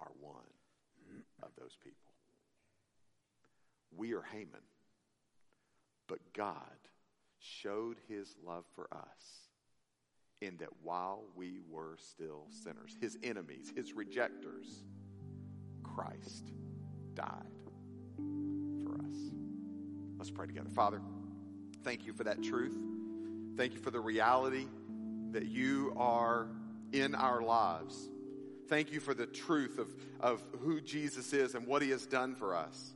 are 0.00 0.10
one 0.20 0.42
of 1.42 1.50
those 1.58 1.76
people. 1.82 2.12
We 3.96 4.12
are 4.14 4.22
Haman, 4.22 4.62
but 6.08 6.18
God 6.32 6.58
showed 7.38 7.98
his 8.08 8.34
love 8.44 8.64
for 8.74 8.88
us 8.92 9.48
in 10.40 10.56
that 10.56 10.70
while 10.82 11.22
we 11.36 11.60
were 11.70 11.96
still 11.98 12.46
sinners, 12.50 12.96
his 13.00 13.16
enemies, 13.22 13.72
his 13.74 13.92
rejectors, 13.92 14.84
Christ 15.82 16.52
died 17.14 17.28
for 18.82 18.94
us. 18.94 19.16
Let's 20.18 20.30
pray 20.30 20.46
together. 20.46 20.70
Father, 20.70 21.00
thank 21.84 22.04
you 22.04 22.12
for 22.12 22.24
that 22.24 22.42
truth. 22.42 22.76
Thank 23.56 23.74
you 23.74 23.78
for 23.78 23.92
the 23.92 24.00
reality 24.00 24.66
that 25.30 25.46
you 25.46 25.92
are 25.96 26.48
in 26.94 27.14
our 27.14 27.42
lives. 27.42 28.08
Thank 28.68 28.92
you 28.92 29.00
for 29.00 29.14
the 29.14 29.26
truth 29.26 29.78
of, 29.78 29.92
of 30.20 30.42
who 30.60 30.80
Jesus 30.80 31.32
is 31.32 31.54
and 31.54 31.66
what 31.66 31.82
he 31.82 31.90
has 31.90 32.06
done 32.06 32.36
for 32.36 32.54
us. 32.54 32.94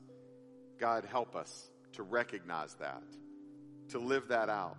God, 0.78 1.04
help 1.04 1.34
us 1.34 1.68
to 1.94 2.04
recognize 2.04 2.74
that, 2.74 3.02
to 3.90 3.98
live 3.98 4.28
that 4.28 4.48
out, 4.48 4.78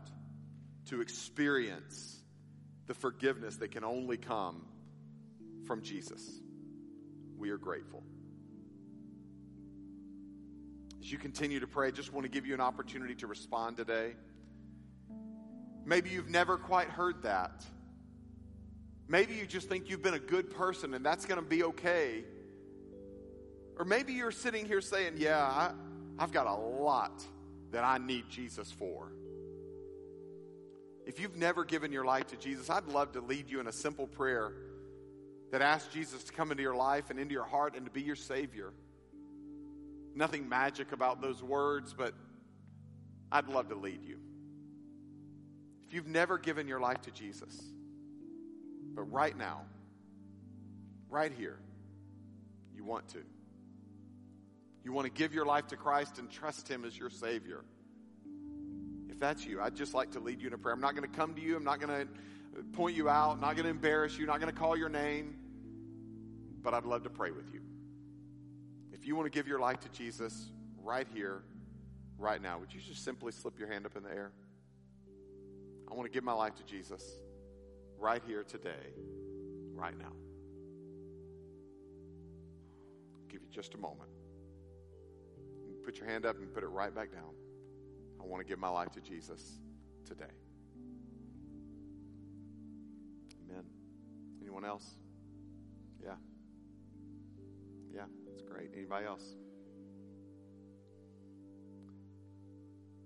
to 0.86 1.02
experience 1.02 2.24
the 2.88 2.94
forgiveness 2.94 3.58
that 3.58 3.72
can 3.72 3.84
only 3.84 4.18
come 4.18 4.66
from 5.68 5.82
Jesus. 5.82 6.40
We 7.38 7.50
are 7.50 7.58
grateful. 7.58 8.02
As 11.02 11.12
you 11.12 11.18
continue 11.18 11.60
to 11.60 11.68
pray, 11.68 11.90
I 11.90 11.92
just 11.92 12.14
want 12.14 12.24
to 12.24 12.32
give 12.32 12.46
you 12.46 12.54
an 12.54 12.62
opportunity 12.62 13.16
to 13.16 13.28
respond 13.28 13.78
today. 13.78 14.14
Maybe 15.86 16.10
you've 16.10 16.30
never 16.30 16.58
quite 16.58 16.88
heard 16.88 17.24
that. 17.24 17.66
Maybe 19.10 19.34
you 19.34 19.48
just 19.48 19.68
think 19.68 19.90
you've 19.90 20.04
been 20.04 20.14
a 20.14 20.20
good 20.20 20.52
person 20.52 20.94
and 20.94 21.04
that's 21.04 21.26
going 21.26 21.42
to 21.42 21.46
be 21.46 21.64
okay. 21.64 22.24
Or 23.78 23.84
maybe 23.84 24.14
you're 24.14 24.32
sitting 24.32 24.68
here 24.68 24.82
saying, 24.82 25.16
Yeah, 25.18 25.42
I, 25.42 25.72
I've 26.20 26.32
got 26.32 26.46
a 26.46 26.54
lot 26.54 27.24
that 27.72 27.84
I 27.84 27.98
need 27.98 28.30
Jesus 28.30 28.72
for. 28.72 29.12
If 31.08 31.20
you've 31.20 31.36
never 31.36 31.66
given 31.66 31.92
your 31.92 32.06
life 32.06 32.28
to 32.28 32.38
Jesus, 32.38 32.70
I'd 32.70 32.86
love 32.86 33.14
to 33.14 33.22
lead 33.22 33.50
you 33.50 33.60
in 33.60 33.66
a 33.66 33.72
simple 33.72 34.06
prayer 34.06 34.54
that 35.52 35.64
asks 35.64 35.92
Jesus 35.92 36.24
to 36.26 36.32
come 36.32 36.52
into 36.52 36.62
your 36.62 36.76
life 36.76 37.10
and 37.10 37.20
into 37.20 37.34
your 37.34 37.46
heart 37.46 37.76
and 37.76 37.86
to 37.86 37.92
be 37.92 38.04
your 38.04 38.16
Savior. 38.16 38.72
Nothing 40.14 40.48
magic 40.48 40.92
about 40.92 41.20
those 41.20 41.42
words, 41.42 41.96
but 41.98 42.14
I'd 43.32 43.48
love 43.48 43.70
to 43.70 43.76
lead 43.76 44.04
you. 44.04 44.20
If 45.88 45.96
you've 45.96 46.06
never 46.06 46.38
given 46.38 46.68
your 46.68 46.80
life 46.80 47.02
to 47.04 47.12
Jesus, 47.12 47.60
but 48.96 49.04
right 49.04 49.38
now, 49.38 49.62
right 51.10 51.32
here, 51.32 51.58
you 52.76 52.84
want 52.84 53.08
to. 53.10 53.20
You 54.84 54.94
want 54.94 55.06
to 55.06 55.12
give 55.12 55.34
your 55.34 55.46
life 55.46 55.68
to 55.68 55.76
Christ 55.76 56.20
and 56.20 56.30
trust 56.30 56.68
Him 56.68 56.86
as 56.86 56.98
your 56.98 57.10
Savior. 57.10 57.64
If 59.10 59.20
that's 59.20 59.46
you, 59.46 59.62
I'd 59.62 59.76
just 59.76 59.94
like 59.94 60.12
to 60.12 60.20
lead 60.20 60.42
you 60.42 60.48
in 60.48 60.54
a 60.54 60.58
prayer. 60.58 60.74
I'm 60.74 60.82
not 60.82 60.96
going 60.96 61.10
to 61.10 61.16
come 61.16 61.34
to 61.36 61.42
you, 61.42 61.56
I'm 61.56 61.64
not 61.64 61.80
going 61.80 62.08
to 62.08 62.64
point 62.74 62.96
you 62.96 63.10
out, 63.10 63.32
I'm 63.32 63.42
not 63.42 63.56
going 63.56 63.66
to 63.66 63.70
embarrass 63.70 64.18
you, 64.18 64.24
I'm 64.24 64.30
not 64.30 64.40
going 64.40 64.54
to 64.54 64.60
call 64.60 64.78
your 64.78 64.90
name, 64.90 65.36
but 66.62 66.74
I'd 66.74 66.86
love 66.86 67.04
to 67.04 67.10
pray 67.10 67.32
with 67.32 67.54
you. 67.54 67.62
If 68.94 69.06
you 69.06 69.16
want 69.16 69.26
to 69.26 69.38
give 69.38 69.48
your 69.48 69.60
life 69.60 69.80
to 69.82 69.90
Jesus 69.90 70.50
right 70.84 71.08
here, 71.14 71.44
right 72.18 72.42
now, 72.42 72.60
would 72.60 72.74
you 72.74 72.82
just 72.82 73.04
simply 73.04 73.32
slip 73.32 73.60
your 73.60 73.70
hand 73.70 73.86
up 73.86 73.96
in 73.96 74.04
the 74.04 74.10
air? 74.10 74.32
I 75.90 75.94
want 75.94 76.06
to 76.06 76.14
give 76.14 76.24
my 76.24 76.34
life 76.34 76.56
to 76.56 76.64
Jesus 76.64 77.04
right 78.00 78.22
here 78.26 78.44
today, 78.44 78.94
right 79.74 79.98
now. 79.98 80.14
I'll 83.16 83.28
give 83.30 83.42
you 83.42 83.50
just 83.52 83.74
a 83.74 83.78
moment. 83.78 84.10
Put 85.84 85.98
your 85.98 86.08
hand 86.08 86.26
up 86.26 86.38
and 86.38 86.54
put 86.54 86.64
it 86.64 86.68
right 86.68 86.94
back 86.94 87.12
down. 87.12 87.34
I 88.22 88.26
want 88.26 88.46
to 88.46 88.48
give 88.48 88.60
my 88.60 88.70
life 88.70 88.92
to 88.92 89.02
Jesus 89.02 89.60
today. 90.06 90.26
Amen. 93.44 93.64
Anyone 94.42 94.66
else? 94.66 94.86
Yeah. 96.04 96.16
Yeah, 97.94 98.06
that's 98.28 98.42
great. 98.44 98.70
Anybody 98.76 99.06
else? 99.06 99.24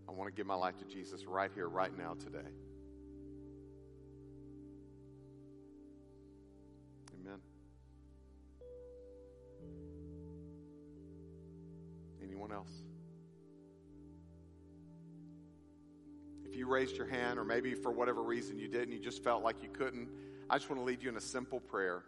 I 0.07 0.11
want 0.11 0.29
to 0.29 0.35
give 0.35 0.45
my 0.45 0.55
life 0.55 0.77
to 0.77 0.85
Jesus 0.85 1.25
right 1.25 1.51
here, 1.55 1.69
right 1.69 1.97
now, 1.97 2.15
today. 2.15 2.49
Anyone 12.33 12.51
else? 12.51 12.81
If 16.43 16.55
you 16.55 16.67
raised 16.67 16.97
your 16.97 17.05
hand, 17.05 17.37
or 17.37 17.43
maybe 17.43 17.75
for 17.75 17.91
whatever 17.91 18.23
reason 18.23 18.57
you 18.57 18.67
didn't, 18.67 18.91
you 18.91 18.99
just 18.99 19.23
felt 19.23 19.43
like 19.43 19.61
you 19.61 19.69
couldn't, 19.69 20.09
I 20.49 20.57
just 20.57 20.67
want 20.67 20.81
to 20.81 20.83
lead 20.83 21.03
you 21.03 21.09
in 21.09 21.17
a 21.17 21.21
simple 21.21 21.59
prayer. 21.59 22.03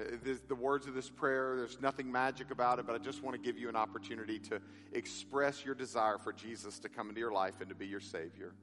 Uh, 0.00 0.04
the, 0.24 0.40
the 0.48 0.54
words 0.54 0.86
of 0.86 0.94
this 0.94 1.10
prayer, 1.10 1.56
there's 1.58 1.78
nothing 1.78 2.10
magic 2.10 2.50
about 2.50 2.78
it, 2.78 2.86
but 2.86 2.94
I 2.94 2.98
just 2.98 3.22
want 3.22 3.36
to 3.36 3.42
give 3.42 3.58
you 3.58 3.68
an 3.68 3.76
opportunity 3.76 4.38
to 4.38 4.62
express 4.92 5.62
your 5.62 5.74
desire 5.74 6.16
for 6.16 6.32
Jesus 6.32 6.78
to 6.78 6.88
come 6.88 7.10
into 7.10 7.20
your 7.20 7.32
life 7.32 7.60
and 7.60 7.68
to 7.68 7.74
be 7.74 7.86
your 7.86 8.00
Savior. 8.00 8.54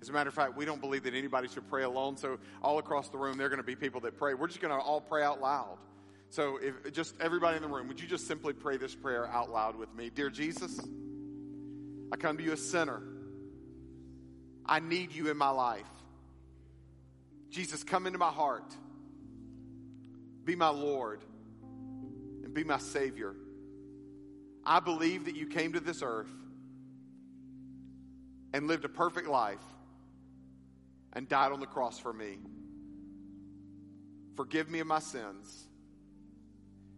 As 0.00 0.08
a 0.08 0.12
matter 0.12 0.28
of 0.28 0.34
fact, 0.34 0.56
we 0.56 0.64
don't 0.64 0.80
believe 0.80 1.02
that 1.02 1.12
anybody 1.12 1.48
should 1.48 1.68
pray 1.68 1.82
alone, 1.82 2.16
so 2.16 2.38
all 2.62 2.78
across 2.78 3.10
the 3.10 3.18
room, 3.18 3.36
there 3.36 3.46
are 3.46 3.50
going 3.50 3.58
to 3.58 3.62
be 3.62 3.76
people 3.76 4.00
that 4.00 4.16
pray. 4.16 4.32
We're 4.32 4.46
just 4.48 4.62
going 4.62 4.74
to 4.74 4.82
all 4.82 5.02
pray 5.02 5.22
out 5.22 5.42
loud. 5.42 5.76
So, 6.32 6.58
if 6.62 6.94
just 6.94 7.14
everybody 7.20 7.56
in 7.56 7.62
the 7.62 7.68
room, 7.68 7.88
would 7.88 8.00
you 8.00 8.08
just 8.08 8.26
simply 8.26 8.54
pray 8.54 8.78
this 8.78 8.94
prayer 8.94 9.26
out 9.26 9.50
loud 9.50 9.76
with 9.76 9.94
me? 9.94 10.08
Dear 10.08 10.30
Jesus, 10.30 10.80
I 12.10 12.16
come 12.16 12.38
to 12.38 12.42
you 12.42 12.52
a 12.52 12.56
sinner. 12.56 13.02
I 14.64 14.80
need 14.80 15.12
you 15.12 15.30
in 15.30 15.36
my 15.36 15.50
life. 15.50 15.84
Jesus, 17.50 17.84
come 17.84 18.06
into 18.06 18.18
my 18.18 18.30
heart. 18.30 18.74
Be 20.46 20.56
my 20.56 20.70
Lord 20.70 21.20
and 22.42 22.54
be 22.54 22.64
my 22.64 22.78
Savior. 22.78 23.34
I 24.64 24.80
believe 24.80 25.26
that 25.26 25.36
you 25.36 25.46
came 25.46 25.74
to 25.74 25.80
this 25.80 26.00
earth 26.02 26.32
and 28.54 28.68
lived 28.68 28.86
a 28.86 28.88
perfect 28.88 29.28
life 29.28 29.58
and 31.12 31.28
died 31.28 31.52
on 31.52 31.60
the 31.60 31.66
cross 31.66 31.98
for 31.98 32.14
me. 32.14 32.38
Forgive 34.34 34.70
me 34.70 34.78
of 34.78 34.86
my 34.86 34.98
sins 34.98 35.66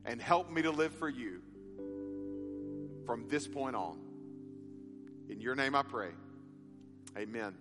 and 0.05 0.21
help 0.21 0.51
me 0.51 0.63
to 0.63 0.71
live 0.71 0.93
for 0.95 1.09
you 1.09 1.41
from 3.07 3.29
this 3.29 3.47
point 3.47 3.77
on. 3.77 3.99
In 5.29 5.41
your 5.41 5.55
name 5.55 5.75
I 5.75 5.83
pray. 5.83 6.11
Amen 7.17 7.55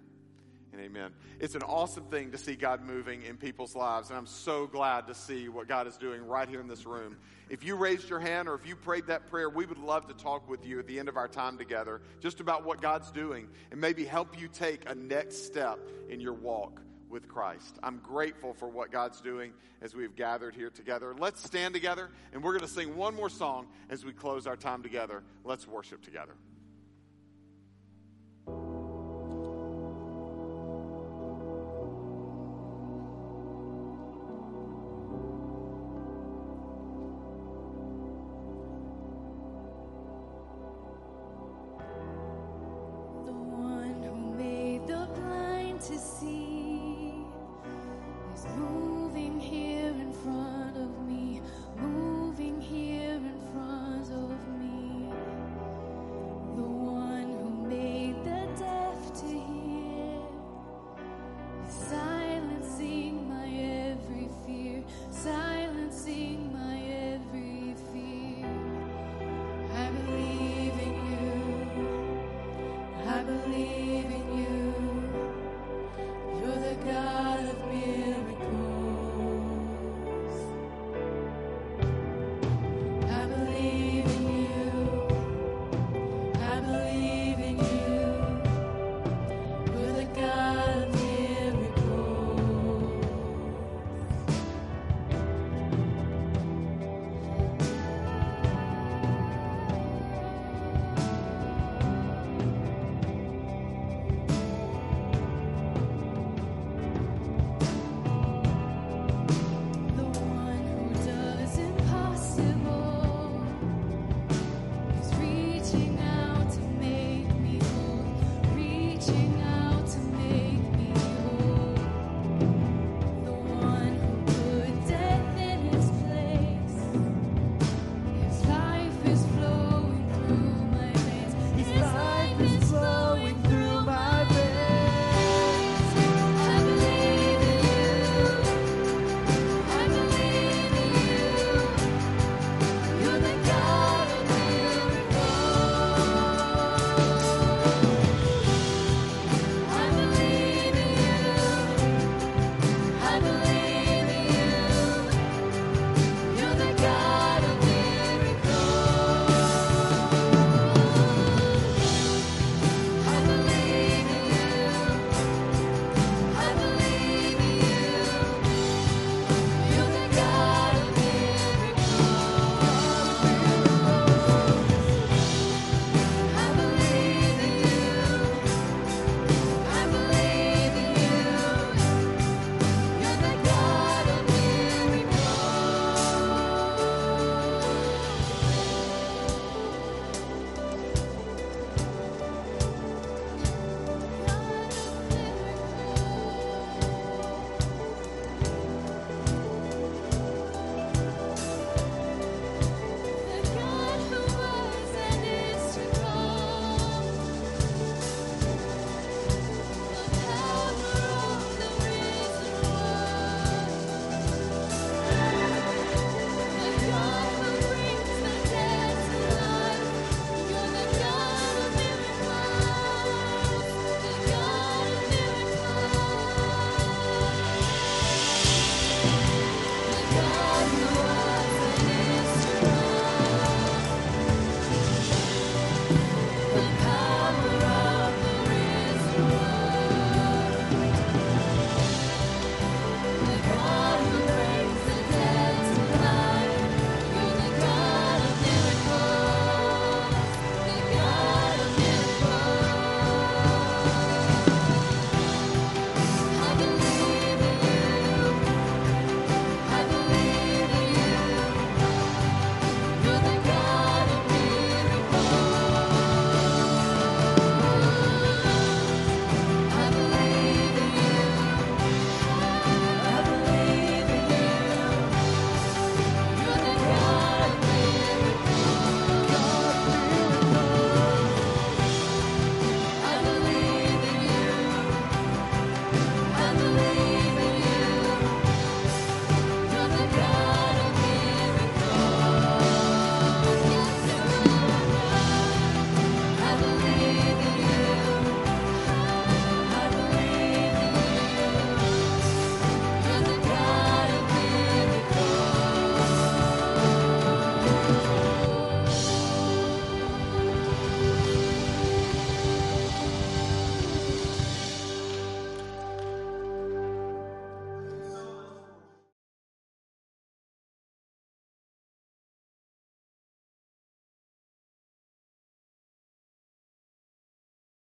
and 0.73 0.81
amen. 0.81 1.11
It's 1.39 1.55
an 1.55 1.61
awesome 1.61 2.05
thing 2.05 2.31
to 2.31 2.37
see 2.37 2.55
God 2.55 2.81
moving 2.81 3.21
in 3.23 3.37
people's 3.37 3.75
lives, 3.75 4.09
and 4.09 4.17
I'm 4.17 4.25
so 4.25 4.65
glad 4.65 5.07
to 5.07 5.13
see 5.13 5.47
what 5.47 5.67
God 5.67 5.87
is 5.87 5.97
doing 5.97 6.25
right 6.25 6.49
here 6.49 6.59
in 6.59 6.67
this 6.67 6.85
room. 6.85 7.17
If 7.49 7.63
you 7.63 7.75
raised 7.75 8.09
your 8.09 8.19
hand 8.19 8.47
or 8.47 8.55
if 8.55 8.65
you 8.65 8.75
prayed 8.75 9.07
that 9.07 9.29
prayer, 9.29 9.49
we 9.49 9.65
would 9.65 9.77
love 9.77 10.07
to 10.07 10.15
talk 10.15 10.49
with 10.49 10.65
you 10.65 10.79
at 10.79 10.87
the 10.87 10.97
end 10.97 11.09
of 11.09 11.17
our 11.17 11.27
time 11.27 11.57
together 11.57 12.01
just 12.19 12.39
about 12.39 12.65
what 12.65 12.81
God's 12.81 13.11
doing 13.11 13.47
and 13.71 13.79
maybe 13.79 14.03
help 14.03 14.39
you 14.39 14.47
take 14.47 14.89
a 14.89 14.95
next 14.95 15.45
step 15.45 15.79
in 16.09 16.19
your 16.19 16.33
walk 16.33 16.81
with 17.13 17.29
Christ. 17.29 17.77
I'm 17.83 17.99
grateful 17.99 18.53
for 18.55 18.67
what 18.67 18.91
God's 18.91 19.21
doing 19.21 19.53
as 19.81 19.95
we've 19.95 20.15
gathered 20.15 20.55
here 20.55 20.71
together. 20.71 21.15
Let's 21.17 21.41
stand 21.43 21.73
together, 21.75 22.09
and 22.33 22.43
we're 22.43 22.51
going 22.51 22.67
to 22.67 22.73
sing 22.73 22.97
one 22.97 23.15
more 23.15 23.29
song 23.29 23.67
as 23.89 24.03
we 24.03 24.11
close 24.11 24.47
our 24.47 24.57
time 24.57 24.81
together. 24.81 25.23
Let's 25.45 25.67
worship 25.67 26.01
together. 26.01 26.33